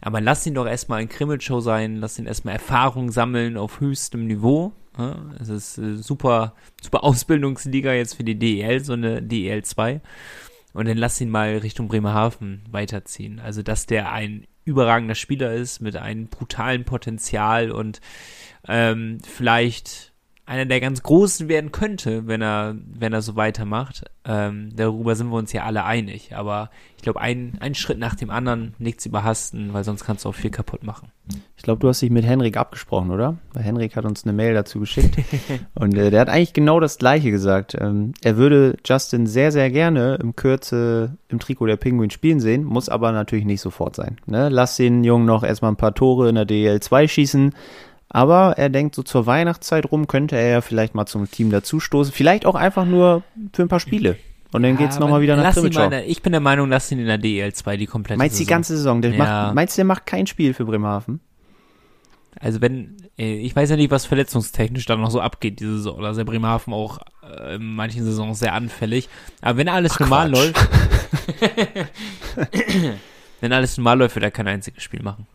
Aber 0.00 0.20
lass 0.20 0.46
ihn 0.46 0.54
doch 0.54 0.66
erstmal 0.66 1.00
ein 1.00 1.08
Krimmelshow 1.08 1.60
sein, 1.60 1.96
lass 1.96 2.18
ihn 2.18 2.26
erstmal 2.26 2.54
Erfahrung 2.54 3.10
sammeln 3.10 3.56
auf 3.56 3.80
höchstem 3.80 4.26
Niveau. 4.26 4.72
Ne? 4.98 5.36
Es 5.40 5.48
ist 5.48 5.78
äh, 5.78 5.96
super, 5.96 6.54
super 6.82 7.04
Ausbildungsliga 7.04 7.92
jetzt 7.92 8.14
für 8.14 8.24
die 8.24 8.38
DEL, 8.38 8.84
so 8.84 8.94
eine 8.94 9.22
DEL 9.22 9.62
2. 9.64 10.00
Und 10.74 10.88
dann 10.88 10.96
lass 10.96 11.20
ihn 11.20 11.28
mal 11.28 11.58
Richtung 11.58 11.88
Bremerhaven 11.88 12.62
weiterziehen. 12.70 13.40
Also, 13.40 13.62
dass 13.62 13.84
der 13.84 14.10
ein 14.10 14.46
überragender 14.64 15.14
Spieler 15.14 15.52
ist 15.52 15.80
mit 15.80 15.96
einem 15.96 16.28
brutalen 16.28 16.84
Potenzial 16.84 17.70
und 17.70 18.00
ähm, 18.68 19.18
vielleicht 19.24 20.11
einer 20.52 20.66
der 20.66 20.80
ganz 20.80 21.02
Großen 21.02 21.48
werden 21.48 21.72
könnte, 21.72 22.26
wenn 22.26 22.42
er, 22.42 22.76
wenn 22.94 23.14
er 23.14 23.22
so 23.22 23.36
weitermacht. 23.36 24.04
Ähm, 24.26 24.68
darüber 24.76 25.16
sind 25.16 25.30
wir 25.30 25.36
uns 25.36 25.50
ja 25.54 25.62
alle 25.62 25.84
einig. 25.84 26.36
Aber 26.36 26.68
ich 26.98 27.02
glaube, 27.02 27.22
ein, 27.22 27.56
ein 27.60 27.74
Schritt 27.74 27.98
nach 27.98 28.14
dem 28.14 28.28
anderen, 28.28 28.74
nichts 28.78 29.06
überhasten, 29.06 29.72
weil 29.72 29.82
sonst 29.82 30.04
kannst 30.04 30.26
du 30.26 30.28
auch 30.28 30.34
viel 30.34 30.50
kaputt 30.50 30.84
machen. 30.84 31.08
Ich 31.56 31.62
glaube, 31.62 31.80
du 31.80 31.88
hast 31.88 32.02
dich 32.02 32.10
mit 32.10 32.26
Henrik 32.26 32.58
abgesprochen, 32.58 33.10
oder? 33.10 33.38
Weil 33.54 33.62
Henrik 33.62 33.96
hat 33.96 34.04
uns 34.04 34.24
eine 34.24 34.34
Mail 34.34 34.52
dazu 34.52 34.80
geschickt. 34.80 35.16
und 35.74 35.96
äh, 35.96 36.10
der 36.10 36.20
hat 36.20 36.28
eigentlich 36.28 36.52
genau 36.52 36.80
das 36.80 36.98
Gleiche 36.98 37.30
gesagt. 37.30 37.74
Ähm, 37.80 38.12
er 38.22 38.36
würde 38.36 38.76
Justin 38.84 39.26
sehr, 39.26 39.52
sehr 39.52 39.70
gerne 39.70 40.18
im 40.20 40.36
Kürze 40.36 41.16
im 41.28 41.38
Trikot 41.38 41.66
der 41.66 41.76
Penguin 41.76 42.10
spielen 42.10 42.40
sehen, 42.40 42.62
muss 42.62 42.90
aber 42.90 43.10
natürlich 43.12 43.46
nicht 43.46 43.62
sofort 43.62 43.96
sein. 43.96 44.18
Ne? 44.26 44.50
Lass 44.50 44.76
den 44.76 45.02
Jungen 45.02 45.24
noch 45.24 45.44
erstmal 45.44 45.72
ein 45.72 45.76
paar 45.76 45.94
Tore 45.94 46.28
in 46.28 46.34
der 46.34 46.46
DL2 46.46 47.08
schießen 47.08 47.54
aber 48.14 48.58
er 48.58 48.68
denkt, 48.68 48.94
so 48.94 49.02
zur 49.02 49.24
Weihnachtszeit 49.24 49.90
rum 49.90 50.06
könnte 50.06 50.36
er 50.36 50.48
ja 50.48 50.60
vielleicht 50.60 50.94
mal 50.94 51.06
zum 51.06 51.30
Team 51.30 51.50
dazustoßen. 51.50 52.12
Vielleicht 52.12 52.44
auch 52.44 52.54
einfach 52.54 52.84
nur 52.84 53.22
für 53.54 53.62
ein 53.62 53.68
paar 53.68 53.80
Spiele. 53.80 54.18
Und 54.52 54.62
dann 54.62 54.72
ja, 54.72 54.76
geht's 54.76 54.98
nochmal 54.98 55.22
wieder 55.22 55.34
nach 55.34 55.54
Krimitschau. 55.54 55.90
Ich 56.06 56.20
bin 56.20 56.32
der 56.32 56.42
Meinung, 56.42 56.68
lass 56.68 56.92
ihn 56.92 56.98
in 56.98 57.06
der 57.06 57.18
DEL2 57.18 57.78
die 57.78 57.86
komplette 57.86 58.18
meinst 58.18 58.36
Saison. 58.36 58.46
die 58.46 58.50
ganze 58.50 58.76
Saison? 58.76 59.00
Der 59.00 59.12
ja. 59.12 59.16
macht, 59.16 59.54
meinst 59.54 59.76
du, 59.76 59.78
der 59.78 59.86
macht 59.86 60.04
kein 60.04 60.26
Spiel 60.26 60.52
für 60.52 60.66
Bremerhaven? 60.66 61.20
Also 62.38 62.60
wenn, 62.60 62.98
äh, 63.18 63.36
ich 63.36 63.56
weiß 63.56 63.70
ja 63.70 63.76
nicht, 63.76 63.90
was 63.90 64.04
verletzungstechnisch 64.04 64.84
dann 64.84 65.00
noch 65.00 65.10
so 65.10 65.22
abgeht 65.22 65.60
diese 65.60 65.78
Saison. 65.78 66.02
Da 66.02 66.10
ist 66.10 66.18
der 66.18 66.24
Bremerhaven 66.24 66.74
auch 66.74 66.98
äh, 67.22 67.54
in 67.54 67.74
manchen 67.74 68.04
Saisons 68.04 68.40
sehr 68.40 68.52
anfällig. 68.52 69.08
Aber 69.40 69.56
wenn 69.56 69.70
alles 69.70 69.92
Ach, 69.94 70.00
normal 70.00 70.30
Quatsch. 70.30 70.52
läuft, 70.52 70.68
wenn 73.40 73.54
alles 73.54 73.78
normal 73.78 74.00
läuft, 74.00 74.16
wird 74.16 74.24
er 74.24 74.30
kein 74.30 74.48
einziges 74.48 74.82
Spiel 74.82 75.02
machen. 75.02 75.26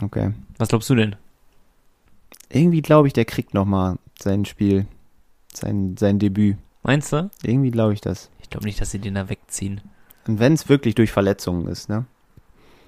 Okay. 0.00 0.32
Was 0.56 0.68
glaubst 0.68 0.88
du 0.88 0.94
denn? 0.94 1.16
Irgendwie 2.48 2.82
glaube 2.82 3.08
ich, 3.08 3.12
der 3.12 3.24
kriegt 3.24 3.54
nochmal 3.54 3.98
sein 4.20 4.44
Spiel, 4.44 4.86
sein, 5.52 5.96
sein 5.96 6.18
Debüt. 6.18 6.56
Meinst 6.82 7.12
du? 7.12 7.30
Irgendwie 7.42 7.70
glaube 7.70 7.94
ich 7.94 8.00
das. 8.00 8.30
Ich 8.40 8.50
glaube 8.50 8.66
nicht, 8.66 8.80
dass 8.80 8.90
sie 8.90 8.98
den 8.98 9.14
da 9.14 9.28
wegziehen. 9.28 9.80
Und 10.26 10.38
wenn 10.38 10.52
es 10.52 10.68
wirklich 10.68 10.94
durch 10.94 11.12
Verletzungen 11.12 11.66
ist, 11.68 11.88
ne? 11.88 12.06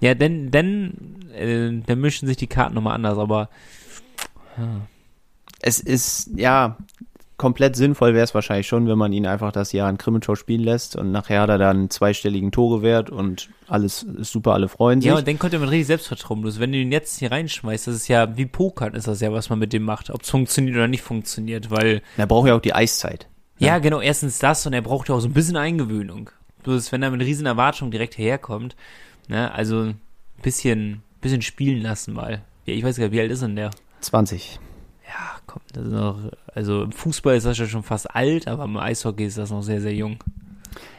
Ja, 0.01 0.15
denn, 0.15 0.51
denn, 0.51 1.31
äh, 1.33 1.83
dann 1.85 2.01
mischen 2.01 2.29
sich 2.29 2.37
die 2.37 2.47
Karten 2.47 2.75
nochmal 2.75 2.95
anders, 2.95 3.19
aber. 3.19 3.49
Ja. 4.57 4.83
Es 5.61 5.81
ist, 5.81 6.31
ja, 6.37 6.77
komplett 7.39 7.76
sinnvoll 7.76 8.12
wäre 8.14 8.24
es 8.24 8.34
wahrscheinlich 8.34 8.66
schon, 8.66 8.89
wenn 8.89 8.99
man 8.99 9.12
ihn 9.12 9.26
einfach 9.26 9.53
das 9.53 9.72
Jahr 9.72 9.89
in 9.89 9.97
Krimitschau 9.97 10.34
spielen 10.34 10.62
lässt 10.62 10.97
und 10.97 11.12
nachher 11.12 11.43
hat 11.43 11.49
er 11.49 11.57
dann 11.57 11.89
zweistelligen 11.89 12.51
Torewert 12.51 13.11
und 13.11 13.49
alles 13.68 14.03
ist 14.03 14.32
super, 14.32 14.53
alle 14.53 14.68
freuen 14.68 15.01
sich. 15.01 15.09
Ja, 15.09 15.16
und 15.16 15.26
dann 15.26 15.39
könnte 15.39 15.59
man 15.59 15.68
richtig 15.68 15.86
Selbstvertrauen 15.86 16.43
los. 16.43 16.59
Wenn 16.59 16.72
du 16.72 16.78
ihn 16.78 16.93
jetzt 16.93 17.20
hier 17.20 17.30
reinschmeißt, 17.30 17.86
das 17.86 17.95
ist 17.95 18.09
ja 18.09 18.36
wie 18.36 18.45
Pokern 18.45 18.95
ist 18.95 19.07
das 19.07 19.20
ja, 19.20 19.32
was 19.32 19.49
man 19.49 19.61
mit 19.61 19.72
dem 19.72 19.84
macht, 19.84 20.11
ob 20.11 20.22
es 20.22 20.30
funktioniert 20.30 20.76
oder 20.76 20.89
nicht 20.89 21.03
funktioniert, 21.03 21.70
weil. 21.70 22.03
Er 22.16 22.26
braucht 22.26 22.49
ja 22.49 22.57
auch 22.57 22.61
die 22.61 22.74
Eiszeit. 22.74 23.28
Ja, 23.59 23.68
ja 23.68 23.78
genau, 23.78 24.01
erstens 24.01 24.39
das 24.41 24.66
und 24.66 24.72
er 24.72 24.82
braucht 24.82 25.09
ja 25.09 25.14
auch 25.14 25.20
so 25.20 25.28
ein 25.28 25.32
bisschen 25.32 25.57
Eingewöhnung. 25.57 26.30
Bloß 26.64 26.91
wenn 26.93 27.03
er 27.03 27.11
mit 27.11 27.20
riesen 27.22 27.47
Erwartungen 27.47 27.93
direkt 27.93 28.18
herkommt, 28.18 28.74
ne, 29.28 29.53
also 29.53 29.82
ein 29.82 30.01
bisschen, 30.43 31.03
bisschen 31.20 31.43
spielen 31.43 31.82
lassen 31.82 32.14
mal. 32.14 32.43
Ja, 32.66 32.74
ich 32.74 32.82
weiß 32.82 32.97
gar 32.97 33.05
nicht, 33.05 33.12
wie 33.12 33.20
alt 33.20 33.30
ist 33.30 33.43
denn 33.43 33.57
der? 33.57 33.70
20 34.01 34.61
ja, 35.09 35.39
komm, 35.47 35.63
das 35.73 35.87
ist 35.87 35.93
noch, 35.93 36.19
also 36.55 36.83
im 36.83 36.93
Fußball 36.93 37.37
ist 37.37 37.47
das 37.47 37.59
ja 37.59 37.67
schon 37.67 37.83
fast 37.83 38.15
alt, 38.15 38.47
aber 38.47 38.65
im 38.65 38.77
Eishockey 38.77 39.25
ist 39.25 39.39
das 39.39 39.51
noch 39.51 39.63
sehr, 39.63 39.81
sehr 39.81 39.95
jung. 39.95 40.19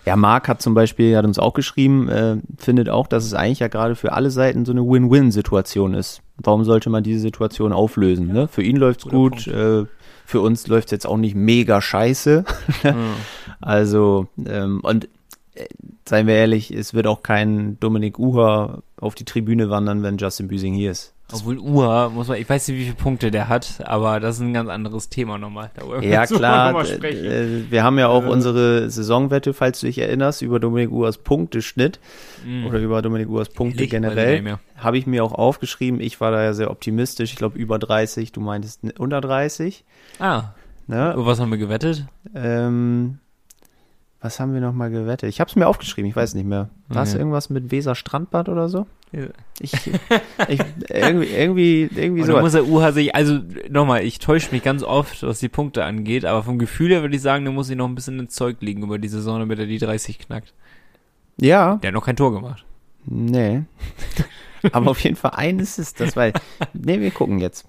Ja, 0.05 0.15
Marc 0.15 0.47
hat 0.47 0.61
zum 0.61 0.73
Beispiel, 0.73 1.15
hat 1.15 1.25
uns 1.25 1.37
auch 1.37 1.53
geschrieben, 1.53 2.09
äh, 2.09 2.37
findet 2.57 2.89
auch, 2.89 3.07
dass 3.07 3.23
es 3.25 3.33
eigentlich 3.33 3.59
ja 3.59 3.67
gerade 3.67 3.95
für 3.95 4.13
alle 4.13 4.31
Seiten 4.31 4.65
so 4.65 4.71
eine 4.71 4.81
Win-Win-Situation 4.81 5.93
ist. 5.93 6.21
Warum 6.37 6.63
sollte 6.63 6.89
man 6.89 7.03
diese 7.03 7.19
Situation 7.19 7.71
auflösen? 7.71 8.29
Ja. 8.29 8.33
Ne? 8.33 8.47
Für 8.47 8.63
ihn 8.63 8.77
läuft's 8.77 9.03
Guter 9.03 9.15
gut, 9.15 9.47
äh, 9.47 9.85
für 10.25 10.41
uns 10.41 10.67
läuft's 10.67 10.91
jetzt 10.91 11.05
auch 11.05 11.17
nicht 11.17 11.35
mega 11.35 11.79
scheiße. 11.81 12.45
mhm. 12.83 13.13
Also, 13.61 14.27
ähm, 14.47 14.79
und 14.81 15.07
äh, 15.53 15.65
seien 16.07 16.25
wir 16.25 16.35
ehrlich, 16.35 16.71
es 16.71 16.93
wird 16.93 17.05
auch 17.05 17.21
kein 17.21 17.79
Dominik 17.79 18.17
Uher 18.17 18.81
auf 18.99 19.13
die 19.13 19.25
Tribüne 19.25 19.69
wandern, 19.69 20.01
wenn 20.01 20.17
Justin 20.17 20.47
Büsing 20.47 20.73
hier 20.73 20.91
ist. 20.91 21.13
Obwohl 21.31 21.59
Uhr, 21.59 22.09
muss 22.09 22.27
man, 22.27 22.37
ich 22.37 22.49
weiß 22.49 22.67
nicht, 22.67 22.77
wie 22.77 22.83
viele 22.85 22.95
Punkte 22.95 23.29
der 23.29 23.49
hat, 23.49 23.81
aber 23.85 24.19
das 24.19 24.37
ist 24.37 24.41
ein 24.41 24.53
ganz 24.53 24.69
anderes 24.69 25.09
Thema 25.09 25.37
nochmal. 25.37 25.69
ja, 26.01 26.25
klar. 26.25 26.83
Äh, 26.83 27.69
wir 27.69 27.83
haben 27.83 27.99
ja 27.99 28.07
auch 28.07 28.23
äh. 28.23 28.29
unsere 28.29 28.89
Saisonwette, 28.89 29.53
falls 29.53 29.79
du 29.79 29.85
dich 29.85 29.99
erinnerst, 29.99 30.41
über 30.41 30.59
Dominik 30.59 30.91
Uhrs 30.91 31.19
Punkteschnitt 31.19 31.99
mm. 32.45 32.65
oder 32.65 32.79
über 32.79 33.01
Dominik 33.01 33.29
Uhrs 33.29 33.49
Punkte 33.49 33.83
ich 33.83 33.91
generell. 33.91 34.57
Habe 34.75 34.97
ich 34.97 35.05
mir 35.05 35.23
auch 35.23 35.33
aufgeschrieben. 35.33 35.99
Ich 35.99 36.19
war 36.19 36.31
da 36.31 36.43
ja 36.43 36.53
sehr 36.53 36.71
optimistisch. 36.71 37.31
Ich 37.31 37.37
glaube 37.37 37.59
über 37.59 37.77
30, 37.77 38.31
du 38.31 38.41
meintest 38.41 38.81
unter 38.97 39.21
30. 39.21 39.83
Ah. 40.19 40.53
Ne? 40.87 41.13
Über 41.13 41.27
was 41.27 41.39
haben 41.39 41.51
wir 41.51 41.59
gewettet? 41.59 42.05
Ähm, 42.33 43.19
was 44.21 44.39
haben 44.39 44.53
wir 44.53 44.59
nochmal 44.59 44.89
gewettet? 44.89 45.29
Ich 45.29 45.39
habe 45.39 45.49
es 45.49 45.55
mir 45.55 45.67
aufgeschrieben, 45.67 46.09
ich 46.09 46.15
weiß 46.15 46.33
nicht 46.35 46.45
mehr. 46.45 46.69
War 46.89 47.03
es 47.03 47.11
okay. 47.11 47.19
irgendwas 47.19 47.49
mit 47.49 47.71
Weser 47.71 47.95
Strandbad 47.95 48.49
oder 48.49 48.67
so? 48.67 48.85
Ich, 49.59 49.71
ich, 50.49 50.59
irgendwie, 50.89 51.27
irgendwie, 51.27 51.89
irgendwie 51.95 52.23
so. 52.23 52.37
muss 52.39 52.51
der 52.51 52.67
UH 52.67 52.91
sich, 52.91 53.15
also 53.15 53.39
nochmal, 53.69 54.03
ich 54.03 54.19
täusche 54.19 54.51
mich 54.51 54.61
ganz 54.61 54.83
oft, 54.83 55.23
was 55.23 55.39
die 55.39 55.49
Punkte 55.49 55.85
angeht, 55.85 56.25
aber 56.25 56.43
vom 56.43 56.59
Gefühl 56.59 56.91
her 56.91 57.01
würde 57.01 57.15
ich 57.15 57.21
sagen, 57.21 57.45
da 57.45 57.51
muss 57.51 57.69
ich 57.69 57.77
noch 57.77 57.87
ein 57.87 57.95
bisschen 57.95 58.19
ins 58.19 58.35
Zeug 58.35 58.57
liegen 58.59 58.83
über 58.83 58.99
die 58.99 59.07
Saison, 59.07 59.39
damit 59.39 59.57
er 59.57 59.65
die 59.65 59.79
30 59.79 60.19
knackt. 60.19 60.53
Ja. 61.39 61.77
Der 61.77 61.87
hat 61.87 61.95
noch 61.95 62.05
kein 62.05 62.17
Tor 62.17 62.33
gemacht. 62.33 62.65
Nee. 63.05 63.63
aber 64.73 64.91
auf 64.91 64.99
jeden 64.99 65.15
Fall 65.15 65.31
eines 65.31 65.79
ist 65.79 66.01
das, 66.01 66.15
weil, 66.15 66.33
nee, 66.73 66.99
wir 66.99 67.11
gucken 67.11 67.39
jetzt. 67.39 67.65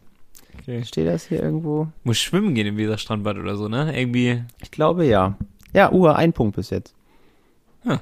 Okay. 0.59 0.85
Steht 0.85 1.07
das 1.07 1.27
hier 1.27 1.43
irgendwo? 1.43 1.89
Muss 2.05 2.19
schwimmen 2.19 2.55
gehen 2.55 2.67
im 2.67 2.77
Weserstrandbad 2.77 3.39
oder 3.39 3.57
so, 3.57 3.69
ne? 3.69 3.97
Irgendwie. 3.97 4.43
Ich 4.63 4.71
glaube 4.71 5.07
ja. 5.07 5.37
Ja, 5.73 5.93
UH 5.93 6.15
ein 6.15 6.33
Punkt 6.33 6.57
bis 6.57 6.71
jetzt. 6.71 6.95
Hm. 7.83 8.01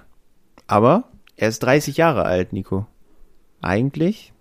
Aber 0.67 1.05
er 1.37 1.49
ist 1.49 1.63
30 1.63 1.97
Jahre 1.97 2.25
alt, 2.25 2.53
Nico. 2.53 2.87
Eigentlich. 3.61 4.33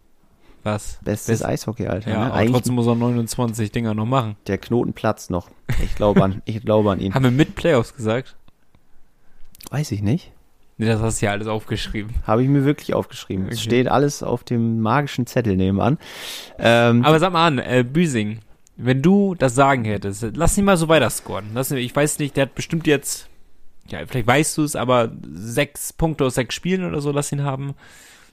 Was? 0.64 1.00
Bestes 1.04 1.28
Best 1.40 1.46
Eishockey-Alter. 1.46 2.12
Ja, 2.12 2.26
ne? 2.26 2.34
aber 2.34 2.46
trotzdem 2.48 2.76
muss 2.76 2.88
er 2.88 2.96
29 2.96 3.72
Dinger 3.72 3.94
noch 3.94 4.06
machen. 4.06 4.36
Der 4.48 4.58
Knoten 4.58 4.94
platzt 4.94 5.30
noch. 5.30 5.50
Ich 5.82 5.96
glaube 5.96 6.24
an, 6.24 6.42
ich 6.46 6.62
glaube 6.62 6.92
an 6.92 7.00
ihn. 7.00 7.14
Haben 7.14 7.24
wir 7.24 7.32
mit 7.32 7.56
Playoffs 7.56 7.96
gesagt? 7.96 8.36
Weiß 9.72 9.92
ich 9.92 10.02
nicht. 10.02 10.32
Nee, 10.78 10.86
das 10.86 11.02
hast 11.02 11.22
du 11.22 11.26
ja 11.26 11.32
alles 11.32 11.48
aufgeschrieben. 11.48 12.14
Habe 12.26 12.44
ich 12.44 12.50
mir 12.50 12.64
wirklich 12.64 12.94
aufgeschrieben. 12.94 13.46
Okay. 13.46 13.54
Es 13.54 13.62
steht 13.62 13.88
alles 13.88 14.22
auf 14.22 14.44
dem 14.44 14.80
magischen 14.82 15.26
Zettel 15.26 15.56
nebenan. 15.56 15.98
Ähm, 16.60 17.04
aber 17.04 17.20
sag 17.20 17.34
mal 17.34 17.48
an, 17.48 17.60
äh, 17.60 17.84
Büsing, 17.84 18.40
wenn 18.78 19.02
du 19.02 19.36
das 19.36 19.56
Sagen 19.56 19.86
hättest, 19.86 20.36
lass 20.36 20.58
ihn 20.58 20.66
mal 20.66 20.78
so 20.78 20.88
weiter 20.88 21.10
scoren. 21.10 21.50
Lass 21.54 21.72
ihn, 21.72 21.78
ich 21.78 21.96
weiß 21.96 22.20
nicht, 22.20 22.38
der 22.38 22.44
hat 22.44 22.56
bestimmt 22.56 22.88
jetzt, 22.88 23.28
ja, 23.88 24.06
vielleicht 24.06 24.28
weißt 24.28 24.58
du 24.58 24.64
es, 24.64 24.76
aber 24.76 25.12
sechs 25.34 25.92
Punkte 25.92 26.26
aus 26.26 26.36
sechs 26.36 26.54
Spielen 26.54 26.86
oder 26.86 27.02
so, 27.02 27.12
lass 27.12 27.32
ihn 27.32 27.44
haben. 27.44 27.74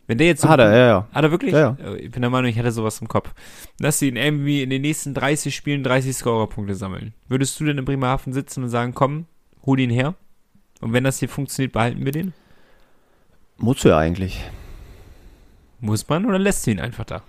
Wenn 0.06 0.18
der 0.18 0.26
jetzt 0.26 0.42
so 0.42 0.50
Hat 0.50 0.60
er, 0.60 0.70
ja, 0.70 0.86
ja. 0.86 1.08
Hat 1.14 1.24
er 1.24 1.30
wirklich? 1.30 1.52
Ja, 1.52 1.78
ja. 1.82 1.94
Ich 1.94 2.10
bin 2.10 2.20
der 2.20 2.30
Meinung, 2.30 2.50
ich 2.50 2.56
hätte 2.56 2.72
sowas 2.72 3.00
im 3.00 3.08
Kopf. 3.08 3.32
Lass 3.80 4.02
ihn 4.02 4.16
irgendwie 4.16 4.62
in 4.62 4.68
den 4.68 4.82
nächsten 4.82 5.14
30 5.14 5.56
Spielen 5.56 5.82
30 5.82 6.14
Scorerpunkte 6.14 6.74
sammeln. 6.74 7.14
Würdest 7.26 7.58
du 7.58 7.64
denn 7.64 7.78
in 7.78 7.86
Bremerhaven 7.86 8.34
sitzen 8.34 8.64
und 8.64 8.68
sagen, 8.68 8.92
komm, 8.92 9.24
hol 9.64 9.80
ihn 9.80 9.88
her? 9.88 10.14
Und 10.82 10.92
wenn 10.92 11.04
das 11.04 11.20
hier 11.20 11.30
funktioniert, 11.30 11.72
behalten 11.72 12.04
wir 12.04 12.12
den? 12.12 12.34
Muss 13.56 13.82
ja 13.82 13.96
eigentlich. 13.96 14.44
Muss 15.80 16.06
man 16.06 16.26
oder 16.26 16.38
lässt 16.38 16.66
du 16.66 16.72
ihn 16.72 16.80
einfach 16.80 17.04
da? 17.04 17.22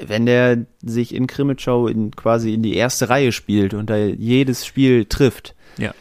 Wenn 0.00 0.26
der 0.26 0.66
sich 0.82 1.14
in 1.14 1.26
Krimitschau 1.26 1.88
in, 1.88 2.12
quasi 2.12 2.54
in 2.54 2.62
die 2.62 2.74
erste 2.74 3.08
Reihe 3.08 3.32
spielt 3.32 3.74
und 3.74 3.90
da 3.90 3.96
jedes 3.96 4.64
Spiel 4.64 5.06
trifft, 5.06 5.54
ja. 5.76 5.92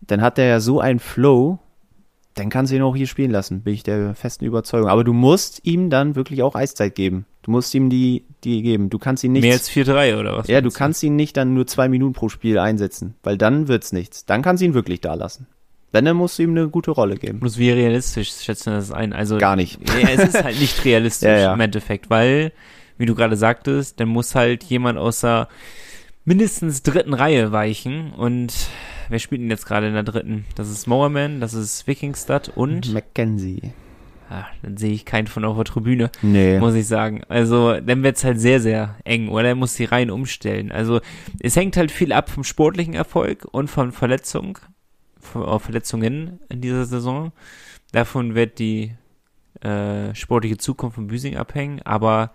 dann 0.00 0.20
hat 0.20 0.38
der 0.38 0.46
ja 0.46 0.60
so 0.60 0.80
einen 0.80 0.98
Flow, 0.98 1.58
dann 2.34 2.50
kannst 2.50 2.70
du 2.70 2.76
ihn 2.76 2.82
auch 2.82 2.94
hier 2.94 3.06
spielen 3.06 3.30
lassen, 3.30 3.62
bin 3.62 3.72
ich 3.72 3.82
der 3.82 4.14
festen 4.14 4.44
Überzeugung. 4.44 4.90
Aber 4.90 5.04
du 5.04 5.14
musst 5.14 5.60
ihm 5.64 5.88
dann 5.88 6.16
wirklich 6.16 6.42
auch 6.42 6.54
Eiszeit 6.54 6.94
geben. 6.94 7.24
Du 7.42 7.50
musst 7.50 7.74
ihm 7.74 7.88
die, 7.88 8.24
die 8.44 8.60
geben. 8.62 8.90
Du 8.90 8.98
kannst 8.98 9.24
ihn 9.24 9.32
nicht. 9.32 9.42
Mehr 9.42 9.54
als 9.54 9.70
4-3 9.70 10.18
oder 10.18 10.36
was? 10.36 10.48
Ja, 10.48 10.60
du 10.60 10.70
kannst 10.70 11.02
ihn 11.02 11.16
nicht 11.16 11.36
dann 11.36 11.54
nur 11.54 11.66
zwei 11.66 11.88
Minuten 11.88 12.12
pro 12.12 12.28
Spiel 12.28 12.58
einsetzen, 12.58 13.14
weil 13.22 13.38
dann 13.38 13.68
wird's 13.68 13.92
nichts. 13.92 14.26
Dann 14.26 14.42
kannst 14.42 14.60
du 14.60 14.66
ihn 14.66 14.74
wirklich 14.74 15.00
da 15.00 15.14
lassen. 15.14 15.46
Wenn, 15.92 16.04
dann 16.04 16.16
musst 16.16 16.38
du 16.38 16.42
ihm 16.42 16.50
eine 16.50 16.68
gute 16.68 16.90
Rolle 16.90 17.16
geben. 17.16 17.40
Bloß 17.40 17.56
wie 17.56 17.70
realistisch 17.70 18.32
schätzen 18.32 18.70
das 18.74 18.92
ein? 18.92 19.14
Also. 19.14 19.38
Gar 19.38 19.56
nicht. 19.56 19.78
Ja, 19.88 20.08
es 20.10 20.34
ist 20.34 20.44
halt 20.44 20.60
nicht 20.60 20.84
realistisch 20.84 21.28
ja, 21.28 21.38
ja. 21.38 21.54
im 21.54 21.60
Endeffekt, 21.60 22.10
weil, 22.10 22.52
wie 22.98 23.06
du 23.06 23.14
gerade 23.14 23.36
sagtest, 23.36 24.00
dann 24.00 24.08
muss 24.08 24.34
halt 24.34 24.64
jemand 24.64 24.98
aus 24.98 25.20
der 25.20 25.48
mindestens 26.24 26.82
dritten 26.82 27.14
Reihe 27.14 27.52
weichen 27.52 28.12
und 28.12 28.52
wer 29.08 29.18
spielt 29.18 29.40
denn 29.40 29.50
jetzt 29.50 29.66
gerade 29.66 29.86
in 29.88 29.94
der 29.94 30.02
dritten? 30.02 30.44
Das 30.56 30.68
ist 30.68 30.86
Mowerman, 30.86 31.40
das 31.40 31.54
ist 31.54 31.86
Wikingstad 31.86 32.50
und 32.54 32.92
Mackenzie. 32.92 33.72
Ah, 34.28 34.46
dann 34.62 34.76
sehe 34.76 34.92
ich 34.92 35.04
keinen 35.04 35.28
von 35.28 35.44
auf 35.44 35.54
der 35.54 35.64
Tribüne, 35.64 36.10
nee. 36.20 36.58
muss 36.58 36.74
ich 36.74 36.88
sagen. 36.88 37.22
Also, 37.28 37.78
dann 37.80 38.02
wird's 38.02 38.24
halt 38.24 38.40
sehr, 38.40 38.60
sehr 38.60 38.96
eng, 39.04 39.28
oder 39.28 39.48
er 39.48 39.54
muss 39.54 39.74
die 39.74 39.84
Reihen 39.84 40.10
umstellen. 40.10 40.72
Also, 40.72 41.00
es 41.38 41.54
hängt 41.54 41.76
halt 41.76 41.92
viel 41.92 42.12
ab 42.12 42.28
vom 42.28 42.42
sportlichen 42.42 42.94
Erfolg 42.94 43.46
und 43.52 43.68
von 43.68 43.92
Verletzung, 43.92 44.58
von 45.20 45.46
äh, 45.46 45.58
Verletzungen 45.60 46.40
in 46.48 46.60
dieser 46.60 46.86
Saison. 46.86 47.30
Davon 47.92 48.34
wird 48.34 48.58
die 48.58 48.96
äh, 49.60 50.12
sportliche 50.16 50.56
Zukunft 50.56 50.96
von 50.96 51.06
Büsing 51.06 51.36
abhängen, 51.36 51.80
aber 51.82 52.32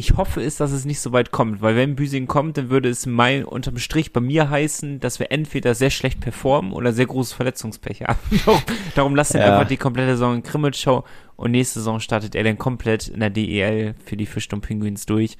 ich 0.00 0.16
hoffe 0.16 0.42
es, 0.42 0.56
dass 0.56 0.72
es 0.72 0.86
nicht 0.86 0.98
so 1.00 1.12
weit 1.12 1.30
kommt, 1.30 1.60
weil 1.60 1.76
wenn 1.76 1.94
Büsing 1.94 2.26
kommt, 2.26 2.56
dann 2.56 2.70
würde 2.70 2.88
es 2.88 3.04
mein 3.04 3.44
unterm 3.44 3.76
Strich 3.76 4.14
bei 4.14 4.20
mir 4.20 4.48
heißen, 4.48 4.98
dass 4.98 5.18
wir 5.18 5.30
entweder 5.30 5.74
sehr 5.74 5.90
schlecht 5.90 6.20
performen 6.20 6.72
oder 6.72 6.94
sehr 6.94 7.04
großes 7.04 7.34
Verletzungspech 7.34 8.02
haben. 8.04 8.18
darum, 8.94 9.14
lasst 9.14 9.34
ihn 9.34 9.40
Ja. 9.40 9.52
einfach 9.52 9.68
die 9.68 9.76
komplette 9.76 10.12
Saison 10.12 10.36
in 10.36 10.42
Krimmelshow 10.42 11.04
und 11.36 11.50
nächste 11.50 11.80
Saison 11.80 12.00
startet 12.00 12.34
er 12.34 12.44
dann 12.44 12.56
komplett 12.56 13.08
in 13.08 13.20
der 13.20 13.28
DEL 13.28 13.94
für 14.04 14.16
die 14.16 14.24
Fischturm 14.24 14.62
Penguins 14.62 15.04
durch 15.04 15.36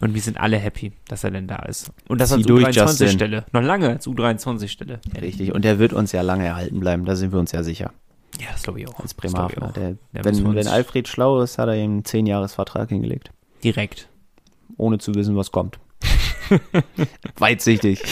und 0.00 0.14
wir 0.14 0.20
sind 0.20 0.38
alle 0.38 0.58
happy, 0.58 0.92
dass 1.06 1.22
er 1.22 1.30
denn 1.30 1.46
da 1.46 1.56
ist. 1.60 1.92
Und 2.08 2.20
das 2.20 2.32
als 2.32 2.44
durch, 2.44 2.66
U23-Stelle. 2.66 3.46
Noch 3.52 3.62
lange 3.62 3.88
als 3.88 4.08
U23-Stelle. 4.08 5.00
Richtig. 5.20 5.54
Und 5.54 5.64
der 5.64 5.78
wird 5.78 5.92
uns 5.92 6.10
ja 6.10 6.22
lange 6.22 6.44
erhalten 6.46 6.80
bleiben, 6.80 7.04
da 7.04 7.14
sind 7.14 7.32
wir 7.32 7.38
uns 7.38 7.52
ja 7.52 7.62
sicher. 7.62 7.92
Ja, 8.40 8.48
das 8.52 8.64
glaube 8.64 8.80
ich 8.80 8.88
auch. 8.88 8.98
Als 8.98 9.14
Bremerhavener. 9.14 9.72
Der, 9.76 9.96
wenn, 10.24 10.54
wenn 10.54 10.66
Alfred 10.66 11.06
schlau 11.06 11.40
ist, 11.42 11.58
hat 11.58 11.68
er 11.68 11.76
ihm 11.76 11.92
einen 11.92 12.02
10-Jahres-Vertrag 12.02 12.88
hingelegt. 12.88 13.30
Direkt. 13.64 14.08
ohne 14.76 14.98
zu 14.98 15.14
wissen, 15.14 15.36
was 15.36 15.52
kommt. 15.52 15.78
Weitsichtig. 17.38 18.02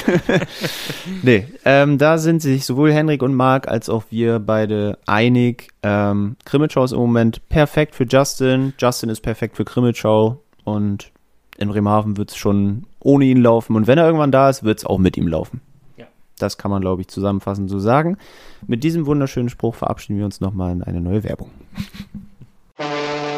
nee, 1.23 1.47
ähm, 1.65 1.99
da 1.99 2.19
sind 2.19 2.43
sich 2.43 2.65
sowohl 2.65 2.93
Henrik 2.93 3.23
und 3.23 3.35
Marc 3.35 3.69
als 3.69 3.89
auch 3.89 4.05
wir 4.11 4.39
beide 4.39 4.99
einig. 5.07 5.69
Ähm, 5.83 6.37
Krimitschau 6.45 6.85
ist 6.85 6.93
im 6.93 6.99
Moment 6.99 7.49
perfekt 7.49 7.95
für 7.95 8.05
Justin. 8.05 8.73
Justin 8.79 9.11
ist 9.11 9.21
perfekt 9.21 9.57
für 9.57 9.65
Krimitschau. 9.65 10.41
Und 10.65 11.11
in 11.59 11.69
Bremerhaven 11.69 12.17
wird 12.17 12.31
es 12.31 12.37
schon 12.37 12.85
ohne 13.01 13.25
ihn 13.25 13.43
laufen. 13.43 13.77
Und 13.77 13.87
wenn 13.87 13.99
er 13.99 14.07
irgendwann 14.07 14.33
da 14.33 14.49
ist, 14.49 14.63
wird 14.63 14.79
es 14.79 14.87
auch 14.87 14.99
mit 14.99 15.17
ihm 15.17 15.29
laufen. 15.29 15.61
Ja. 15.97 16.07
Das 16.39 16.59
kann 16.59 16.71
man, 16.71 16.81
glaube 16.81 17.03
ich, 17.03 17.09
zusammenfassend 17.09 17.71
so 17.71 17.79
sagen. 17.79 18.17
Mit 18.67 18.85
diesem 18.85 19.07
wunderschönen 19.07 19.49
Spruch 19.49 19.75
verabschieden 19.75 20.19
wir 20.19 20.25
uns 20.25 20.41
nochmal 20.41 20.73
in 20.73 20.83
eine 20.83 21.01
neue 21.01 21.25
Werbung. 21.25 21.51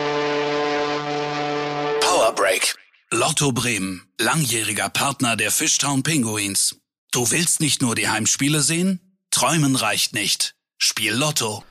Lotto 3.14 3.52
Bremen, 3.52 4.00
langjähriger 4.18 4.88
Partner 4.88 5.36
der 5.36 5.50
Fishtown 5.50 6.02
Pinguins. 6.02 6.80
Du 7.10 7.30
willst 7.30 7.60
nicht 7.60 7.82
nur 7.82 7.94
die 7.94 8.08
Heimspiele 8.08 8.62
sehen? 8.62 9.00
Träumen 9.30 9.76
reicht 9.76 10.14
nicht. 10.14 10.54
Spiel 10.78 11.12
Lotto. 11.12 11.62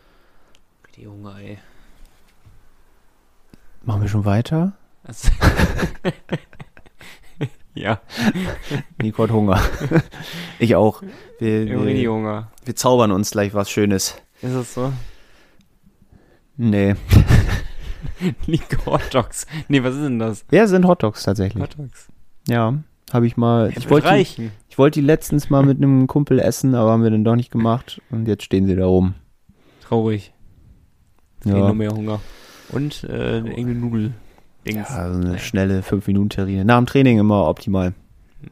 Die 0.96 1.02
Junge, 1.02 1.34
ey. 1.42 1.58
Machen 3.82 4.04
wir 4.04 4.08
schon 4.08 4.24
weiter? 4.24 4.74
Das 5.04 5.32
ja, 7.74 8.00
Nico 9.02 9.24
hat 9.24 9.32
Hunger. 9.32 9.60
ich 10.60 10.76
auch. 10.76 11.02
Wir, 11.40 11.66
wir, 11.66 12.00
Junge. 12.00 12.52
wir 12.64 12.76
zaubern 12.76 13.12
uns 13.12 13.32
gleich 13.32 13.56
was 13.56 13.72
Schönes. 13.72 14.16
Ist 14.44 14.54
das 14.54 14.76
so? 14.76 14.94
Nee. 16.56 16.96
Nico 18.48 18.86
Hot 18.86 19.14
Dogs. 19.14 19.46
Nee, 19.68 19.84
was 19.84 19.96
ist 19.96 20.04
denn 20.04 20.20
das? 20.20 20.46
Ja, 20.52 20.68
sind 20.68 20.86
Hotdogs 20.86 21.24
tatsächlich. 21.24 21.62
Hot 21.62 21.78
Dogs. 21.78 22.08
Ja, 22.48 22.76
habe 23.12 23.28
ich 23.28 23.38
mal. 23.38 23.72
Ja, 23.72 23.78
ich 23.78 23.90
wollte 23.90 24.14
die, 24.14 24.50
ich 24.70 24.78
wollte 24.78 25.00
die 25.00 25.06
letztens 25.06 25.50
mal 25.50 25.64
mit 25.64 25.78
einem 25.78 26.08
Kumpel 26.08 26.40
essen, 26.40 26.76
aber 26.76 26.92
haben 26.92 27.04
wir 27.04 27.12
dann 27.12 27.24
doch 27.24 27.36
nicht 27.36 27.52
gemacht. 27.52 28.02
Und 28.10 28.28
jetzt 28.28 28.44
stehen 28.44 28.66
sie 28.66 28.76
da 28.76 28.86
rum. 28.86 29.16
Traurig. 29.82 30.34
Ja. 31.46 31.58
Noch 31.58 31.74
mehr 31.74 31.92
Hunger. 31.92 32.20
Und 32.70 33.04
äh, 33.04 33.38
irgendeine 33.38 33.74
Nudel. 33.76 34.14
Dings. 34.66 34.90
Ja, 34.90 35.12
so 35.12 35.20
eine 35.20 35.40
schnelle 35.40 35.82
5-Minuten-Terrine. 35.82 36.66
Nach 36.66 36.78
dem 36.78 36.86
Training 36.86 37.20
immer 37.20 37.48
optimal. 37.48 37.94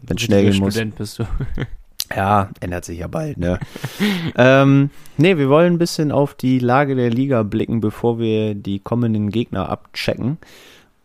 Wenn 0.02 0.18
es 0.18 0.24
schnell 0.24 0.50
gehen 0.50 0.60
muss. 0.60 0.74
Student 0.74 0.96
bist 0.96 1.20
du. 1.20 1.24
Ja, 2.16 2.50
ändert 2.60 2.86
sich 2.86 3.00
ja 3.00 3.08
bald, 3.08 3.38
ne? 3.38 3.60
ähm, 4.36 4.90
nee, 5.18 5.38
wir 5.38 5.50
wollen 5.50 5.74
ein 5.74 5.78
bisschen 5.78 6.12
auf 6.12 6.34
die 6.34 6.58
Lage 6.60 6.96
der 6.96 7.10
Liga 7.12 7.44
blicken, 7.44 7.82
bevor 7.82 8.18
wir 8.20 8.56
die 8.56 8.80
kommenden 8.80 9.30
Gegner 9.30 9.70
abchecken. 9.70 10.38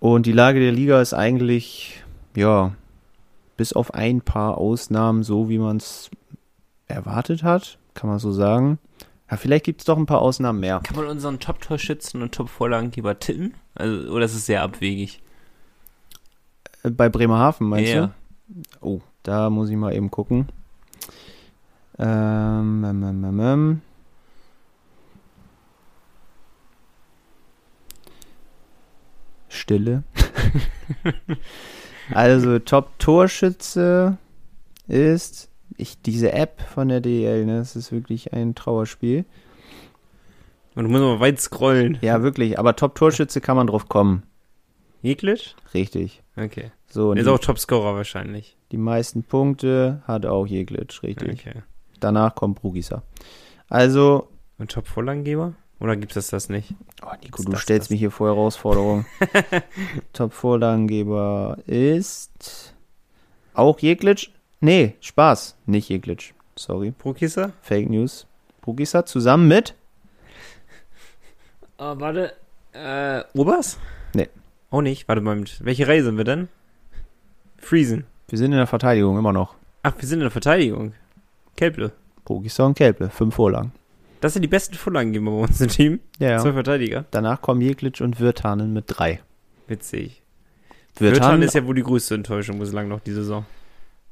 Und 0.00 0.26
die 0.26 0.32
Lage 0.32 0.60
der 0.60 0.72
Liga 0.72 1.00
ist 1.00 1.12
eigentlich, 1.14 2.02
ja, 2.34 2.72
bis 3.56 3.72
auf 3.72 3.92
ein 3.94 4.20
paar 4.22 4.58
Ausnahmen 4.58 5.22
so, 5.22 5.48
wie 5.48 5.58
man 5.58 5.76
es 5.76 6.10
erwartet 6.86 7.42
hat, 7.42 7.78
kann 7.94 8.08
man 8.10 8.18
so 8.18 8.32
sagen. 8.32 8.78
Ja, 9.30 9.36
vielleicht 9.36 9.64
gibt 9.64 9.80
es 9.80 9.84
doch 9.86 9.96
ein 9.96 10.06
paar 10.06 10.20
Ausnahmen 10.20 10.60
mehr. 10.60 10.80
Kann 10.84 10.96
man 10.96 11.06
unseren 11.06 11.38
Top-Torschützen 11.40 12.22
und 12.22 12.34
Top-Vorlagengeber 12.34 13.18
tippen? 13.18 13.54
Also, 13.74 14.10
oder 14.10 14.24
ist 14.26 14.34
es 14.34 14.46
sehr 14.46 14.62
abwegig? 14.62 15.20
Äh, 16.82 16.90
Bei 16.90 17.08
Bremerhaven, 17.08 17.68
meinst 17.68 17.92
Ja. 17.92 18.06
du? 18.48 18.62
Oh, 18.80 19.00
da 19.22 19.48
muss 19.50 19.70
ich 19.70 19.76
mal 19.76 19.94
eben 19.94 20.10
gucken. 20.10 20.48
Ähm, 21.98 22.84
ähm, 22.84 23.02
ähm, 23.02 23.24
ähm, 23.24 23.40
ähm. 23.40 23.80
Stille. 29.48 30.02
also 32.12 32.58
Top-Torschütze 32.58 34.18
ist 34.88 35.48
ich, 35.76 36.00
diese 36.02 36.32
App 36.32 36.60
von 36.60 36.88
der 36.88 37.00
DL, 37.00 37.44
ne, 37.46 37.58
das 37.58 37.76
ist 37.76 37.92
wirklich 37.92 38.32
ein 38.32 38.54
Trauerspiel. 38.54 39.24
Und 40.74 40.84
du 40.84 40.90
musst 40.90 41.02
mal 41.02 41.20
weit 41.20 41.40
scrollen. 41.40 41.98
Ja, 42.00 42.22
wirklich, 42.22 42.58
aber 42.58 42.76
Top-Torschütze 42.76 43.40
kann 43.40 43.56
man 43.56 43.68
drauf 43.68 43.88
kommen. 43.88 44.24
Jeglic? 45.02 45.54
Richtig. 45.72 46.22
Okay. 46.36 46.72
So, 46.88 47.12
ist 47.12 47.24
die, 47.24 47.30
auch 47.30 47.38
Topscorer 47.38 47.94
wahrscheinlich. 47.94 48.56
die 48.72 48.78
meisten 48.78 49.22
Punkte 49.22 50.02
hat 50.06 50.26
auch 50.26 50.46
Jeglitsch, 50.46 51.02
richtig. 51.02 51.46
Okay. 51.46 51.62
Danach 52.04 52.34
kommt 52.34 52.60
Brugisa. 52.60 53.02
Also, 53.70 54.28
Und 54.58 54.70
Top-Vorlagengeber? 54.70 55.54
Oder 55.80 55.96
gibt 55.96 56.14
es 56.14 56.28
das 56.28 56.50
nicht? 56.50 56.74
oh 57.02 57.08
Nico, 57.22 57.42
du 57.42 57.48
ist 57.48 57.52
das, 57.54 57.62
stellst 57.62 57.86
das? 57.86 57.90
mich 57.90 58.00
hier 58.00 58.10
vor 58.10 58.28
Herausforderungen. 58.28 59.06
Top-Vorlagengeber 60.12 61.56
ist 61.66 62.74
auch 63.54 63.78
Jeglitsch? 63.78 64.28
Nee, 64.60 64.96
Spaß. 65.00 65.56
Nicht 65.64 65.88
Jeglitsch. 65.88 66.32
Sorry. 66.56 66.90
Prokisa? 66.90 67.52
Fake 67.62 67.88
News. 67.88 68.26
Brugisa 68.60 69.06
zusammen 69.06 69.48
mit? 69.48 69.74
Oh, 71.78 71.94
warte. 71.98 72.34
Äh, 72.74 73.24
Obers? 73.32 73.78
Nee. 74.14 74.28
Auch 74.70 74.82
nicht. 74.82 75.08
Warte 75.08 75.22
mal, 75.22 75.36
mit 75.36 75.64
welche 75.64 75.88
Reihe 75.88 76.04
sind 76.04 76.18
wir 76.18 76.24
denn? 76.24 76.48
Friesen. 77.56 78.04
Wir 78.28 78.36
sind 78.36 78.52
in 78.52 78.58
der 78.58 78.66
Verteidigung 78.66 79.16
immer 79.18 79.32
noch. 79.32 79.54
Ach, 79.82 79.94
wir 79.98 80.06
sind 80.06 80.18
in 80.18 80.24
der 80.24 80.30
Verteidigung. 80.30 80.92
Kelple. 81.56 81.92
Brugisa 82.24 82.64
und 82.64 82.74
Kelple. 82.76 83.10
Fünf 83.10 83.34
Vorlagen. 83.34 83.72
Das 84.20 84.32
sind 84.32 84.42
die 84.42 84.48
besten 84.48 84.74
Vorlagengeber 84.74 85.30
bei 85.30 85.42
uns 85.42 85.60
im 85.60 85.68
Team. 85.68 86.00
Ja. 86.18 86.38
Zwei 86.38 86.52
Verteidiger. 86.54 87.04
Danach 87.10 87.42
kommen 87.42 87.60
Jeglitsch 87.60 88.00
und 88.00 88.20
Wirtanen 88.20 88.72
mit 88.72 88.84
drei. 88.86 89.20
Witzig. 89.68 90.22
Wirtanen, 90.96 91.14
Wirtan 91.14 91.42
ist 91.42 91.54
ja 91.54 91.66
wohl 91.66 91.74
die 91.74 91.82
größte 91.82 92.14
Enttäuschung 92.14 92.58
bislang 92.58 92.88
noch 92.88 93.00
die 93.00 93.12
Saison. 93.12 93.44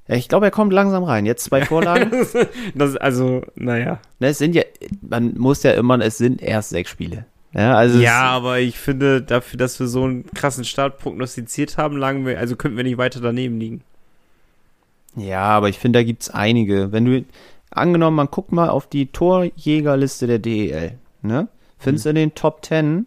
ja, 0.09 0.17
ich 0.17 0.29
glaube, 0.29 0.47
er 0.47 0.51
kommt 0.51 0.73
langsam 0.73 1.05
rein. 1.05 1.25
Jetzt 1.27 1.45
zwei 1.45 1.65
Vorlagen. 1.65 2.11
Das 2.75 2.97
also, 2.97 3.43
naja. 3.55 4.01
Ne, 4.19 4.29
es 4.29 4.39
sind 4.39 4.55
ja, 4.55 4.63
man 5.01 5.35
muss 5.39 5.63
ja 5.63 5.73
immer, 5.73 5.99
es 6.01 6.19
sind 6.19 6.43
erst 6.43 6.71
sechs 6.71 6.91
Spiele. 6.91 7.25
Ja, 7.55 7.75
also 7.77 7.99
Ja, 7.99 8.23
aber 8.23 8.61
ich 8.61 8.79
finde, 8.79 9.23
dafür, 9.23 9.59
dass 9.59 9.79
wir 9.79 9.87
so 9.87 10.05
einen 10.05 10.27
krassen 10.33 10.65
Start 10.65 10.99
prognostiziert 10.99 11.77
haben, 11.79 11.97
lagen 11.97 12.27
wir, 12.27 12.39
also 12.39 12.57
könnten 12.57 12.77
wir 12.77 12.85
nicht 12.85 12.99
weiter 12.99 13.21
daneben 13.21 13.59
liegen. 13.61 13.83
Ja, 15.17 15.43
aber 15.43 15.69
ich 15.69 15.79
finde, 15.79 15.99
da 16.01 16.03
gibt's 16.05 16.31
einige. 16.31 16.93
Wenn 16.93 17.05
du, 17.05 17.25
angenommen, 17.71 18.17
man 18.17 18.29
guckt 18.31 18.53
mal 18.53 18.69
auf 18.69 18.87
die 18.87 19.07
Torjägerliste 19.07 20.27
der 20.27 20.39
DEL, 20.39 20.99
ne? 21.23 21.49
Findest 21.79 22.05
du 22.07 22.11
in 22.11 22.15
den 22.17 22.35
Top 22.35 22.65
10 22.65 23.07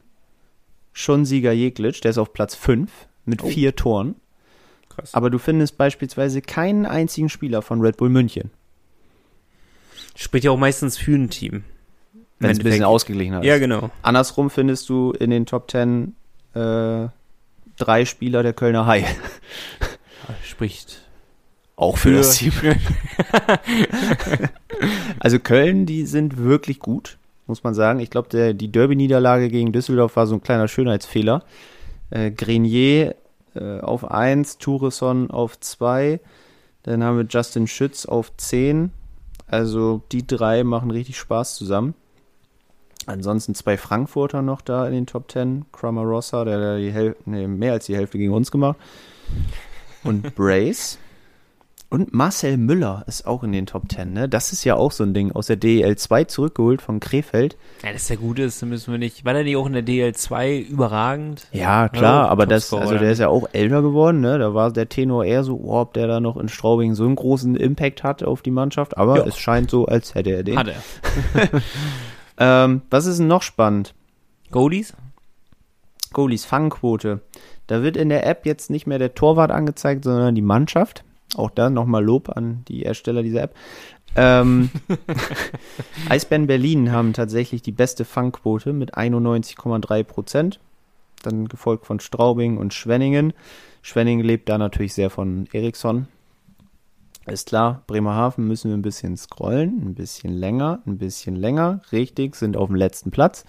schon 0.93 1.25
Sieger 1.25 1.51
Jeglitsch, 1.51 2.01
der 2.03 2.11
ist 2.11 2.17
auf 2.17 2.33
Platz 2.33 2.55
5 2.55 2.91
mit 3.25 3.43
Oh. 3.43 3.47
vier 3.47 3.75
Toren. 3.75 4.15
Krass. 4.89 5.13
Aber 5.13 5.29
du 5.29 5.37
findest 5.39 5.77
beispielsweise 5.77 6.41
keinen 6.41 6.85
einzigen 6.85 7.29
Spieler 7.29 7.61
von 7.61 7.81
Red 7.81 7.97
Bull 7.97 8.09
München, 8.09 8.51
Spricht 10.15 10.45
ja 10.45 10.51
auch 10.51 10.57
meistens 10.57 10.97
für 10.97 11.15
ein 11.15 11.29
Team. 11.29 11.63
wenn 12.39 12.51
es 12.51 12.59
ein 12.59 12.63
bisschen 12.63 12.83
ausgeglichen 12.83 13.33
ist. 13.35 13.45
Ja, 13.45 13.57
genau. 13.59 13.89
Andersrum 14.01 14.49
findest 14.49 14.87
du 14.89 15.11
in 15.11 15.29
den 15.29 15.45
Top 15.45 15.69
10 15.71 16.15
äh, 16.53 17.07
drei 17.77 18.05
Spieler 18.05 18.43
der 18.43 18.53
Kölner 18.53 18.85
Hai. 18.85 19.05
Spricht 20.43 21.01
Auch 21.75 21.97
für 21.97 22.23
Also 25.19 25.39
Köln, 25.39 25.85
die 25.85 26.05
sind 26.05 26.37
wirklich 26.37 26.79
gut, 26.79 27.17
muss 27.47 27.63
man 27.63 27.73
sagen. 27.73 27.99
Ich 27.99 28.09
glaube, 28.09 28.53
die 28.53 28.71
Derby-Niederlage 28.71 29.49
gegen 29.49 29.73
Düsseldorf 29.73 30.15
war 30.15 30.27
so 30.27 30.35
ein 30.35 30.41
kleiner 30.41 30.67
Schönheitsfehler. 30.67 31.43
Äh, 32.11 32.31
Grenier 32.31 33.15
äh, 33.55 33.79
auf 33.79 34.09
1, 34.09 34.57
Touresson 34.57 35.31
auf 35.31 35.59
2, 35.59 36.19
dann 36.83 37.03
haben 37.03 37.17
wir 37.17 37.25
Justin 37.27 37.67
Schütz 37.67 38.05
auf 38.05 38.35
10. 38.37 38.91
Also 39.47 40.01
die 40.11 40.25
drei 40.25 40.63
machen 40.63 40.91
richtig 40.91 41.17
Spaß 41.17 41.55
zusammen. 41.55 41.93
Ansonsten 43.07 43.53
zwei 43.53 43.77
Frankfurter 43.77 44.41
noch 44.41 44.61
da 44.61 44.87
in 44.87 44.93
den 44.93 45.05
Top 45.05 45.31
10. 45.31 45.65
Kramer 45.71 46.03
Rossa, 46.03 46.43
der 46.43 46.73
hat 46.73 46.79
die 46.79 46.91
Häl 46.91 47.15
nee, 47.25 47.47
mehr 47.47 47.73
als 47.73 47.85
die 47.85 47.95
Hälfte 47.95 48.17
gegen 48.17 48.33
uns 48.33 48.49
gemacht. 48.51 48.77
Und 50.03 50.35
Brace. 50.35 50.97
Und 51.89 52.13
Marcel 52.13 52.57
Müller 52.57 53.03
ist 53.07 53.27
auch 53.27 53.43
in 53.43 53.51
den 53.51 53.67
Top 53.67 53.83
10, 53.91 54.11
ne? 54.11 54.27
Das 54.27 54.51
ist 54.51 54.63
ja 54.63 54.75
auch 54.75 54.91
so 54.91 55.03
ein 55.03 55.13
Ding 55.13 55.31
aus 55.31 55.47
der 55.47 55.55
DEL 55.55 55.95
2 55.95 56.23
zurückgeholt 56.25 56.81
von 56.81 56.99
Krefeld. 56.99 57.57
Ja, 57.83 57.93
dass 57.93 58.07
der 58.07 58.17
gut 58.17 58.39
ist, 58.39 58.63
müssen 58.65 58.91
wir 58.91 58.97
nicht. 58.97 59.23
War 59.23 59.33
der 59.33 59.43
nicht 59.43 59.55
auch 59.55 59.67
in 59.67 59.73
der 59.73 59.83
DL2 59.85 60.59
überragend? 60.61 61.47
Ja, 61.51 61.87
klar, 61.87 62.25
Ja, 62.25 62.29
aber 62.29 62.47
das, 62.47 62.73
also 62.73 62.97
der 62.97 63.11
ist 63.11 63.19
ja 63.19 63.27
auch 63.29 63.47
älter 63.53 63.81
geworden, 63.83 64.19
ne? 64.19 64.39
Da 64.39 64.53
war 64.53 64.71
der 64.73 64.89
Tenor 64.89 65.25
eher 65.25 65.43
so, 65.43 65.55
oh, 65.63 65.79
ob 65.81 65.93
der 65.93 66.07
da 66.07 66.19
noch 66.19 66.37
in 66.37 66.49
Straubing 66.49 66.95
so 66.95 67.05
einen 67.05 67.15
großen 67.15 67.55
Impact 67.55 68.03
hat 68.03 68.23
auf 68.23 68.41
die 68.41 68.51
Mannschaft, 68.51 68.97
aber 68.97 69.17
Ja. 69.19 69.25
es 69.27 69.37
scheint 69.37 69.69
so, 69.69 69.85
als 69.85 70.15
hätte 70.15 70.31
er 70.31 70.43
den. 70.43 70.57
Hat 70.57 70.67
er. 70.69 71.61
Ähm, 72.37 72.81
was 72.89 73.05
ist 73.05 73.19
denn 73.19 73.27
noch 73.27 73.41
spannend? 73.43 73.93
Goalies? 74.51 74.93
Goalies 76.11 76.43
Fangquote. 76.43 77.21
Da 77.67 77.81
wird 77.81 77.95
in 77.97 78.09
der 78.09 78.25
App 78.27 78.45
jetzt 78.45 78.69
nicht 78.69 78.87
mehr 78.87 78.99
der 78.99 79.15
Torwart 79.15 79.51
angezeigt, 79.51 80.03
sondern 80.03 80.35
die 80.35 80.41
Mannschaft. 80.41 81.05
Auch 81.35 81.49
da 81.49 81.69
nochmal 81.69 82.03
Lob 82.03 82.29
an 82.35 82.63
die 82.67 82.85
Ersteller 82.85 83.23
dieser 83.23 83.43
App. 83.43 83.55
Ähm, 84.15 84.69
Eisbären 86.09 86.47
Berlin 86.47 86.91
haben 86.91 87.13
tatsächlich 87.13 87.61
die 87.61 87.71
beste 87.71 88.05
Fangquote 88.05 88.71
mit 88.73 88.95
91,3 88.97 90.03
Prozent. 90.03 90.59
Dann 91.23 91.47
gefolgt 91.47 91.85
von 91.85 91.99
Straubing 91.99 92.57
und 92.57 92.73
Schwenningen. 92.73 93.33
Schwenningen 93.81 94.25
lebt 94.25 94.47
da 94.49 94.57
natürlich 94.57 94.93
sehr 94.93 95.09
von 95.09 95.47
Eriksson. 95.51 96.07
Ist 97.25 97.47
klar, 97.47 97.83
Bremerhaven 97.87 98.47
müssen 98.47 98.69
wir 98.69 98.77
ein 98.77 98.83
bisschen 98.83 99.17
scrollen, 99.17 99.81
ein 99.83 99.95
bisschen 99.95 100.31
länger, 100.31 100.81
ein 100.85 100.99
bisschen 100.99 101.35
länger. 101.35 101.81
Richtig, 101.91 102.35
sind 102.35 102.55
auf 102.55 102.67
dem 102.67 102.75
letzten 102.75 103.09
Platz 103.09 103.45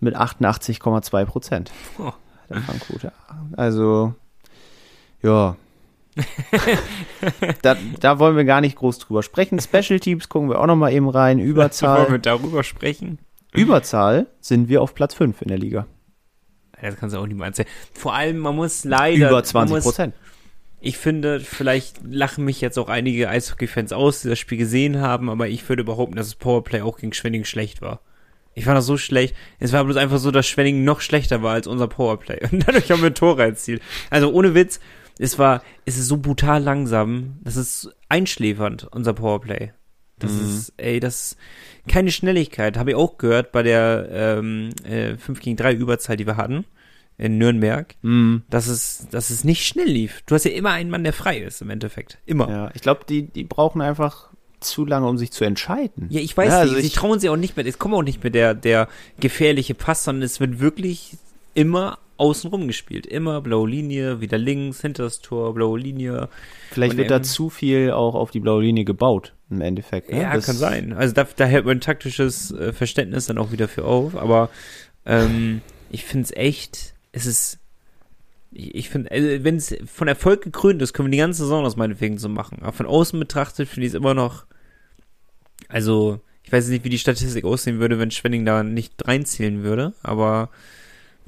mit 0.00 0.16
88,2 0.16 1.24
Prozent 1.24 1.72
Oh. 1.98 2.12
der 2.50 2.60
Fangquote. 2.60 3.12
Also, 3.56 4.14
ja. 5.22 5.56
da, 7.62 7.76
da 8.00 8.18
wollen 8.18 8.36
wir 8.36 8.44
gar 8.44 8.60
nicht 8.60 8.76
groß 8.76 8.98
drüber 8.98 9.22
sprechen. 9.22 9.60
Special 9.60 10.00
Teams 10.00 10.28
gucken 10.28 10.48
wir 10.48 10.60
auch 10.60 10.66
noch 10.66 10.76
mal 10.76 10.92
eben 10.92 11.08
rein. 11.08 11.38
Wollen 11.40 11.46
wir 11.46 11.50
Überzahl. 11.52 12.18
darüber 12.18 12.64
sprechen? 12.64 13.18
Überzahl 13.52 14.26
sind 14.40 14.68
wir 14.68 14.82
auf 14.82 14.94
Platz 14.94 15.14
5 15.14 15.42
in 15.42 15.48
der 15.48 15.58
Liga. 15.58 15.86
Das 16.80 16.96
kannst 16.96 17.14
du 17.14 17.20
auch 17.20 17.26
nicht 17.26 17.36
mal 17.36 17.46
erzählen. 17.46 17.68
Vor 17.92 18.14
allem, 18.14 18.38
man 18.38 18.56
muss 18.56 18.84
leider. 18.84 19.28
Über 19.28 19.36
man 19.36 19.44
20 19.44 19.74
muss, 19.74 19.84
Prozent. 19.84 20.14
Ich 20.80 20.96
finde, 20.96 21.40
vielleicht 21.40 22.00
lachen 22.02 22.44
mich 22.44 22.60
jetzt 22.62 22.78
auch 22.78 22.88
einige 22.88 23.28
Eishockey-Fans 23.28 23.92
aus, 23.92 24.22
die 24.22 24.28
das 24.28 24.38
Spiel 24.38 24.56
gesehen 24.56 25.00
haben, 25.00 25.28
aber 25.28 25.48
ich 25.48 25.68
würde 25.68 25.84
behaupten, 25.84 26.16
dass 26.16 26.28
das 26.28 26.36
Powerplay 26.36 26.80
auch 26.80 26.96
gegen 26.96 27.12
Schwenning 27.12 27.44
schlecht 27.44 27.82
war. 27.82 28.00
Ich 28.54 28.64
fand 28.64 28.78
das 28.78 28.86
so 28.86 28.96
schlecht. 28.96 29.34
Es 29.58 29.72
war 29.72 29.84
bloß 29.84 29.96
einfach 29.96 30.18
so, 30.18 30.30
dass 30.30 30.46
Schwenning 30.46 30.82
noch 30.84 31.02
schlechter 31.02 31.42
war 31.42 31.52
als 31.52 31.66
unser 31.66 31.86
Powerplay. 31.86 32.40
Und 32.50 32.66
dadurch 32.66 32.90
haben 32.90 33.02
wir 33.02 33.12
Tore 33.12 33.42
erzielt. 33.42 33.82
Also 34.08 34.32
ohne 34.32 34.54
Witz, 34.54 34.80
es 35.22 35.38
war, 35.38 35.62
es 35.84 35.98
ist 35.98 36.08
so 36.08 36.16
brutal 36.16 36.62
langsam. 36.62 37.38
Das 37.42 37.56
ist 37.56 37.90
einschläfernd, 38.08 38.88
unser 38.90 39.12
Powerplay. 39.12 39.72
Das 40.18 40.32
ist, 40.32 40.74
ey, 40.76 41.00
das 41.00 41.32
ist 41.32 41.36
keine 41.88 42.10
Schnelligkeit. 42.10 42.76
Habe 42.76 42.90
ich 42.90 42.96
auch 42.96 43.16
gehört 43.16 43.52
bei 43.52 43.62
der 43.62 44.08
ähm, 44.12 44.70
äh, 44.84 45.16
5 45.16 45.40
gegen 45.40 45.56
3 45.56 45.72
Überzahl, 45.72 46.16
die 46.16 46.26
wir 46.26 46.36
hatten 46.36 46.64
in 47.16 47.36
Nürnberg 47.38 47.94
Mhm. 48.02 48.42
dass 48.50 48.66
es, 48.66 49.06
dass 49.10 49.30
es 49.30 49.44
nicht 49.44 49.66
schnell 49.66 49.88
lief. 49.88 50.22
Du 50.26 50.34
hast 50.34 50.44
ja 50.44 50.50
immer 50.52 50.70
einen 50.72 50.90
Mann, 50.90 51.04
der 51.04 51.12
frei 51.12 51.38
ist, 51.38 51.60
im 51.62 51.70
Endeffekt. 51.70 52.18
Immer. 52.26 52.48
Ja, 52.48 52.56
Ja, 52.66 52.70
ich 52.74 52.80
glaube, 52.82 53.02
die, 53.08 53.22
die 53.24 53.44
brauchen 53.44 53.80
einfach 53.82 54.28
zu 54.60 54.84
lange, 54.84 55.06
um 55.08 55.16
sich 55.18 55.30
zu 55.32 55.44
entscheiden. 55.44 56.08
ich 56.10 56.36
weiß 56.36 56.48
Ja, 56.50 56.58
also 56.60 56.72
nicht. 56.74 56.82
Sie 56.82 56.88
ich- 56.88 56.94
trauen 56.94 57.18
sich 57.18 57.30
auch 57.30 57.36
nicht 57.36 57.56
mehr. 57.56 57.64
Es 57.66 57.78
kommt 57.78 57.94
auch 57.94 58.02
nicht 58.02 58.22
mehr 58.22 58.30
der, 58.30 58.54
der 58.54 58.88
gefährliche 59.20 59.74
Pass, 59.74 60.04
sondern 60.04 60.22
es 60.22 60.38
wird 60.40 60.60
wirklich 60.60 61.16
immer 61.54 61.98
außenrum 62.20 62.66
gespielt. 62.68 63.06
Immer 63.06 63.40
blaue 63.40 63.68
Linie, 63.68 64.20
wieder 64.20 64.38
links, 64.38 64.80
hinter 64.82 65.04
das 65.04 65.20
Tor, 65.20 65.54
blaue 65.54 65.78
Linie. 65.78 66.28
Vielleicht 66.70 66.92
Und 66.92 66.98
wird 66.98 67.10
da 67.10 67.22
zu 67.22 67.50
viel 67.50 67.90
auch 67.90 68.14
auf 68.14 68.30
die 68.30 68.40
blaue 68.40 68.62
Linie 68.62 68.84
gebaut, 68.84 69.34
im 69.50 69.60
Endeffekt. 69.60 70.10
Ne? 70.12 70.20
Ja, 70.22 70.34
Das- 70.34 70.46
kann 70.46 70.56
sein. 70.56 70.92
Also 70.92 71.14
da, 71.14 71.26
da 71.36 71.44
hält 71.46 71.64
man 71.66 71.80
taktisches 71.80 72.50
äh, 72.52 72.72
Verständnis 72.72 73.26
dann 73.26 73.38
auch 73.38 73.52
wieder 73.52 73.66
für 73.68 73.84
auf. 73.84 74.16
Aber 74.16 74.50
ähm, 75.06 75.62
ich 75.90 76.04
finde 76.04 76.24
es 76.24 76.32
echt, 76.32 76.94
es 77.12 77.26
ist, 77.26 77.58
ich, 78.52 78.74
ich 78.74 78.90
finde, 78.90 79.10
also, 79.10 79.44
wenn 79.44 79.56
es 79.56 79.74
von 79.86 80.06
Erfolg 80.06 80.42
gekrönt 80.42 80.82
ist, 80.82 80.92
können 80.92 81.08
wir 81.08 81.12
die 81.12 81.18
ganze 81.18 81.42
Saison 81.42 81.64
das 81.64 81.76
meinetwegen 81.76 82.18
so 82.18 82.28
machen. 82.28 82.58
Aber 82.60 82.72
von 82.72 82.86
außen 82.86 83.18
betrachtet 83.18 83.68
finde 83.68 83.86
ich 83.86 83.92
es 83.92 83.96
immer 83.98 84.14
noch, 84.14 84.44
also 85.68 86.20
ich 86.42 86.52
weiß 86.52 86.68
nicht, 86.68 86.84
wie 86.84 86.88
die 86.88 86.98
Statistik 86.98 87.44
aussehen 87.44 87.78
würde, 87.78 87.98
wenn 87.98 88.10
Schwenning 88.10 88.44
da 88.44 88.62
nicht 88.62 89.06
reinzählen 89.06 89.62
würde, 89.62 89.94
aber 90.02 90.50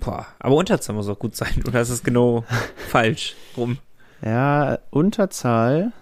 boah, 0.05 0.27
aber 0.39 0.55
Unterzahl 0.57 0.95
muss 0.97 1.09
auch 1.09 1.19
gut 1.19 1.37
sein, 1.37 1.63
oder 1.67 1.81
ist 1.81 1.91
es 1.91 2.03
genau 2.03 2.45
falsch 2.89 3.35
rum? 3.57 3.79
Ja, 4.25 4.79
Unterzahl 4.91 5.93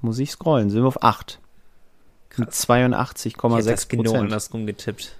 muss 0.00 0.18
ich 0.18 0.30
scrollen. 0.30 0.70
Sind 0.70 0.82
wir 0.82 0.88
auf 0.88 1.02
8. 1.02 1.38
Mit 2.30 2.32
Ich 2.32 2.38
hätte 2.38 2.50
das 2.50 2.68
82,6 2.68 3.88
genau 3.88 4.02
Prozent. 4.04 4.22
andersrum 4.24 4.66
getippt. 4.66 5.16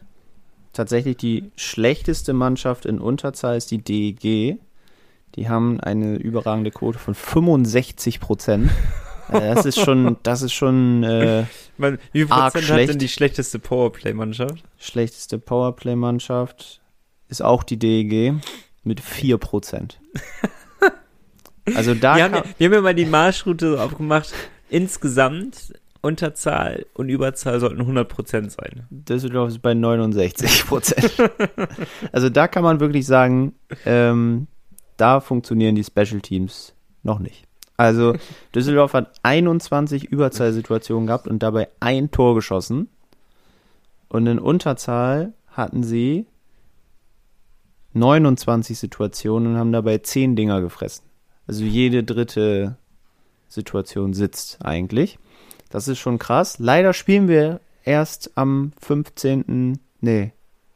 Tatsächlich 0.72 1.16
die 1.16 1.50
schlechteste 1.56 2.32
Mannschaft 2.32 2.86
in 2.86 2.98
Unterzahl 3.00 3.56
ist 3.56 3.70
die 3.70 3.78
DEG. 3.78 4.58
Die 5.36 5.48
haben 5.48 5.80
eine 5.80 6.16
überragende 6.16 6.70
Quote 6.70 6.98
von 6.98 7.14
65 7.14 8.20
Prozent. 8.20 8.70
Äh, 9.28 9.54
das 9.54 9.64
ist 9.66 9.80
schon, 9.80 10.16
das 10.22 10.42
ist 10.42 10.52
schon 10.52 11.02
äh, 11.02 11.44
Man, 11.78 11.98
wie 12.12 12.20
viel 12.20 12.26
Prozent 12.28 12.54
hat 12.54 12.62
schlecht. 12.62 12.90
denn 12.90 12.98
die 12.98 13.08
schlechteste 13.08 13.58
Powerplay-Mannschaft? 13.58 14.62
schlechteste 14.78 15.38
Powerplay-Mannschaft. 15.38 16.80
Ist 17.30 17.42
auch 17.42 17.62
die 17.62 17.78
DEG 17.78 18.34
mit 18.84 19.00
4 19.00 19.38
Prozent. 19.38 20.00
Also 21.74 21.94
da 21.94 22.16
Wir 22.16 22.24
haben, 22.24 22.32
kann, 22.32 22.44
ja, 22.44 22.54
wir 22.58 22.66
haben 22.66 22.74
ja 22.74 22.80
mal 22.80 22.94
die 22.94 23.06
Marschroute 23.06 23.72
so 23.72 23.78
aufgemacht. 23.78 24.32
Insgesamt 24.70 25.72
Unterzahl 26.00 26.86
und 26.94 27.08
Überzahl 27.08 27.60
sollten 27.60 27.82
100% 27.82 28.50
sein. 28.50 28.86
Düsseldorf 28.90 29.50
ist 29.50 29.62
bei 29.62 29.74
69 29.74 30.66
Prozent. 30.66 31.12
also 32.12 32.28
da 32.28 32.48
kann 32.48 32.64
man 32.64 32.80
wirklich 32.80 33.06
sagen, 33.06 33.54
ähm, 33.84 34.46
da 34.96 35.20
funktionieren 35.20 35.74
die 35.74 35.84
Special 35.84 36.20
Teams 36.20 36.74
noch 37.02 37.18
nicht. 37.18 37.44
Also 37.76 38.14
Düsseldorf 38.54 38.94
hat 38.94 39.12
21 39.22 40.04
Überzahlsituationen 40.04 41.06
gehabt 41.06 41.28
und 41.28 41.42
dabei 41.42 41.68
ein 41.80 42.10
Tor 42.10 42.34
geschossen. 42.34 42.88
Und 44.08 44.26
in 44.26 44.38
Unterzahl 44.38 45.34
hatten 45.48 45.82
sie 45.82 46.26
29 47.92 48.78
Situationen 48.78 49.52
und 49.52 49.58
haben 49.58 49.72
dabei 49.72 49.98
10 49.98 50.36
Dinger 50.36 50.60
gefressen. 50.60 51.04
Also 51.46 51.64
jede 51.64 52.04
dritte 52.04 52.76
Situation 53.48 54.14
sitzt 54.14 54.64
eigentlich. 54.64 55.18
Das 55.70 55.88
ist 55.88 55.98
schon 55.98 56.18
krass. 56.18 56.58
Leider 56.58 56.92
spielen 56.92 57.28
wir 57.28 57.60
erst 57.84 58.32
am 58.36 58.72
15. 58.80 59.78
Nee, 60.00 60.32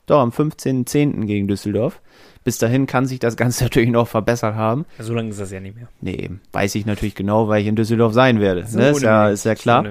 doch 0.07 0.21
am 0.21 0.31
15.10. 0.31 1.25
gegen 1.27 1.49
Düsseldorf. 1.49 2.01
Bis 2.43 2.59
dahin 2.59 2.87
kann 2.87 3.07
sich 3.07 3.19
das 3.19 3.37
Ganze 3.37 3.65
natürlich 3.67 3.91
noch 3.91 4.09
verbessert 4.09 4.55
haben. 4.55 4.85
So 4.99 5.15
lange 5.15 5.31
ist 5.31 5.41
das 5.41 5.51
ja 5.51 5.61
nicht 5.61 5.77
mehr. 5.77 5.89
Nee, 6.01 6.31
weiß 6.53 6.75
ich 6.75 6.87
natürlich 6.87 7.15
genau, 7.15 7.49
weil 7.49 7.62
ich 7.62 7.69
in 7.69 7.77
Düsseldorf 7.77 8.12
sein 8.12 8.41
werde. 8.41 8.62
ne? 8.73 8.91
Ist, 8.91 9.03
ja, 9.03 9.29
ist 9.29 9.45
ja 9.45 9.55
klar. 9.55 9.85
So. 9.85 9.91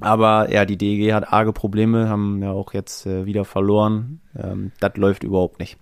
Aber 0.00 0.50
ja, 0.50 0.64
die 0.64 0.78
DEG 0.78 1.12
hat 1.12 1.32
arge 1.32 1.52
Probleme, 1.52 2.08
haben 2.08 2.42
ja 2.42 2.52
auch 2.52 2.72
jetzt 2.72 3.04
äh, 3.06 3.26
wieder 3.26 3.44
verloren. 3.44 4.20
Ähm, 4.36 4.72
das 4.80 4.96
läuft 4.96 5.24
überhaupt 5.24 5.58
nicht. 5.58 5.76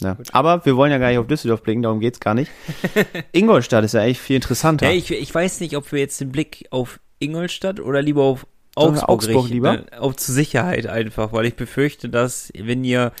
Ja. 0.00 0.16
Aber 0.32 0.64
wir 0.64 0.76
wollen 0.76 0.92
ja 0.92 0.98
gar 0.98 1.08
nicht 1.08 1.18
auf 1.18 1.26
Düsseldorf 1.26 1.62
blicken, 1.62 1.82
darum 1.82 2.00
geht's 2.00 2.20
gar 2.20 2.34
nicht. 2.34 2.50
Ingolstadt 3.32 3.84
ist 3.84 3.94
ja 3.94 4.02
echt 4.02 4.20
viel 4.20 4.36
interessanter. 4.36 4.86
Ja, 4.86 4.92
ich, 4.92 5.10
ich 5.10 5.34
weiß 5.34 5.60
nicht, 5.60 5.76
ob 5.76 5.90
wir 5.92 6.00
jetzt 6.00 6.20
den 6.20 6.32
Blick 6.32 6.66
auf 6.70 7.00
Ingolstadt 7.18 7.80
oder 7.80 8.02
lieber 8.02 8.22
auf 8.22 8.46
Augsburg, 8.74 9.08
Augsburg 9.08 9.36
richten, 9.36 9.54
lieber? 9.54 9.72
ne? 9.72 9.86
Auf 9.98 10.16
zur 10.16 10.34
Sicherheit 10.34 10.86
einfach, 10.86 11.32
weil 11.32 11.46
ich 11.46 11.54
befürchte, 11.54 12.10
dass, 12.10 12.52
wenn 12.54 12.84
ihr 12.84 13.12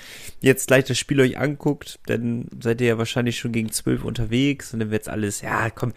jetzt 0.42 0.66
gleich 0.66 0.84
das 0.84 0.98
Spiel 0.98 1.18
euch 1.18 1.38
anguckt, 1.38 1.98
dann 2.06 2.48
seid 2.60 2.82
ihr 2.82 2.88
ja 2.88 2.98
wahrscheinlich 2.98 3.38
schon 3.38 3.52
gegen 3.52 3.72
zwölf 3.72 4.04
unterwegs 4.04 4.74
und 4.74 4.80
dann 4.80 4.90
wird's 4.90 5.08
alles, 5.08 5.40
ja, 5.40 5.70
komm, 5.70 5.94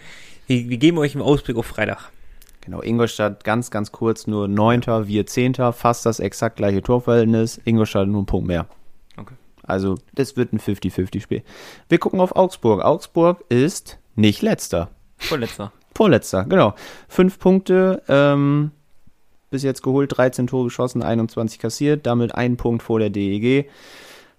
wir, 0.48 0.70
wir 0.70 0.78
geben 0.78 0.98
euch 0.98 1.14
einen 1.14 1.24
Ausblick 1.24 1.58
auf 1.58 1.66
Freitag. 1.66 2.10
Genau, 2.62 2.82
Ingolstadt 2.82 3.44
ganz, 3.44 3.70
ganz 3.70 3.92
kurz, 3.92 4.28
nur 4.28 4.48
Neunter, 4.48 5.08
wir 5.08 5.26
Zehnter, 5.26 5.74
fast 5.74 6.06
das 6.06 6.22
exakt 6.22 6.56
gleiche 6.56 6.82
Torverhältnis. 6.82 7.60
Ingolstadt 7.66 8.08
nur 8.08 8.20
einen 8.20 8.26
Punkt 8.28 8.48
mehr. 8.48 8.66
Also, 9.70 9.96
das 10.14 10.36
wird 10.36 10.54
ein 10.54 10.60
50-50-Spiel. 10.60 11.44
Wir 11.88 11.98
gucken 11.98 12.20
auf 12.20 12.36
Augsburg. 12.36 12.84
Augsburg 12.84 13.44
ist 13.50 14.00
nicht 14.16 14.42
letzter. 14.42 14.90
Vorletzter. 15.18 15.72
Vorletzter, 15.94 16.46
genau. 16.46 16.76
Fünf 17.08 17.40
Punkte, 17.40 18.02
ähm, 18.08 18.72
bis 19.50 19.64
jetzt 19.64 19.84
geholt, 19.84 20.16
13 20.18 20.48
Tore 20.48 20.66
geschossen, 20.66 21.04
21 21.04 21.60
kassiert, 21.60 22.06
damit 22.06 22.36
einen 22.36 22.58
Punkt 22.58 22.84
vor 22.84 23.00
der 23.00 23.10
DEG. 23.10 23.70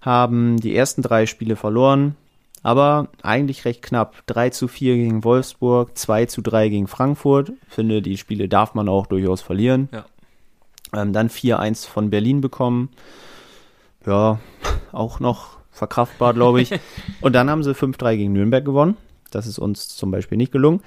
Haben 0.01 0.59
die 0.59 0.75
ersten 0.75 1.01
drei 1.01 1.27
Spiele 1.27 1.55
verloren, 1.55 2.15
aber 2.63 3.09
eigentlich 3.21 3.65
recht 3.65 3.81
knapp. 3.81 4.23
3 4.27 4.49
zu 4.49 4.67
4 4.67 4.95
gegen 4.95 5.23
Wolfsburg, 5.23 5.97
2 5.97 6.25
zu 6.25 6.41
3 6.41 6.69
gegen 6.69 6.87
Frankfurt. 6.87 7.53
Finde, 7.67 8.01
die 8.01 8.17
Spiele 8.17 8.47
darf 8.47 8.73
man 8.73 8.89
auch 8.89 9.07
durchaus 9.07 9.41
verlieren. 9.41 9.89
Ja. 9.91 10.05
Ähm, 10.93 11.13
dann 11.13 11.29
4-1 11.29 11.87
von 11.87 12.09
Berlin 12.09 12.41
bekommen. 12.41 12.89
Ja, 14.05 14.39
auch 14.91 15.19
noch 15.19 15.57
verkraftbar, 15.71 16.33
glaube 16.33 16.61
ich. 16.61 16.71
Und 17.21 17.33
dann 17.33 17.49
haben 17.49 17.63
sie 17.63 17.73
5-3 17.73 18.17
gegen 18.17 18.33
Nürnberg 18.33 18.65
gewonnen. 18.65 18.97
Das 19.31 19.47
ist 19.47 19.59
uns 19.59 19.87
zum 19.87 20.11
Beispiel 20.11 20.37
nicht 20.37 20.51
gelungen. 20.51 20.81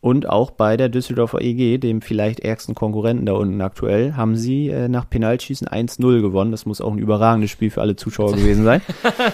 Und 0.00 0.28
auch 0.28 0.52
bei 0.52 0.76
der 0.76 0.88
Düsseldorfer 0.88 1.40
EG, 1.40 1.78
dem 1.78 2.02
vielleicht 2.02 2.38
ärgsten 2.40 2.76
Konkurrenten 2.76 3.26
da 3.26 3.32
unten 3.32 3.60
aktuell, 3.60 4.14
haben 4.14 4.36
sie 4.36 4.68
äh, 4.68 4.86
nach 4.86 5.10
Penaltschießen 5.10 5.66
1-0 5.66 6.20
gewonnen. 6.22 6.52
Das 6.52 6.66
muss 6.66 6.80
auch 6.80 6.92
ein 6.92 6.98
überragendes 6.98 7.50
Spiel 7.50 7.70
für 7.70 7.80
alle 7.80 7.96
Zuschauer 7.96 8.32
gewesen 8.32 8.62
sein. 8.62 8.80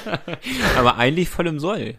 Aber 0.78 0.96
eigentlich 0.96 1.28
voll 1.28 1.48
im 1.48 1.60
Soll. 1.60 1.96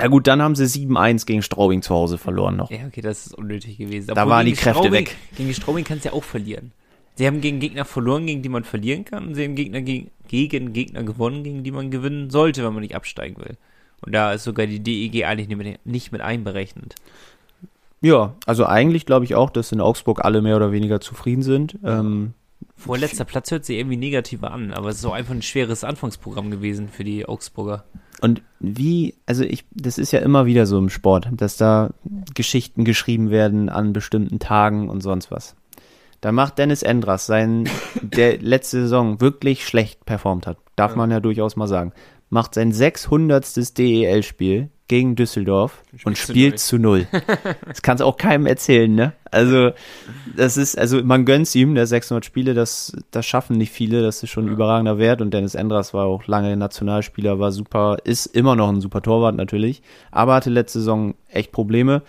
Ja 0.00 0.08
gut, 0.08 0.26
dann 0.26 0.40
haben 0.40 0.56
sie 0.56 0.64
7-1 0.64 1.26
gegen 1.26 1.42
Straubing 1.42 1.82
zu 1.82 1.94
Hause 1.94 2.16
verloren 2.16 2.56
noch. 2.56 2.70
Ja, 2.70 2.78
okay, 2.86 3.02
das 3.02 3.26
ist 3.26 3.34
unnötig 3.34 3.76
gewesen. 3.76 4.12
Da 4.14 4.28
waren 4.28 4.46
die 4.46 4.52
Kräfte 4.52 4.78
Straubing, 4.78 4.92
weg. 4.92 5.16
Gegen 5.36 5.52
Straubing 5.52 5.84
kannst 5.84 6.06
du 6.06 6.08
ja 6.08 6.14
auch 6.14 6.24
verlieren. 6.24 6.72
Sie 7.16 7.26
haben 7.26 7.40
gegen 7.40 7.60
Gegner 7.60 7.84
verloren, 7.84 8.26
gegen 8.26 8.42
die 8.42 8.48
man 8.48 8.64
verlieren 8.64 9.04
kann, 9.04 9.28
und 9.28 9.34
sie 9.34 9.44
haben 9.44 9.54
Gegner 9.54 9.80
gegen, 9.82 10.10
gegen 10.28 10.72
Gegner 10.72 11.04
gewonnen, 11.04 11.44
gegen 11.44 11.62
die 11.62 11.70
man 11.70 11.90
gewinnen 11.90 12.30
sollte, 12.30 12.64
wenn 12.64 12.72
man 12.72 12.82
nicht 12.82 12.96
absteigen 12.96 13.36
will. 13.38 13.56
Und 14.04 14.12
da 14.12 14.32
ist 14.32 14.44
sogar 14.44 14.66
die 14.66 14.80
DEG 14.80 15.24
eigentlich 15.24 15.48
nicht 15.48 15.56
mit, 15.56 15.86
nicht 15.86 16.12
mit 16.12 16.20
einberechnet. 16.20 16.96
Ja, 18.00 18.34
also 18.44 18.66
eigentlich 18.66 19.06
glaube 19.06 19.24
ich 19.24 19.34
auch, 19.34 19.48
dass 19.48 19.72
in 19.72 19.80
Augsburg 19.80 20.24
alle 20.24 20.42
mehr 20.42 20.56
oder 20.56 20.72
weniger 20.72 21.00
zufrieden 21.00 21.42
sind. 21.42 21.78
Ähm, 21.84 22.34
Vorletzter 22.76 23.24
Platz 23.24 23.50
hört 23.50 23.64
sich 23.64 23.78
irgendwie 23.78 23.96
negativer 23.96 24.50
an, 24.50 24.72
aber 24.72 24.88
es 24.88 24.96
ist 24.96 25.04
auch 25.06 25.14
einfach 25.14 25.32
ein 25.32 25.42
schweres 25.42 25.84
Anfangsprogramm 25.84 26.50
gewesen 26.50 26.88
für 26.88 27.04
die 27.04 27.26
Augsburger. 27.26 27.84
Und 28.20 28.42
wie, 28.60 29.14
also 29.26 29.44
ich, 29.44 29.64
das 29.72 29.98
ist 29.98 30.12
ja 30.12 30.20
immer 30.20 30.46
wieder 30.46 30.66
so 30.66 30.78
im 30.78 30.90
Sport, 30.90 31.28
dass 31.32 31.56
da 31.56 31.90
Geschichten 32.34 32.84
geschrieben 32.84 33.30
werden 33.30 33.68
an 33.68 33.92
bestimmten 33.92 34.38
Tagen 34.38 34.88
und 34.88 35.00
sonst 35.00 35.30
was. 35.30 35.56
Da 36.24 36.32
macht 36.32 36.56
Dennis 36.56 36.82
Endras 36.82 37.26
sein, 37.26 37.68
der 38.00 38.38
letzte 38.40 38.80
Saison 38.80 39.20
wirklich 39.20 39.66
schlecht 39.66 40.06
performt 40.06 40.46
hat, 40.46 40.56
darf 40.74 40.92
Ja. 40.92 40.96
man 40.96 41.10
ja 41.10 41.20
durchaus 41.20 41.54
mal 41.54 41.66
sagen, 41.68 41.92
macht 42.30 42.54
sein 42.54 42.72
600. 42.72 43.76
DEL-Spiel 43.76 44.70
gegen 44.88 45.16
Düsseldorf 45.16 45.82
und 46.04 46.16
spielt 46.16 46.60
zu 46.60 46.78
null. 46.78 47.06
Das 47.66 47.82
kannst 47.82 48.02
auch 48.02 48.16
keinem 48.16 48.46
erzählen, 48.46 48.94
ne? 48.94 49.12
Also, 49.30 49.72
das 50.34 50.56
ist, 50.56 50.78
also 50.78 51.04
man 51.04 51.26
gönnt's 51.26 51.54
ihm, 51.54 51.74
der 51.74 51.86
600 51.86 52.24
Spiele, 52.24 52.54
das, 52.54 52.96
das 53.10 53.26
schaffen 53.26 53.58
nicht 53.58 53.72
viele, 53.72 54.00
das 54.02 54.22
ist 54.22 54.30
schon 54.30 54.46
ein 54.46 54.52
überragender 54.52 54.96
Wert 54.96 55.20
und 55.20 55.34
Dennis 55.34 55.54
Endras 55.54 55.92
war 55.92 56.06
auch 56.06 56.26
lange 56.26 56.56
Nationalspieler, 56.56 57.38
war 57.38 57.52
super, 57.52 57.98
ist 58.04 58.24
immer 58.24 58.56
noch 58.56 58.70
ein 58.70 58.80
super 58.80 59.02
Torwart 59.02 59.36
natürlich, 59.36 59.82
aber 60.10 60.34
hatte 60.36 60.48
letzte 60.48 60.78
Saison 60.78 61.14
echt 61.28 61.52
Probleme. 61.52 62.00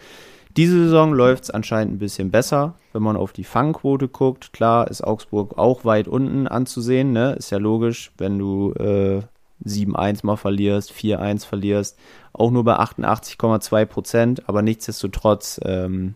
Diese 0.58 0.86
Saison 0.86 1.14
läuft's 1.14 1.50
anscheinend 1.50 1.96
ein 1.96 2.00
bisschen 2.00 2.32
besser, 2.32 2.76
wenn 2.94 3.04
man 3.04 3.18
auf 3.18 3.34
die 3.34 3.44
Fangquote 3.44 4.08
guckt. 4.08 4.54
Klar 4.54 4.90
ist 4.90 5.04
Augsburg 5.04 5.58
auch 5.58 5.84
weit 5.84 6.08
unten 6.08 6.48
anzusehen, 6.48 7.12
ne? 7.12 7.34
Ist 7.34 7.50
ja 7.52 7.58
logisch, 7.58 8.12
wenn 8.18 8.40
du 8.40 8.72
äh, 8.74 9.22
7-1 9.66 10.26
mal 10.26 10.38
verlierst, 10.38 10.92
4-1 10.94 11.46
verlierst, 11.46 11.98
auch 12.34 12.52
nur 12.52 12.64
bei 12.64 12.78
88,2 12.80 13.86
Prozent, 13.86 14.48
aber 14.48 14.62
nichtsdestotrotz, 14.62 15.60
ähm, 15.66 16.16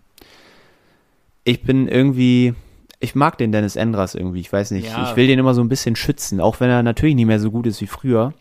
ich 1.43 1.63
bin 1.63 1.87
irgendwie, 1.87 2.53
ich 2.99 3.15
mag 3.15 3.37
den 3.37 3.51
Dennis 3.51 3.75
Endras 3.75 4.15
irgendwie, 4.15 4.41
ich 4.41 4.51
weiß 4.51 4.71
nicht, 4.71 4.87
Ja. 4.91 5.09
ich 5.09 5.15
will 5.15 5.27
den 5.27 5.39
immer 5.39 5.53
so 5.53 5.61
ein 5.61 5.69
bisschen 5.69 5.95
schützen, 5.95 6.39
auch 6.41 6.59
wenn 6.59 6.69
er 6.69 6.83
natürlich 6.83 7.15
nicht 7.15 7.25
mehr 7.25 7.39
so 7.39 7.51
gut 7.51 7.65
ist 7.67 7.81
wie 7.81 7.87
früher, 7.87 8.33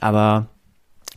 aber 0.00 0.46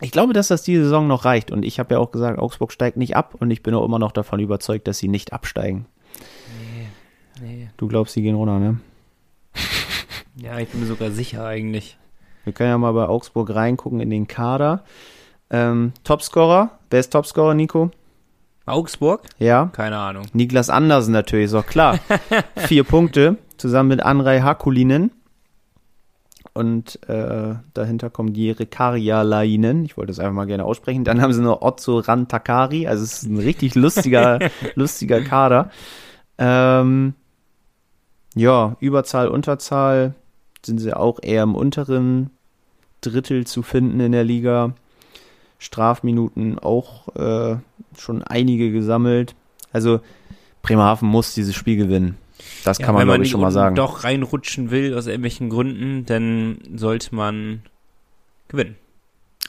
ich 0.01 0.11
glaube, 0.11 0.33
dass 0.33 0.49
das 0.49 0.63
diese 0.63 0.83
Saison 0.83 1.07
noch 1.07 1.25
reicht 1.25 1.51
und 1.51 1.63
ich 1.63 1.79
habe 1.79 1.95
ja 1.95 1.99
auch 1.99 2.11
gesagt, 2.11 2.39
Augsburg 2.39 2.71
steigt 2.71 2.97
nicht 2.97 3.15
ab 3.15 3.35
und 3.39 3.51
ich 3.51 3.63
bin 3.63 3.73
auch 3.73 3.85
immer 3.85 3.99
noch 3.99 4.11
davon 4.11 4.39
überzeugt, 4.39 4.87
dass 4.87 4.97
sie 4.97 5.07
nicht 5.07 5.33
absteigen. 5.33 5.85
Nee. 7.41 7.69
Du 7.77 7.87
glaubst, 7.87 8.13
sie 8.13 8.21
gehen 8.21 8.35
runter, 8.35 8.59
ne? 8.59 8.79
Ja, 10.37 10.59
ich 10.59 10.67
bin 10.67 10.81
mir 10.81 10.85
sogar 10.87 11.11
sicher 11.11 11.45
eigentlich. 11.45 11.97
Wir 12.43 12.51
können 12.51 12.69
ja 12.69 12.77
mal 12.77 12.91
bei 12.91 13.07
Augsburg 13.07 13.55
reingucken 13.55 14.01
in 14.01 14.09
den 14.09 14.27
Kader. 14.27 14.83
Ähm, 15.49 15.93
Topscorer, 16.03 16.71
wer 16.89 16.99
ist 16.99 17.11
Topscorer, 17.13 17.53
Nico? 17.53 17.89
Augsburg? 18.65 19.21
Ja, 19.39 19.69
Keine 19.73 19.97
Ahnung. 19.97 20.25
Niklas 20.33 20.69
Andersen 20.69 21.13
natürlich, 21.13 21.45
ist 21.45 21.53
auch 21.53 21.65
klar. 21.65 21.99
Vier 22.57 22.83
Punkte, 22.83 23.37
zusammen 23.57 23.89
mit 23.89 24.03
Anrei 24.03 24.41
Hakulinen. 24.41 25.11
Und 26.55 27.05
äh, 27.09 27.55
dahinter 27.73 28.09
kommen 28.09 28.31
die 28.31 28.49
Rekarialainen. 28.49 29.83
Ich 29.83 29.97
wollte 29.97 30.13
es 30.13 30.19
einfach 30.19 30.33
mal 30.33 30.47
gerne 30.47 30.63
aussprechen. 30.63 31.03
Dann 31.03 31.21
haben 31.21 31.33
sie 31.33 31.41
noch 31.41 31.61
Otso 31.61 31.99
Rantakari. 31.99 32.87
Also 32.87 33.03
es 33.03 33.23
ist 33.23 33.29
ein 33.29 33.39
richtig 33.39 33.75
lustiger, 33.75 34.39
lustiger 34.75 35.19
Kader. 35.19 35.69
Ähm, 36.37 37.13
ja, 38.35 38.77
Überzahl, 38.79 39.27
Unterzahl 39.27 40.15
sind 40.65 40.79
sie 40.79 40.93
auch 40.93 41.19
eher 41.21 41.43
im 41.43 41.55
unteren 41.55 42.29
Drittel 43.01 43.45
zu 43.45 43.61
finden 43.61 43.99
in 43.99 44.13
der 44.13 44.23
Liga. 44.23 44.73
Strafminuten 45.59 46.57
auch 46.57 47.13
äh, 47.17 47.57
schon 47.97 48.23
einige 48.23 48.71
gesammelt. 48.71 49.35
Also 49.73 49.99
Bremerhaven 50.61 51.09
muss 51.09 51.33
dieses 51.33 51.53
Spiel 51.53 51.75
gewinnen. 51.75 52.17
Das 52.63 52.77
Ja, 52.79 52.85
kann 52.85 52.95
man, 52.95 53.01
wenn 53.01 53.07
glaube 53.07 53.23
ich, 53.25 53.31
schon 53.31 53.41
mal 53.41 53.51
sagen. 53.51 53.75
doch 53.75 54.03
reinrutschen 54.03 54.71
will, 54.71 54.95
aus 54.97 55.07
irgendwelchen 55.07 55.49
Gründen, 55.49 56.05
dann 56.05 56.57
sollte 56.75 57.13
man 57.15 57.61
gewinnen. 58.47 58.75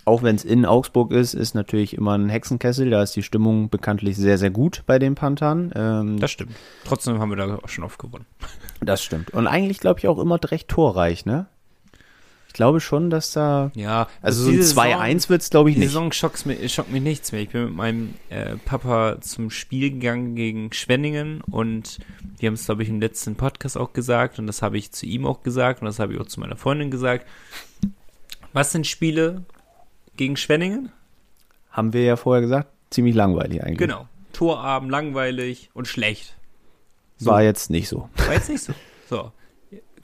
Auch 0.04 0.22
wenn 0.22 0.36
es 0.36 0.44
in 0.44 0.64
Augsburg 0.64 1.10
ist, 1.10 1.34
ist 1.34 1.54
natürlich 1.54 1.96
immer 1.96 2.16
ein 2.16 2.28
Hexenkessel. 2.28 2.90
Da 2.90 3.02
ist 3.02 3.16
die 3.16 3.24
Stimmung 3.24 3.70
bekanntlich 3.70 4.16
sehr, 4.16 4.38
sehr 4.38 4.50
gut 4.50 4.84
bei 4.86 5.00
den 5.00 5.16
Panthern. 5.16 5.72
Ähm, 5.74 6.20
Das 6.20 6.30
stimmt. 6.30 6.52
Trotzdem 6.84 7.18
haben 7.18 7.30
wir 7.30 7.36
da 7.36 7.56
auch 7.56 7.68
schon 7.68 7.82
oft 7.82 7.98
gewonnen. 7.98 8.24
das 8.80 9.02
stimmt. 9.02 9.30
Und 9.30 9.48
eigentlich, 9.48 9.80
glaube 9.80 9.98
ich, 9.98 10.06
auch 10.06 10.18
immer 10.20 10.38
recht 10.44 10.68
torreich, 10.68 11.26
ne? 11.26 11.46
Ich 12.56 12.58
glaube 12.58 12.80
schon, 12.80 13.10
dass 13.10 13.32
da. 13.32 13.70
Ja, 13.74 14.08
Also 14.22 14.44
so 14.44 14.48
ein 14.48 14.56
diese 14.56 14.80
2-1 14.80 15.28
wird 15.28 15.42
es, 15.42 15.50
glaube 15.50 15.68
ich, 15.68 15.74
Die 15.74 15.80
nicht. 15.80 15.90
Saison 15.90 16.10
schockt 16.10 16.46
mich, 16.46 16.72
schockt 16.72 16.90
mich 16.90 17.02
nichts 17.02 17.30
mehr. 17.30 17.42
Ich 17.42 17.50
bin 17.50 17.66
mit 17.66 17.74
meinem 17.74 18.14
äh, 18.30 18.56
Papa 18.56 19.20
zum 19.20 19.50
Spiel 19.50 19.90
gegangen 19.90 20.36
gegen 20.36 20.72
Schwenningen 20.72 21.42
und 21.42 21.98
wir 22.38 22.46
haben 22.46 22.54
es, 22.54 22.64
glaube 22.64 22.82
ich, 22.82 22.88
im 22.88 22.98
letzten 22.98 23.34
Podcast 23.36 23.76
auch 23.76 23.92
gesagt 23.92 24.38
und 24.38 24.46
das 24.46 24.62
habe 24.62 24.78
ich 24.78 24.90
zu 24.90 25.04
ihm 25.04 25.26
auch 25.26 25.42
gesagt 25.42 25.82
und 25.82 25.86
das 25.86 25.98
habe 25.98 26.14
ich 26.14 26.18
auch 26.18 26.24
zu 26.24 26.40
meiner 26.40 26.56
Freundin 26.56 26.90
gesagt. 26.90 27.26
Was 28.54 28.72
sind 28.72 28.86
Spiele 28.86 29.44
gegen 30.16 30.38
Schwenningen? 30.38 30.90
Haben 31.70 31.92
wir 31.92 32.04
ja 32.04 32.16
vorher 32.16 32.40
gesagt. 32.40 32.70
Ziemlich 32.88 33.14
langweilig 33.14 33.62
eigentlich. 33.62 33.76
Genau. 33.76 34.08
Torabend, 34.32 34.90
langweilig 34.90 35.68
und 35.74 35.88
schlecht. 35.88 36.34
so. 37.18 37.32
War 37.32 37.42
jetzt 37.42 37.68
nicht 37.68 37.88
so. 37.88 38.08
War 38.16 38.32
jetzt 38.32 38.48
nicht 38.48 38.62
so. 38.64 38.72
So. 39.10 39.30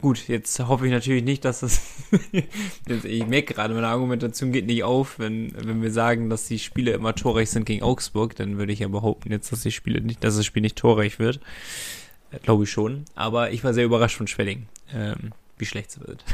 Gut, 0.03 0.27
jetzt 0.27 0.59
hoffe 0.59 0.87
ich 0.87 0.93
natürlich 0.93 1.23
nicht, 1.23 1.45
dass 1.45 1.61
das. 1.61 1.81
ich 3.05 3.27
merke 3.29 3.55
gerade, 3.55 3.73
meine 3.73 3.87
Argumentation 3.87 4.51
geht 4.51 4.67
nicht 4.67 4.83
auf, 4.83 5.21
wenn, 5.21 5.55
wenn 5.55 5.81
wir 5.81 5.93
sagen, 5.93 6.29
dass 6.29 6.49
die 6.49 6.59
Spiele 6.59 6.91
immer 6.91 7.15
torreich 7.15 7.51
sind 7.51 7.67
gegen 7.67 7.85
Augsburg, 7.85 8.35
dann 8.35 8.59
würde 8.59 8.73
ich 8.73 8.81
ja 8.81 8.89
behaupten 8.89 9.31
jetzt, 9.31 9.53
dass 9.53 9.63
die 9.63 9.71
Spiele 9.71 10.01
nicht, 10.01 10.25
dass 10.25 10.37
das 10.37 10.45
Spiel 10.45 10.61
nicht 10.61 10.77
torreich 10.77 11.21
wird. 11.21 11.39
Äh, 12.33 12.41
Glaube 12.41 12.65
ich 12.65 12.71
schon. 12.73 13.05
Aber 13.15 13.53
ich 13.53 13.63
war 13.63 13.75
sehr 13.75 13.85
überrascht 13.85 14.17
von 14.17 14.27
Schwelling, 14.27 14.67
ähm, 14.93 15.31
wie 15.57 15.67
schlecht 15.67 15.91
es 15.91 16.01
wird. 16.01 16.25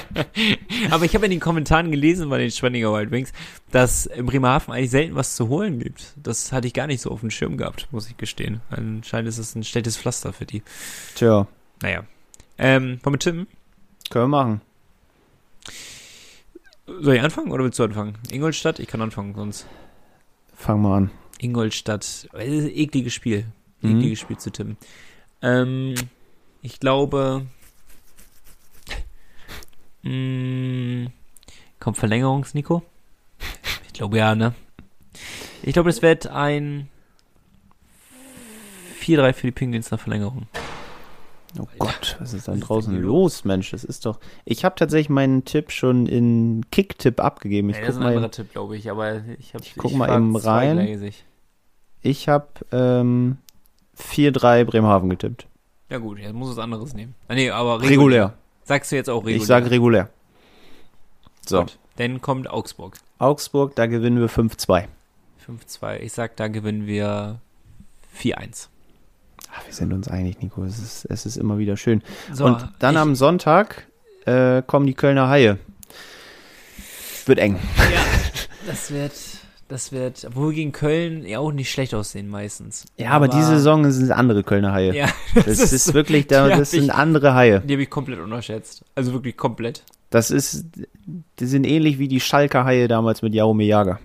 Aber 0.90 1.06
ich 1.06 1.14
habe 1.14 1.24
in 1.24 1.30
den 1.30 1.40
Kommentaren 1.40 1.90
gelesen 1.90 2.28
bei 2.28 2.36
den 2.36 2.50
Schwenninger 2.50 2.92
Wild 2.92 3.10
Wings, 3.10 3.32
dass 3.70 4.04
in 4.04 4.26
Bremerhaven 4.26 4.74
eigentlich 4.74 4.90
selten 4.90 5.14
was 5.14 5.34
zu 5.34 5.48
holen 5.48 5.78
gibt. 5.78 6.12
Das 6.22 6.52
hatte 6.52 6.66
ich 6.66 6.74
gar 6.74 6.88
nicht 6.88 7.00
so 7.00 7.10
auf 7.10 7.20
dem 7.20 7.30
Schirm 7.30 7.56
gehabt, 7.56 7.88
muss 7.90 8.10
ich 8.10 8.18
gestehen. 8.18 8.60
Anscheinend 8.68 9.30
ist 9.30 9.38
es 9.38 9.54
ein 9.54 9.64
schlechtes 9.64 9.96
Pflaster 9.96 10.34
für 10.34 10.44
die. 10.44 10.62
Tja, 11.14 11.46
Naja. 11.80 12.04
Ähm, 12.58 13.00
wollen 13.02 13.14
wir 13.14 13.18
tippen? 13.18 13.46
können 14.10 14.24
wir 14.24 14.28
machen. 14.28 14.60
Soll 16.86 17.14
ich 17.14 17.22
anfangen 17.22 17.50
oder 17.50 17.64
willst 17.64 17.78
du 17.78 17.84
anfangen? 17.84 18.18
Ingolstadt? 18.30 18.78
Ich 18.78 18.88
kann 18.88 19.00
anfangen, 19.00 19.34
sonst. 19.34 19.66
Fangen 20.54 20.82
wir 20.82 20.94
an. 20.94 21.10
Ingolstadt. 21.38 22.02
das 22.02 22.46
ist 22.46 22.64
ein 22.64 22.76
ekliges 22.76 23.14
Spiel. 23.14 23.46
Mhm. 23.80 23.96
Ekliges 23.98 24.20
Spiel 24.20 24.36
zu 24.36 24.50
tippen. 24.50 24.76
Ähm, 25.40 25.94
ich 26.60 26.78
glaube. 26.78 27.46
Mh, 30.02 31.10
kommt 31.80 31.96
Verlängerungs, 31.96 32.54
Nico? 32.54 32.82
Ich 33.86 33.92
glaube 33.92 34.18
ja, 34.18 34.34
ne? 34.34 34.54
Ich 35.62 35.72
glaube, 35.72 35.90
es 35.90 36.02
wird 36.02 36.26
ein 36.26 36.88
4-3 39.00 39.32
für 39.32 39.46
die 39.46 39.52
Penguins 39.52 39.90
nach 39.90 40.00
Verlängerung. 40.00 40.46
Oh 41.58 41.66
Gott, 41.78 42.16
was 42.18 42.32
ist 42.32 42.48
denn 42.48 42.60
draußen 42.60 42.98
los, 43.00 43.44
Mensch? 43.44 43.72
Das 43.72 43.84
ist 43.84 44.06
doch. 44.06 44.18
Ich 44.44 44.64
habe 44.64 44.74
tatsächlich 44.74 45.10
meinen 45.10 45.44
Tipp 45.44 45.70
schon 45.70 46.06
in 46.06 46.64
Kick-Tipp 46.70 47.20
abgegeben. 47.20 47.68
Ich 47.70 47.76
Ja, 47.76 47.82
das 47.86 47.96
ist 47.96 48.00
ein 48.00 48.06
anderer 48.06 48.30
Tipp, 48.30 48.52
glaube 48.52 48.76
ich, 48.76 48.90
aber 48.90 49.22
ich 49.38 49.54
habe 49.54 49.62
Ich 49.62 49.74
guck 49.76 49.92
mal 49.92 50.14
eben 50.14 50.34
rein. 50.34 51.12
Ich 52.00 52.28
habe 52.28 52.48
ähm, 52.72 53.36
4-3 53.98 54.64
Bremerhaven 54.64 55.10
getippt. 55.10 55.46
Ja 55.90 55.98
gut, 55.98 56.18
jetzt 56.18 56.32
muss 56.32 56.48
es 56.50 56.58
anderes 56.58 56.94
nehmen. 56.94 57.14
Ah, 57.28 57.34
nee, 57.34 57.50
aber 57.50 57.74
regulär. 57.74 57.90
Regulär. 57.90 58.34
Sagst 58.64 58.90
du 58.90 58.96
jetzt 58.96 59.10
auch 59.10 59.18
regulär? 59.18 59.36
Ich 59.36 59.46
sage 59.46 59.70
regulär. 59.70 60.08
So, 61.46 61.60
Gut. 61.60 61.78
Dann 61.96 62.22
kommt 62.22 62.48
Augsburg. 62.48 62.96
Augsburg, 63.18 63.74
da 63.76 63.86
gewinnen 63.86 64.18
wir 64.18 64.30
5-2. 64.30 64.86
5-2. 65.46 65.98
Ich 65.98 66.12
sag, 66.12 66.36
da 66.36 66.48
gewinnen 66.48 66.86
wir 66.86 67.40
4-1. 68.18 68.68
Ach, 69.54 69.66
wir 69.66 69.72
sind 69.72 69.92
uns 69.92 70.08
einig, 70.08 70.40
Nico. 70.40 70.64
Es 70.64 70.78
ist, 70.78 71.04
es 71.10 71.26
ist 71.26 71.36
immer 71.36 71.58
wieder 71.58 71.76
schön. 71.76 72.02
So, 72.32 72.46
Und 72.46 72.68
dann 72.78 72.96
am 72.96 73.14
Sonntag 73.14 73.86
äh, 74.24 74.62
kommen 74.62 74.86
die 74.86 74.94
Kölner 74.94 75.28
Haie. 75.28 75.58
Wird 77.26 77.38
eng. 77.38 77.58
Ja, 77.76 78.00
das 78.66 78.90
wird, 78.90 79.12
das 79.68 79.92
wird, 79.92 80.24
obwohl 80.26 80.50
wir 80.50 80.56
gegen 80.56 80.72
Köln 80.72 81.26
ja 81.26 81.38
auch 81.38 81.52
nicht 81.52 81.70
schlecht 81.70 81.94
aussehen 81.94 82.28
meistens. 82.28 82.86
Ja, 82.96 83.10
aber, 83.10 83.28
diese 83.28 83.46
Saison 83.48 83.88
sind 83.90 84.10
andere 84.10 84.42
Kölner 84.42 84.72
Haie. 84.72 84.94
Ja, 84.94 85.08
das, 85.34 85.72
ist, 85.72 85.92
wirklich, 85.92 86.26
da, 86.26 86.48
das 86.48 86.70
sind 86.70 86.84
ich- 86.84 86.94
andere 86.94 87.34
Haie. 87.34 87.60
Die 87.60 87.74
habe 87.74 87.82
ich 87.82 87.90
komplett 87.90 88.20
unterschätzt. 88.20 88.84
Also 88.94 89.12
wirklich 89.12 89.36
komplett. 89.36 89.84
Das 90.10 90.30
ist, 90.30 90.66
die 91.38 91.46
sind 91.46 91.64
ähnlich 91.66 91.98
wie 91.98 92.08
die 92.08 92.20
Schalker 92.20 92.64
Haie 92.64 92.88
damals 92.88 93.22
mit 93.22 93.34
Jaume 93.34 93.64
Jager. 93.64 93.98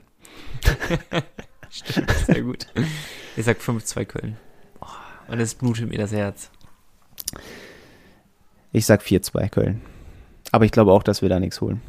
Sehr 2.25 2.41
gut. 2.41 2.67
Ich 3.35 3.45
sag 3.45 3.59
5-2 3.59 4.05
Köln. 4.05 4.37
Und 5.27 5.39
es 5.39 5.55
blutet 5.55 5.89
mir 5.89 5.97
das 5.97 6.11
Herz. 6.11 6.51
Ich 8.71 8.85
sag 8.85 9.01
4-2 9.01 9.49
Köln. 9.49 9.81
Aber 10.51 10.65
ich 10.65 10.71
glaube 10.71 10.91
auch, 10.91 11.03
dass 11.03 11.21
wir 11.21 11.29
da 11.29 11.39
nichts 11.39 11.61
holen. 11.61 11.81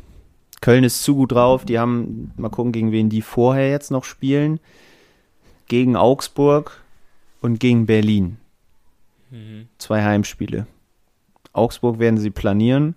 Köln 0.60 0.84
ist 0.84 1.02
zu 1.02 1.14
gut 1.14 1.32
drauf. 1.32 1.64
Die 1.64 1.78
haben, 1.78 2.32
mal 2.36 2.48
gucken, 2.48 2.72
gegen 2.72 2.92
wen 2.92 3.08
die 3.08 3.22
vorher 3.22 3.70
jetzt 3.70 3.90
noch 3.90 4.04
spielen. 4.04 4.58
Gegen 5.66 5.96
Augsburg 5.96 6.82
und 7.40 7.60
gegen 7.60 7.86
Berlin. 7.86 8.38
Zwei 9.78 10.02
Heimspiele. 10.02 10.66
Augsburg 11.52 11.98
werden 11.98 12.18
sie 12.18 12.30
planieren. 12.30 12.96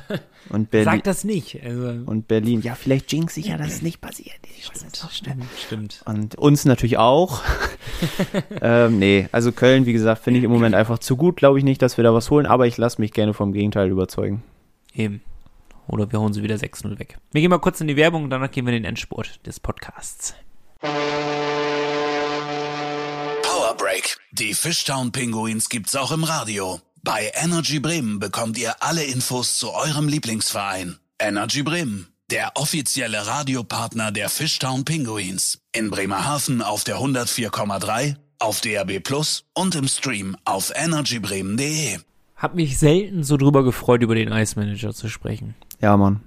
Und 0.48 0.70
Berlin. 0.70 0.84
Sag 0.92 1.04
das 1.04 1.24
nicht. 1.24 1.62
Also, 1.62 1.88
Und 2.06 2.28
Berlin. 2.28 2.60
Ja, 2.62 2.74
vielleicht 2.74 3.12
jinx 3.12 3.36
ich 3.36 3.46
ja, 3.46 3.56
dass 3.56 3.68
es 3.68 3.82
nicht 3.82 4.00
passiert. 4.00 4.36
Ich 4.58 4.68
weiß 4.68 4.84
es 4.84 5.00
doch 5.00 5.10
stimmt, 5.10 5.44
stimmt. 5.58 6.02
Und 6.04 6.34
uns 6.36 6.64
natürlich 6.64 6.98
auch. 6.98 7.42
ähm, 8.60 8.98
nee, 8.98 9.28
also 9.32 9.52
Köln, 9.52 9.86
wie 9.86 9.92
gesagt, 9.92 10.22
finde 10.22 10.38
ich 10.38 10.44
im 10.44 10.50
Moment 10.50 10.74
einfach 10.74 10.98
zu 10.98 11.16
gut. 11.16 11.36
Glaube 11.36 11.58
ich 11.58 11.64
nicht, 11.64 11.80
dass 11.82 11.96
wir 11.96 12.04
da 12.04 12.12
was 12.12 12.30
holen, 12.30 12.46
aber 12.46 12.66
ich 12.66 12.76
lasse 12.76 13.00
mich 13.00 13.12
gerne 13.12 13.34
vom 13.34 13.52
Gegenteil 13.52 13.88
überzeugen. 13.90 14.42
Eben. 14.94 15.22
Oder 15.88 16.10
wir 16.12 16.20
hauen 16.20 16.32
sie 16.32 16.42
wieder 16.42 16.56
6-0 16.56 16.98
weg. 16.98 17.18
Wir 17.32 17.40
gehen 17.40 17.50
mal 17.50 17.58
kurz 17.58 17.80
in 17.80 17.88
die 17.88 17.96
Werbung 17.96 18.24
und 18.24 18.30
danach 18.30 18.50
gehen 18.50 18.66
wir 18.66 18.72
in 18.72 18.82
den 18.82 18.88
Endspurt 18.88 19.40
des 19.46 19.60
Podcasts. 19.60 20.34
Power 23.42 23.76
Break. 23.76 24.16
Die 24.32 24.54
Fishtown 24.54 25.12
Pinguins 25.12 25.68
gibt's 25.68 25.96
auch 25.96 26.12
im 26.12 26.24
Radio. 26.24 26.80
Bei 27.04 27.32
Energy 27.34 27.80
Bremen 27.80 28.20
bekommt 28.20 28.56
ihr 28.56 28.76
alle 28.78 29.02
Infos 29.02 29.58
zu 29.58 29.72
eurem 29.72 30.06
Lieblingsverein. 30.06 30.98
Energy 31.18 31.64
Bremen, 31.64 32.06
der 32.30 32.52
offizielle 32.54 33.26
Radiopartner 33.26 34.12
der 34.12 34.28
Fishtown 34.28 34.84
Pinguins. 34.84 35.58
In 35.72 35.90
Bremerhaven 35.90 36.62
auf 36.62 36.84
der 36.84 36.98
104,3, 36.98 38.14
auf 38.38 38.60
DAB 38.60 39.00
Plus 39.00 39.44
und 39.52 39.74
im 39.74 39.88
Stream 39.88 40.36
auf 40.44 40.70
energybremen.de. 40.76 41.98
Hab 42.36 42.54
mich 42.54 42.78
selten 42.78 43.24
so 43.24 43.36
drüber 43.36 43.64
gefreut, 43.64 44.02
über 44.02 44.14
den 44.14 44.30
Ice 44.30 44.56
Manager 44.56 44.94
zu 44.94 45.08
sprechen. 45.08 45.56
Ja, 45.80 45.96
Mann. 45.96 46.20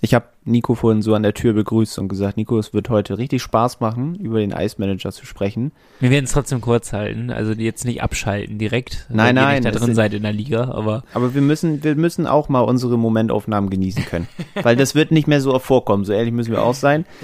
Ich 0.00 0.14
habe 0.14 0.26
Nico 0.44 0.76
vorhin 0.76 1.02
so 1.02 1.14
an 1.14 1.24
der 1.24 1.34
Tür 1.34 1.54
begrüßt 1.54 1.98
und 1.98 2.06
gesagt, 2.06 2.36
Nico, 2.36 2.56
es 2.56 2.72
wird 2.72 2.88
heute 2.88 3.18
richtig 3.18 3.42
Spaß 3.42 3.80
machen, 3.80 4.14
über 4.14 4.38
den 4.38 4.52
Ice 4.52 4.76
Manager 4.78 5.10
zu 5.10 5.26
sprechen. 5.26 5.72
Wir 5.98 6.10
werden 6.10 6.24
es 6.24 6.32
trotzdem 6.32 6.60
kurz 6.60 6.92
halten, 6.92 7.30
also 7.30 7.52
jetzt 7.52 7.84
nicht 7.84 8.00
abschalten 8.00 8.58
direkt. 8.58 9.06
Nein, 9.08 9.34
wenn 9.34 9.36
ihr 9.36 9.42
nein, 9.42 9.62
Nicht 9.64 9.74
da 9.74 9.78
drin 9.78 9.94
seid 9.96 10.14
in 10.14 10.22
der 10.22 10.32
Liga, 10.32 10.70
aber 10.70 11.02
Aber 11.14 11.34
wir 11.34 11.42
müssen, 11.42 11.82
wir 11.82 11.96
müssen 11.96 12.28
auch 12.28 12.48
mal 12.48 12.60
unsere 12.60 12.96
Momentaufnahmen 12.96 13.70
genießen 13.70 14.04
können. 14.04 14.28
Weil 14.62 14.76
das 14.76 14.94
wird 14.94 15.10
nicht 15.10 15.26
mehr 15.26 15.40
so 15.40 15.52
oft 15.52 15.66
vorkommen. 15.66 16.04
So 16.04 16.12
ehrlich 16.12 16.32
müssen 16.32 16.52
wir 16.52 16.62
auch 16.62 16.74
sein. 16.74 17.04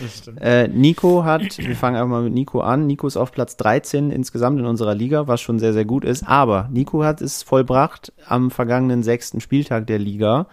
Äh, 0.41 0.68
Nico 0.68 1.25
hat, 1.25 1.59
wir 1.59 1.77
fangen 1.77 1.97
einfach 1.97 2.09
mal 2.09 2.22
mit 2.22 2.33
Nico 2.33 2.61
an. 2.61 2.87
Nico 2.87 3.07
ist 3.07 3.16
auf 3.16 3.33
Platz 3.33 3.57
13 3.57 4.11
insgesamt 4.11 4.59
in 4.59 4.66
unserer 4.66 4.95
Liga, 4.95 5.27
was 5.27 5.41
schon 5.41 5.59
sehr, 5.59 5.72
sehr 5.72 5.85
gut 5.85 6.05
ist. 6.05 6.27
Aber 6.27 6.68
Nico 6.72 7.05
hat 7.05 7.20
es 7.20 7.43
vollbracht, 7.43 8.12
am 8.27 8.51
vergangenen 8.51 9.03
sechsten 9.03 9.41
Spieltag 9.41 9.87
der 9.87 9.99
Liga 9.99 10.47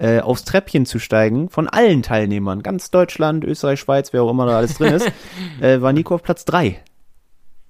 äh, 0.00 0.20
aufs 0.20 0.44
Treppchen 0.44 0.86
zu 0.86 0.98
steigen 0.98 1.50
von 1.50 1.68
allen 1.68 2.02
Teilnehmern. 2.02 2.62
Ganz 2.62 2.90
Deutschland, 2.90 3.44
Österreich, 3.44 3.80
Schweiz, 3.80 4.12
wer 4.12 4.22
auch 4.22 4.30
immer 4.30 4.46
da 4.46 4.56
alles 4.56 4.74
drin 4.74 4.94
ist, 4.94 5.12
äh, 5.60 5.80
war 5.80 5.92
Nico 5.92 6.14
auf 6.14 6.22
Platz 6.22 6.44
3. 6.46 6.80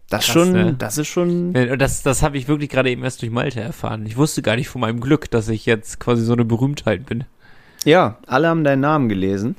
Das 0.09 0.25
Krass, 0.25 0.33
schon, 0.33 0.53
ne? 0.53 0.75
das 0.77 0.99
ist 0.99 1.09
schon, 1.09 1.53
das, 1.53 2.03
das 2.03 2.23
habe 2.23 2.37
ich 2.37 2.49
wirklich 2.49 2.69
gerade 2.69 2.91
eben 2.91 3.05
erst 3.05 3.23
durch 3.23 3.31
Malte 3.31 3.61
erfahren. 3.61 4.07
Ich 4.07 4.17
wusste 4.17 4.43
gar 4.43 4.57
nicht 4.57 4.69
von 4.69 4.81
meinem 4.81 5.01
Glück, 5.01 5.31
dass 5.31 5.49
ich 5.49 5.67
jetzt 5.67 6.01
quasi 6.01 6.25
so 6.25 6.33
eine 6.33 6.45
Berühmtheit 6.45 7.07
bin. 7.07 7.25
Ja, 7.85 8.19
alle 8.27 8.49
haben 8.49 8.65
deinen 8.65 8.81
Namen 8.81 9.09
gelesen. 9.09 9.57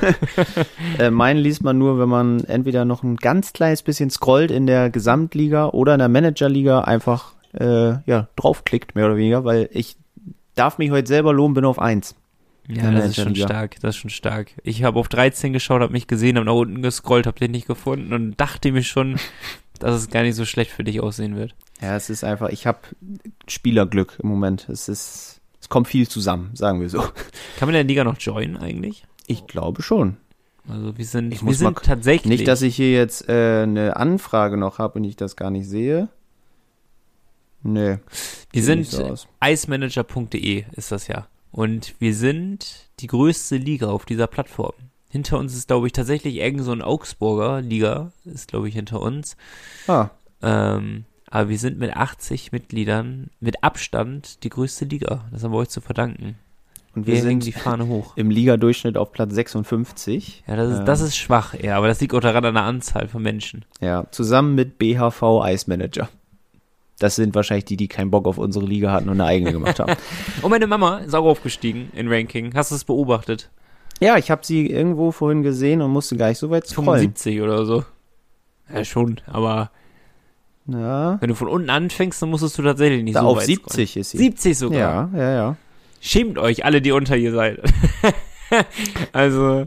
äh, 0.98 1.10
meinen 1.10 1.38
liest 1.38 1.62
man 1.62 1.78
nur, 1.78 1.98
wenn 1.98 2.08
man 2.08 2.44
entweder 2.44 2.84
noch 2.84 3.02
ein 3.02 3.16
ganz 3.16 3.52
kleines 3.52 3.82
bisschen 3.82 4.10
scrollt 4.10 4.50
in 4.50 4.66
der 4.66 4.90
Gesamtliga 4.90 5.68
oder 5.68 5.94
in 5.94 6.00
der 6.00 6.08
Managerliga 6.08 6.82
einfach 6.82 7.32
äh, 7.58 7.94
ja, 8.06 8.28
draufklickt, 8.36 8.94
mehr 8.94 9.06
oder 9.06 9.16
weniger, 9.16 9.44
weil 9.44 9.68
ich 9.72 9.96
darf 10.54 10.78
mich 10.78 10.90
heute 10.90 11.08
selber 11.08 11.32
loben, 11.32 11.54
bin 11.54 11.64
auf 11.64 11.78
eins. 11.78 12.14
Ja, 12.68 12.84
Ja, 12.84 12.90
das 12.92 13.08
ist 13.10 13.16
schon 13.16 13.34
stark, 13.34 13.80
das 13.80 13.96
ist 13.96 14.00
schon 14.00 14.10
stark. 14.10 14.52
Ich 14.62 14.84
habe 14.84 14.98
auf 14.98 15.08
13 15.08 15.52
geschaut, 15.52 15.82
habe 15.82 15.92
mich 15.92 16.06
gesehen, 16.06 16.36
habe 16.36 16.46
nach 16.46 16.54
unten 16.54 16.82
gescrollt, 16.82 17.26
habe 17.26 17.38
den 17.38 17.50
nicht 17.50 17.66
gefunden 17.66 18.12
und 18.12 18.40
dachte 18.40 18.70
mir 18.72 18.82
schon, 18.84 19.18
dass 19.78 19.96
es 19.96 20.10
gar 20.10 20.22
nicht 20.22 20.36
so 20.36 20.44
schlecht 20.44 20.70
für 20.70 20.84
dich 20.84 21.00
aussehen 21.00 21.36
wird. 21.36 21.54
Ja, 21.80 21.96
es 21.96 22.10
ist 22.10 22.22
einfach, 22.22 22.50
ich 22.50 22.66
habe 22.66 22.78
Spielerglück 23.48 24.18
im 24.22 24.28
Moment. 24.28 24.68
Es 24.68 24.88
ist, 24.88 25.40
es 25.60 25.68
kommt 25.68 25.88
viel 25.88 26.08
zusammen, 26.08 26.50
sagen 26.54 26.80
wir 26.80 26.88
so. 26.88 27.00
Kann 27.58 27.68
man 27.68 27.70
in 27.70 27.74
der 27.74 27.84
Liga 27.84 28.04
noch 28.04 28.18
joinen 28.18 28.56
eigentlich? 28.56 29.04
Ich 29.26 29.46
glaube 29.46 29.82
schon. 29.82 30.16
Also 30.68 30.96
wir 30.96 31.04
sind, 31.04 31.32
Ich 31.32 31.44
wir 31.44 31.54
sind 31.54 31.76
tatsächlich. 31.82 32.38
Nicht, 32.38 32.48
dass 32.48 32.62
ich 32.62 32.76
hier 32.76 32.92
jetzt 32.92 33.28
äh, 33.28 33.62
eine 33.62 33.96
Anfrage 33.96 34.56
noch 34.56 34.78
habe 34.78 35.00
und 35.00 35.04
ich 35.04 35.16
das 35.16 35.34
gar 35.34 35.50
nicht 35.50 35.68
sehe. 35.68 36.08
Nee. 37.62 37.98
wir 38.52 38.62
sind 38.62 38.86
so 38.86 39.04
aus. 39.04 39.28
icemanager.de 39.44 40.64
ist 40.72 40.92
das 40.92 41.06
ja. 41.08 41.26
Und 41.50 41.94
wir 41.98 42.14
sind 42.14 42.88
die 43.00 43.06
größte 43.06 43.56
Liga 43.56 43.88
auf 43.88 44.04
dieser 44.04 44.26
Plattform. 44.26 44.72
Hinter 45.10 45.38
uns 45.38 45.54
ist, 45.54 45.68
glaube 45.68 45.86
ich, 45.86 45.92
tatsächlich 45.92 46.36
irgend 46.36 46.64
so 46.64 46.72
ein 46.72 46.80
Augsburger 46.80 47.60
Liga, 47.60 48.12
ist, 48.24 48.48
glaube 48.48 48.68
ich, 48.68 48.74
hinter 48.74 49.00
uns. 49.02 49.36
Ah, 49.86 50.08
Ähm, 50.40 51.04
aber 51.30 51.48
wir 51.50 51.58
sind 51.58 51.78
mit 51.78 51.94
80 51.96 52.52
Mitgliedern 52.52 53.30
mit 53.40 53.62
Abstand 53.62 54.42
die 54.44 54.48
größte 54.50 54.84
Liga. 54.86 55.24
Das 55.30 55.44
haben 55.44 55.52
wir 55.52 55.58
euch 55.58 55.68
zu 55.68 55.80
verdanken. 55.80 56.36
und 56.94 57.06
Wir, 57.06 57.14
wir 57.14 57.22
sind 57.22 57.44
die 57.44 57.52
Fahne 57.52 57.86
hoch. 57.86 58.12
im 58.16 58.30
Ligadurchschnitt 58.30 58.96
auf 58.96 59.12
Platz 59.12 59.34
56. 59.34 60.44
Ja, 60.46 60.56
das 60.56 60.72
ist, 60.72 60.78
Ähm, 60.80 60.84
das 60.86 61.00
ist 61.02 61.16
schwach, 61.16 61.54
ja, 61.54 61.76
aber 61.76 61.88
das 61.88 62.00
liegt 62.00 62.14
auch 62.14 62.20
daran 62.20 62.44
an 62.46 62.54
der 62.54 62.64
Anzahl 62.64 63.08
von 63.08 63.22
Menschen. 63.22 63.64
Ja, 63.80 64.06
zusammen 64.10 64.54
mit 64.54 64.78
BHV 64.78 65.22
Ice 65.46 65.64
Manager. 65.68 66.08
Das 67.02 67.16
sind 67.16 67.34
wahrscheinlich 67.34 67.64
die, 67.64 67.76
die 67.76 67.88
keinen 67.88 68.10
Bock 68.10 68.26
auf 68.26 68.38
unsere 68.38 68.64
Liga 68.64 68.92
hatten 68.92 69.08
und 69.08 69.20
eine 69.20 69.28
eigene 69.28 69.52
gemacht 69.52 69.80
haben. 69.80 69.94
Und 70.42 70.50
meine 70.50 70.66
Mama 70.66 70.98
ist 70.98 71.14
auch 71.14 71.24
aufgestiegen 71.24 71.90
in 71.94 72.08
Ranking. 72.12 72.52
Hast 72.54 72.70
du 72.70 72.74
es 72.76 72.84
beobachtet? 72.84 73.50
ja, 74.00 74.16
ich 74.18 74.30
habe 74.32 74.44
sie 74.44 74.66
irgendwo 74.68 75.12
vorhin 75.12 75.42
gesehen 75.44 75.80
und 75.80 75.92
musste 75.92 76.16
gar 76.16 76.28
nicht 76.28 76.38
so 76.38 76.50
weit 76.50 76.66
scrollen. 76.66 77.00
75 77.12 77.40
oder 77.40 77.64
so. 77.64 77.84
Ja, 78.72 78.84
schon, 78.84 79.20
aber 79.26 79.70
Ja, 80.66 81.20
wenn 81.20 81.28
du 81.28 81.34
von 81.36 81.46
unten 81.48 81.70
anfängst, 81.70 82.20
dann 82.20 82.30
musstest 82.30 82.58
du 82.58 82.62
tatsächlich 82.62 83.04
nicht 83.04 83.14
da 83.14 83.20
so 83.20 83.28
auf 83.28 83.36
weit 83.38 83.46
70 83.46 83.96
ist 83.96 84.10
sie. 84.10 84.16
scrollen. 84.16 84.32
70 84.32 84.58
sogar. 84.58 85.10
Ja, 85.12 85.18
ja, 85.18 85.34
ja. 85.34 85.56
Schämt 86.00 86.36
euch 86.38 86.64
alle, 86.64 86.80
die 86.82 86.90
unter 86.90 87.16
ihr 87.16 87.32
seid. 87.32 87.60
also, 89.12 89.66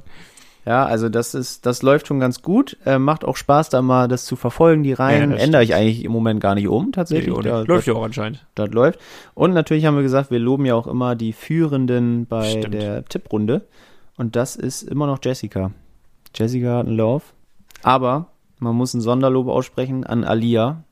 Ja, 0.65 0.83
also 0.85 1.09
das 1.09 1.35
ist, 1.35 1.65
das 1.67 1.83
läuft 1.83 2.07
schon 2.07 2.19
ganz 2.19 2.41
gut. 2.41 2.77
Äh, 2.85 2.97
macht 2.97 3.23
auch 3.23 3.37
Spaß, 3.37 3.69
da 3.69 3.81
mal 3.83 4.07
das 4.07 4.25
zu 4.25 4.35
verfolgen, 4.35 4.81
die 4.81 4.93
Reihen. 4.93 5.29
Ja, 5.31 5.37
Ändere 5.37 5.63
ich 5.63 5.75
eigentlich 5.75 6.03
im 6.03 6.11
Moment 6.11 6.39
gar 6.41 6.55
nicht 6.55 6.67
um, 6.67 6.91
tatsächlich. 6.91 7.35
nee, 7.35 7.43
Da- 7.43 7.61
läuft 7.61 7.85
ja 7.87 7.93
auch 7.93 8.03
anscheinend. 8.03 8.45
das 8.55 8.69
läuft. 8.71 8.99
Und 9.35 9.53
natürlich 9.53 9.85
haben 9.85 9.95
wir 9.95 10.01
gesagt, 10.03 10.31
wir 10.31 10.39
loben 10.39 10.65
ja 10.65 10.73
auch 10.73 10.87
immer 10.87 11.15
die 11.15 11.33
Führenden 11.33 12.25
bei 12.25 12.49
Stimmt. 12.49 12.73
der 12.73 13.05
Tipprunde. 13.05 13.61
Und 14.17 14.35
das 14.35 14.55
ist 14.55 14.81
immer 14.81 15.05
noch 15.05 15.19
Jessica. 15.23 15.71
Jessica 16.33 16.77
hat 16.77 16.87
einen 16.87 16.97
Lauf. 16.97 17.33
Aber 17.83 18.29
man 18.57 18.75
muss 18.75 18.93
ein 18.95 19.01
Sonderlob 19.01 19.47
aussprechen 19.47 20.03
an 20.03 20.23
Alia. 20.23 20.83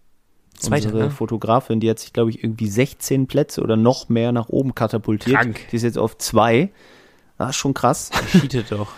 Zweite, 0.60 0.90
unsere 0.90 1.04
ne? 1.06 1.10
Fotografin, 1.10 1.80
die 1.80 1.90
hat 1.90 1.98
sich, 1.98 2.14
glaube 2.14 2.30
ich, 2.30 2.44
irgendwie 2.44 2.68
16 2.68 3.26
Plätze 3.26 3.62
oder 3.62 3.76
noch 3.76 4.08
mehr 4.08 4.32
nach 4.32 4.50
oben 4.50 4.76
katapultiert. 4.76 5.36
Krank. 5.36 5.60
Die 5.72 5.76
ist 5.78 5.84
jetzt 5.84 5.98
auf 5.98 6.18
zwei. 6.20 6.70
Das 7.40 7.50
ist 7.52 7.56
schon 7.56 7.74
krass. 7.74 8.12
Cheatet 8.32 8.72
doch. 8.72 8.90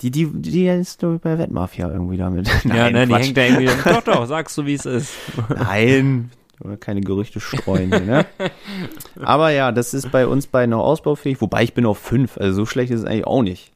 Die, 0.00 0.10
die, 0.10 0.26
die 0.30 0.66
ist 0.68 1.02
ich, 1.02 1.20
bei 1.20 1.38
Wettmafia 1.38 1.90
irgendwie 1.90 2.16
damit. 2.16 2.48
ja, 2.64 2.90
ne, 2.90 3.00
die 3.06 3.12
Quatsch. 3.12 3.22
hängt 3.24 3.36
da 3.36 3.42
irgendwie. 3.42 3.66
doch, 3.84 4.02
doch, 4.02 4.26
sagst 4.26 4.56
du, 4.58 4.66
wie 4.66 4.74
es 4.74 4.84
ist. 4.84 5.12
Nein, 5.48 6.30
oder 6.60 6.76
keine 6.76 7.00
Gerüchte 7.00 7.40
streuen 7.40 7.90
hier, 7.90 8.00
ne? 8.00 8.26
Aber 9.20 9.50
ja, 9.50 9.72
das 9.72 9.94
ist 9.94 10.10
bei 10.10 10.26
uns 10.26 10.46
beiden 10.46 10.70
noch 10.70 10.84
ausbaufähig, 10.84 11.40
wobei 11.40 11.62
ich 11.62 11.74
bin 11.74 11.86
auf 11.86 11.98
fünf, 11.98 12.38
also 12.38 12.54
so 12.54 12.66
schlecht 12.66 12.90
ist 12.90 13.00
es 13.00 13.06
eigentlich 13.06 13.26
auch 13.26 13.42
nicht. 13.42 13.72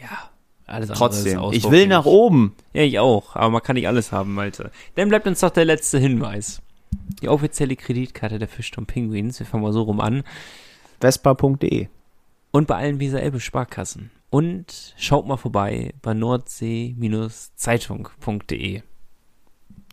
Ja, 0.00 0.30
alles 0.66 0.90
Trotzdem, 0.90 1.40
ich 1.52 1.70
will 1.70 1.86
nach 1.86 2.04
oben. 2.04 2.54
Ja, 2.72 2.82
ich 2.82 2.98
auch, 2.98 3.36
aber 3.36 3.50
man 3.50 3.62
kann 3.62 3.74
nicht 3.74 3.88
alles 3.88 4.12
haben, 4.12 4.34
Malte. 4.34 4.70
Dann 4.94 5.08
bleibt 5.08 5.26
uns 5.26 5.40
doch 5.40 5.50
der 5.50 5.64
letzte 5.64 5.98
Hinweis. 5.98 6.62
Die 7.22 7.28
offizielle 7.28 7.76
Kreditkarte 7.76 8.38
der 8.38 8.48
Fischturm 8.48 8.86
Penguins, 8.86 9.38
wir 9.40 9.46
fangen 9.46 9.62
mal 9.62 9.72
so 9.72 9.82
rum 9.82 10.00
an. 10.00 10.22
Vespa.de. 11.00 11.88
Und 12.50 12.66
bei 12.66 12.76
allen 12.76 13.00
Weser 13.00 13.22
Elbe 13.22 13.40
Sparkassen. 13.40 14.10
Und 14.30 14.94
schaut 14.96 15.26
mal 15.26 15.36
vorbei 15.36 15.92
bei 16.02 16.14
nordsee-zeitung.de. 16.14 18.82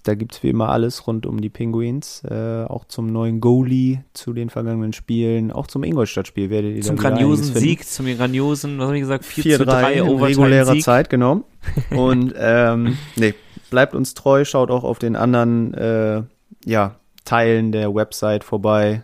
Da 0.03 0.13
gibt's 0.15 0.41
wie 0.41 0.49
immer 0.49 0.69
alles 0.69 1.05
rund 1.05 1.25
um 1.25 1.41
die 1.41 1.49
Pinguins. 1.49 2.23
Äh, 2.23 2.63
auch 2.65 2.85
zum 2.85 3.07
neuen 3.07 3.41
Goalie, 3.41 4.05
zu 4.13 4.31
den 4.31 4.49
vergangenen 4.49 4.93
Spielen, 4.93 5.51
auch 5.51 5.67
zum 5.67 5.83
Ingolstadt-Spiel 5.83 6.49
werdet 6.49 6.77
ihr 6.77 6.83
Zum 6.83 6.95
grandiosen. 6.95 7.53
Sieg, 7.55 7.83
zum 7.83 8.05
grandiosen, 8.05 8.77
was 8.77 8.85
habe 8.85 8.95
ich 8.95 9.01
gesagt, 9.01 9.25
4, 9.25 9.57
zu 9.57 9.63
4-3 9.63 9.65
3 9.65 9.93
in 9.93 10.07
regulärer 10.07 10.61
Overtime-Sieg. 10.61 10.83
Zeit, 10.83 11.09
genau. 11.09 11.43
Und 11.89 12.33
ähm, 12.37 12.97
nee, 13.17 13.33
bleibt 13.69 13.95
uns 13.95 14.13
treu, 14.13 14.45
schaut 14.45 14.71
auch 14.71 14.85
auf 14.85 14.99
den 14.99 15.17
anderen 15.17 15.73
äh, 15.73 16.23
ja, 16.63 16.95
Teilen 17.25 17.73
der 17.73 17.93
Website 17.93 18.45
vorbei. 18.45 19.03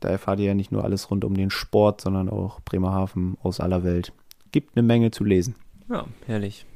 Da 0.00 0.10
erfahrt 0.10 0.38
ihr 0.40 0.46
ja 0.46 0.54
nicht 0.54 0.72
nur 0.72 0.84
alles 0.84 1.10
rund 1.10 1.24
um 1.24 1.34
den 1.34 1.50
Sport, 1.50 2.02
sondern 2.02 2.28
auch 2.28 2.60
Bremerhaven 2.60 3.38
aus 3.42 3.60
aller 3.60 3.84
Welt. 3.84 4.12
Gibt 4.52 4.76
eine 4.76 4.86
Menge 4.86 5.10
zu 5.10 5.24
lesen. 5.24 5.54
Ja, 5.90 6.06
herrlich. 6.26 6.66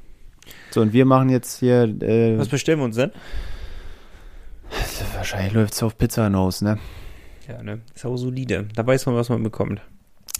So, 0.71 0.81
und 0.81 0.93
wir 0.93 1.05
machen 1.05 1.29
jetzt 1.29 1.59
hier, 1.59 1.83
äh, 2.01 2.37
Was 2.37 2.49
bestellen 2.49 2.79
wir 2.79 2.85
uns 2.85 2.95
denn? 2.95 3.11
wahrscheinlich 5.15 5.53
läuft's 5.53 5.81
auf 5.81 5.97
Pizza 5.97 6.25
hinaus, 6.25 6.61
ne? 6.61 6.77
Ja, 7.47 7.61
ne? 7.63 7.81
Ist 7.95 8.05
auch 8.05 8.17
solide. 8.17 8.67
Da 8.75 8.85
weiß 8.85 9.05
man, 9.05 9.15
was 9.15 9.29
man 9.29 9.41
bekommt. 9.43 9.81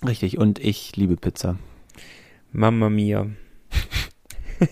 Richtig, 0.05 0.37
und 0.37 0.59
ich 0.59 0.95
liebe 0.95 1.15
Pizza. 1.15 1.57
Mamma 2.51 2.89
mia. 2.89 3.27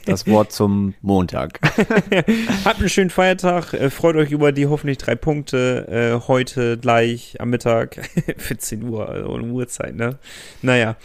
Das 0.06 0.26
Wort 0.26 0.52
zum 0.52 0.96
Montag. 1.02 1.60
Habt 2.66 2.80
einen 2.80 2.90
schönen 2.90 3.10
Feiertag. 3.12 3.74
Äh, 3.74 3.90
freut 3.92 4.16
euch 4.16 4.32
über 4.32 4.52
die 4.52 4.66
hoffentlich 4.66 4.98
drei 4.98 5.16
Punkte. 5.16 5.88
Äh, 6.24 6.28
heute 6.28 6.78
gleich 6.78 7.40
am 7.40 7.52
Mittag. 7.52 8.10
14 8.38 8.84
Uhr, 8.84 9.08
also 9.08 9.30
Uhrzeit, 9.30 9.96
ne? 9.96 10.18
Naja. 10.62 10.96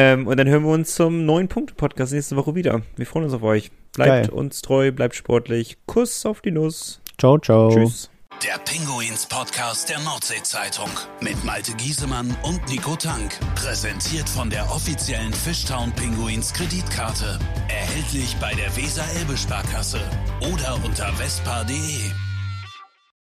Ähm, 0.00 0.26
und 0.26 0.38
dann 0.38 0.48
hören 0.48 0.62
wir 0.62 0.70
uns 0.70 0.94
zum 0.94 1.26
neuen 1.26 1.48
Punkte-Podcast 1.48 2.14
nächste 2.14 2.34
Woche 2.36 2.54
wieder. 2.54 2.80
Wir 2.96 3.04
freuen 3.04 3.26
uns 3.26 3.34
auf 3.34 3.42
euch. 3.42 3.70
Bleibt 3.92 4.28
Geil. 4.28 4.30
uns 4.30 4.62
treu, 4.62 4.92
bleibt 4.92 5.14
sportlich. 5.14 5.76
Kuss 5.84 6.24
auf 6.24 6.40
die 6.40 6.52
Nuss. 6.52 7.02
Ciao, 7.18 7.38
ciao. 7.38 7.68
Tschüss. 7.68 8.08
Der 8.42 8.56
Pinguins 8.64 9.26
Podcast 9.26 9.90
der 9.90 9.98
Nordsee-Zeitung 9.98 10.88
mit 11.20 11.44
Malte 11.44 11.74
Giesemann 11.74 12.34
und 12.42 12.66
Nico 12.70 12.96
Tank. 12.96 13.38
Präsentiert 13.56 14.26
von 14.30 14.48
der 14.48 14.64
offiziellen 14.72 15.34
Fishtown 15.34 15.92
Pinguins 15.92 16.54
Kreditkarte. 16.54 17.38
Erhältlich 17.68 18.34
bei 18.40 18.54
der 18.54 18.74
Weser-Elbe-Sparkasse 18.74 20.00
oder 20.50 20.80
unter 20.86 21.12
vespa.de. 21.12 22.29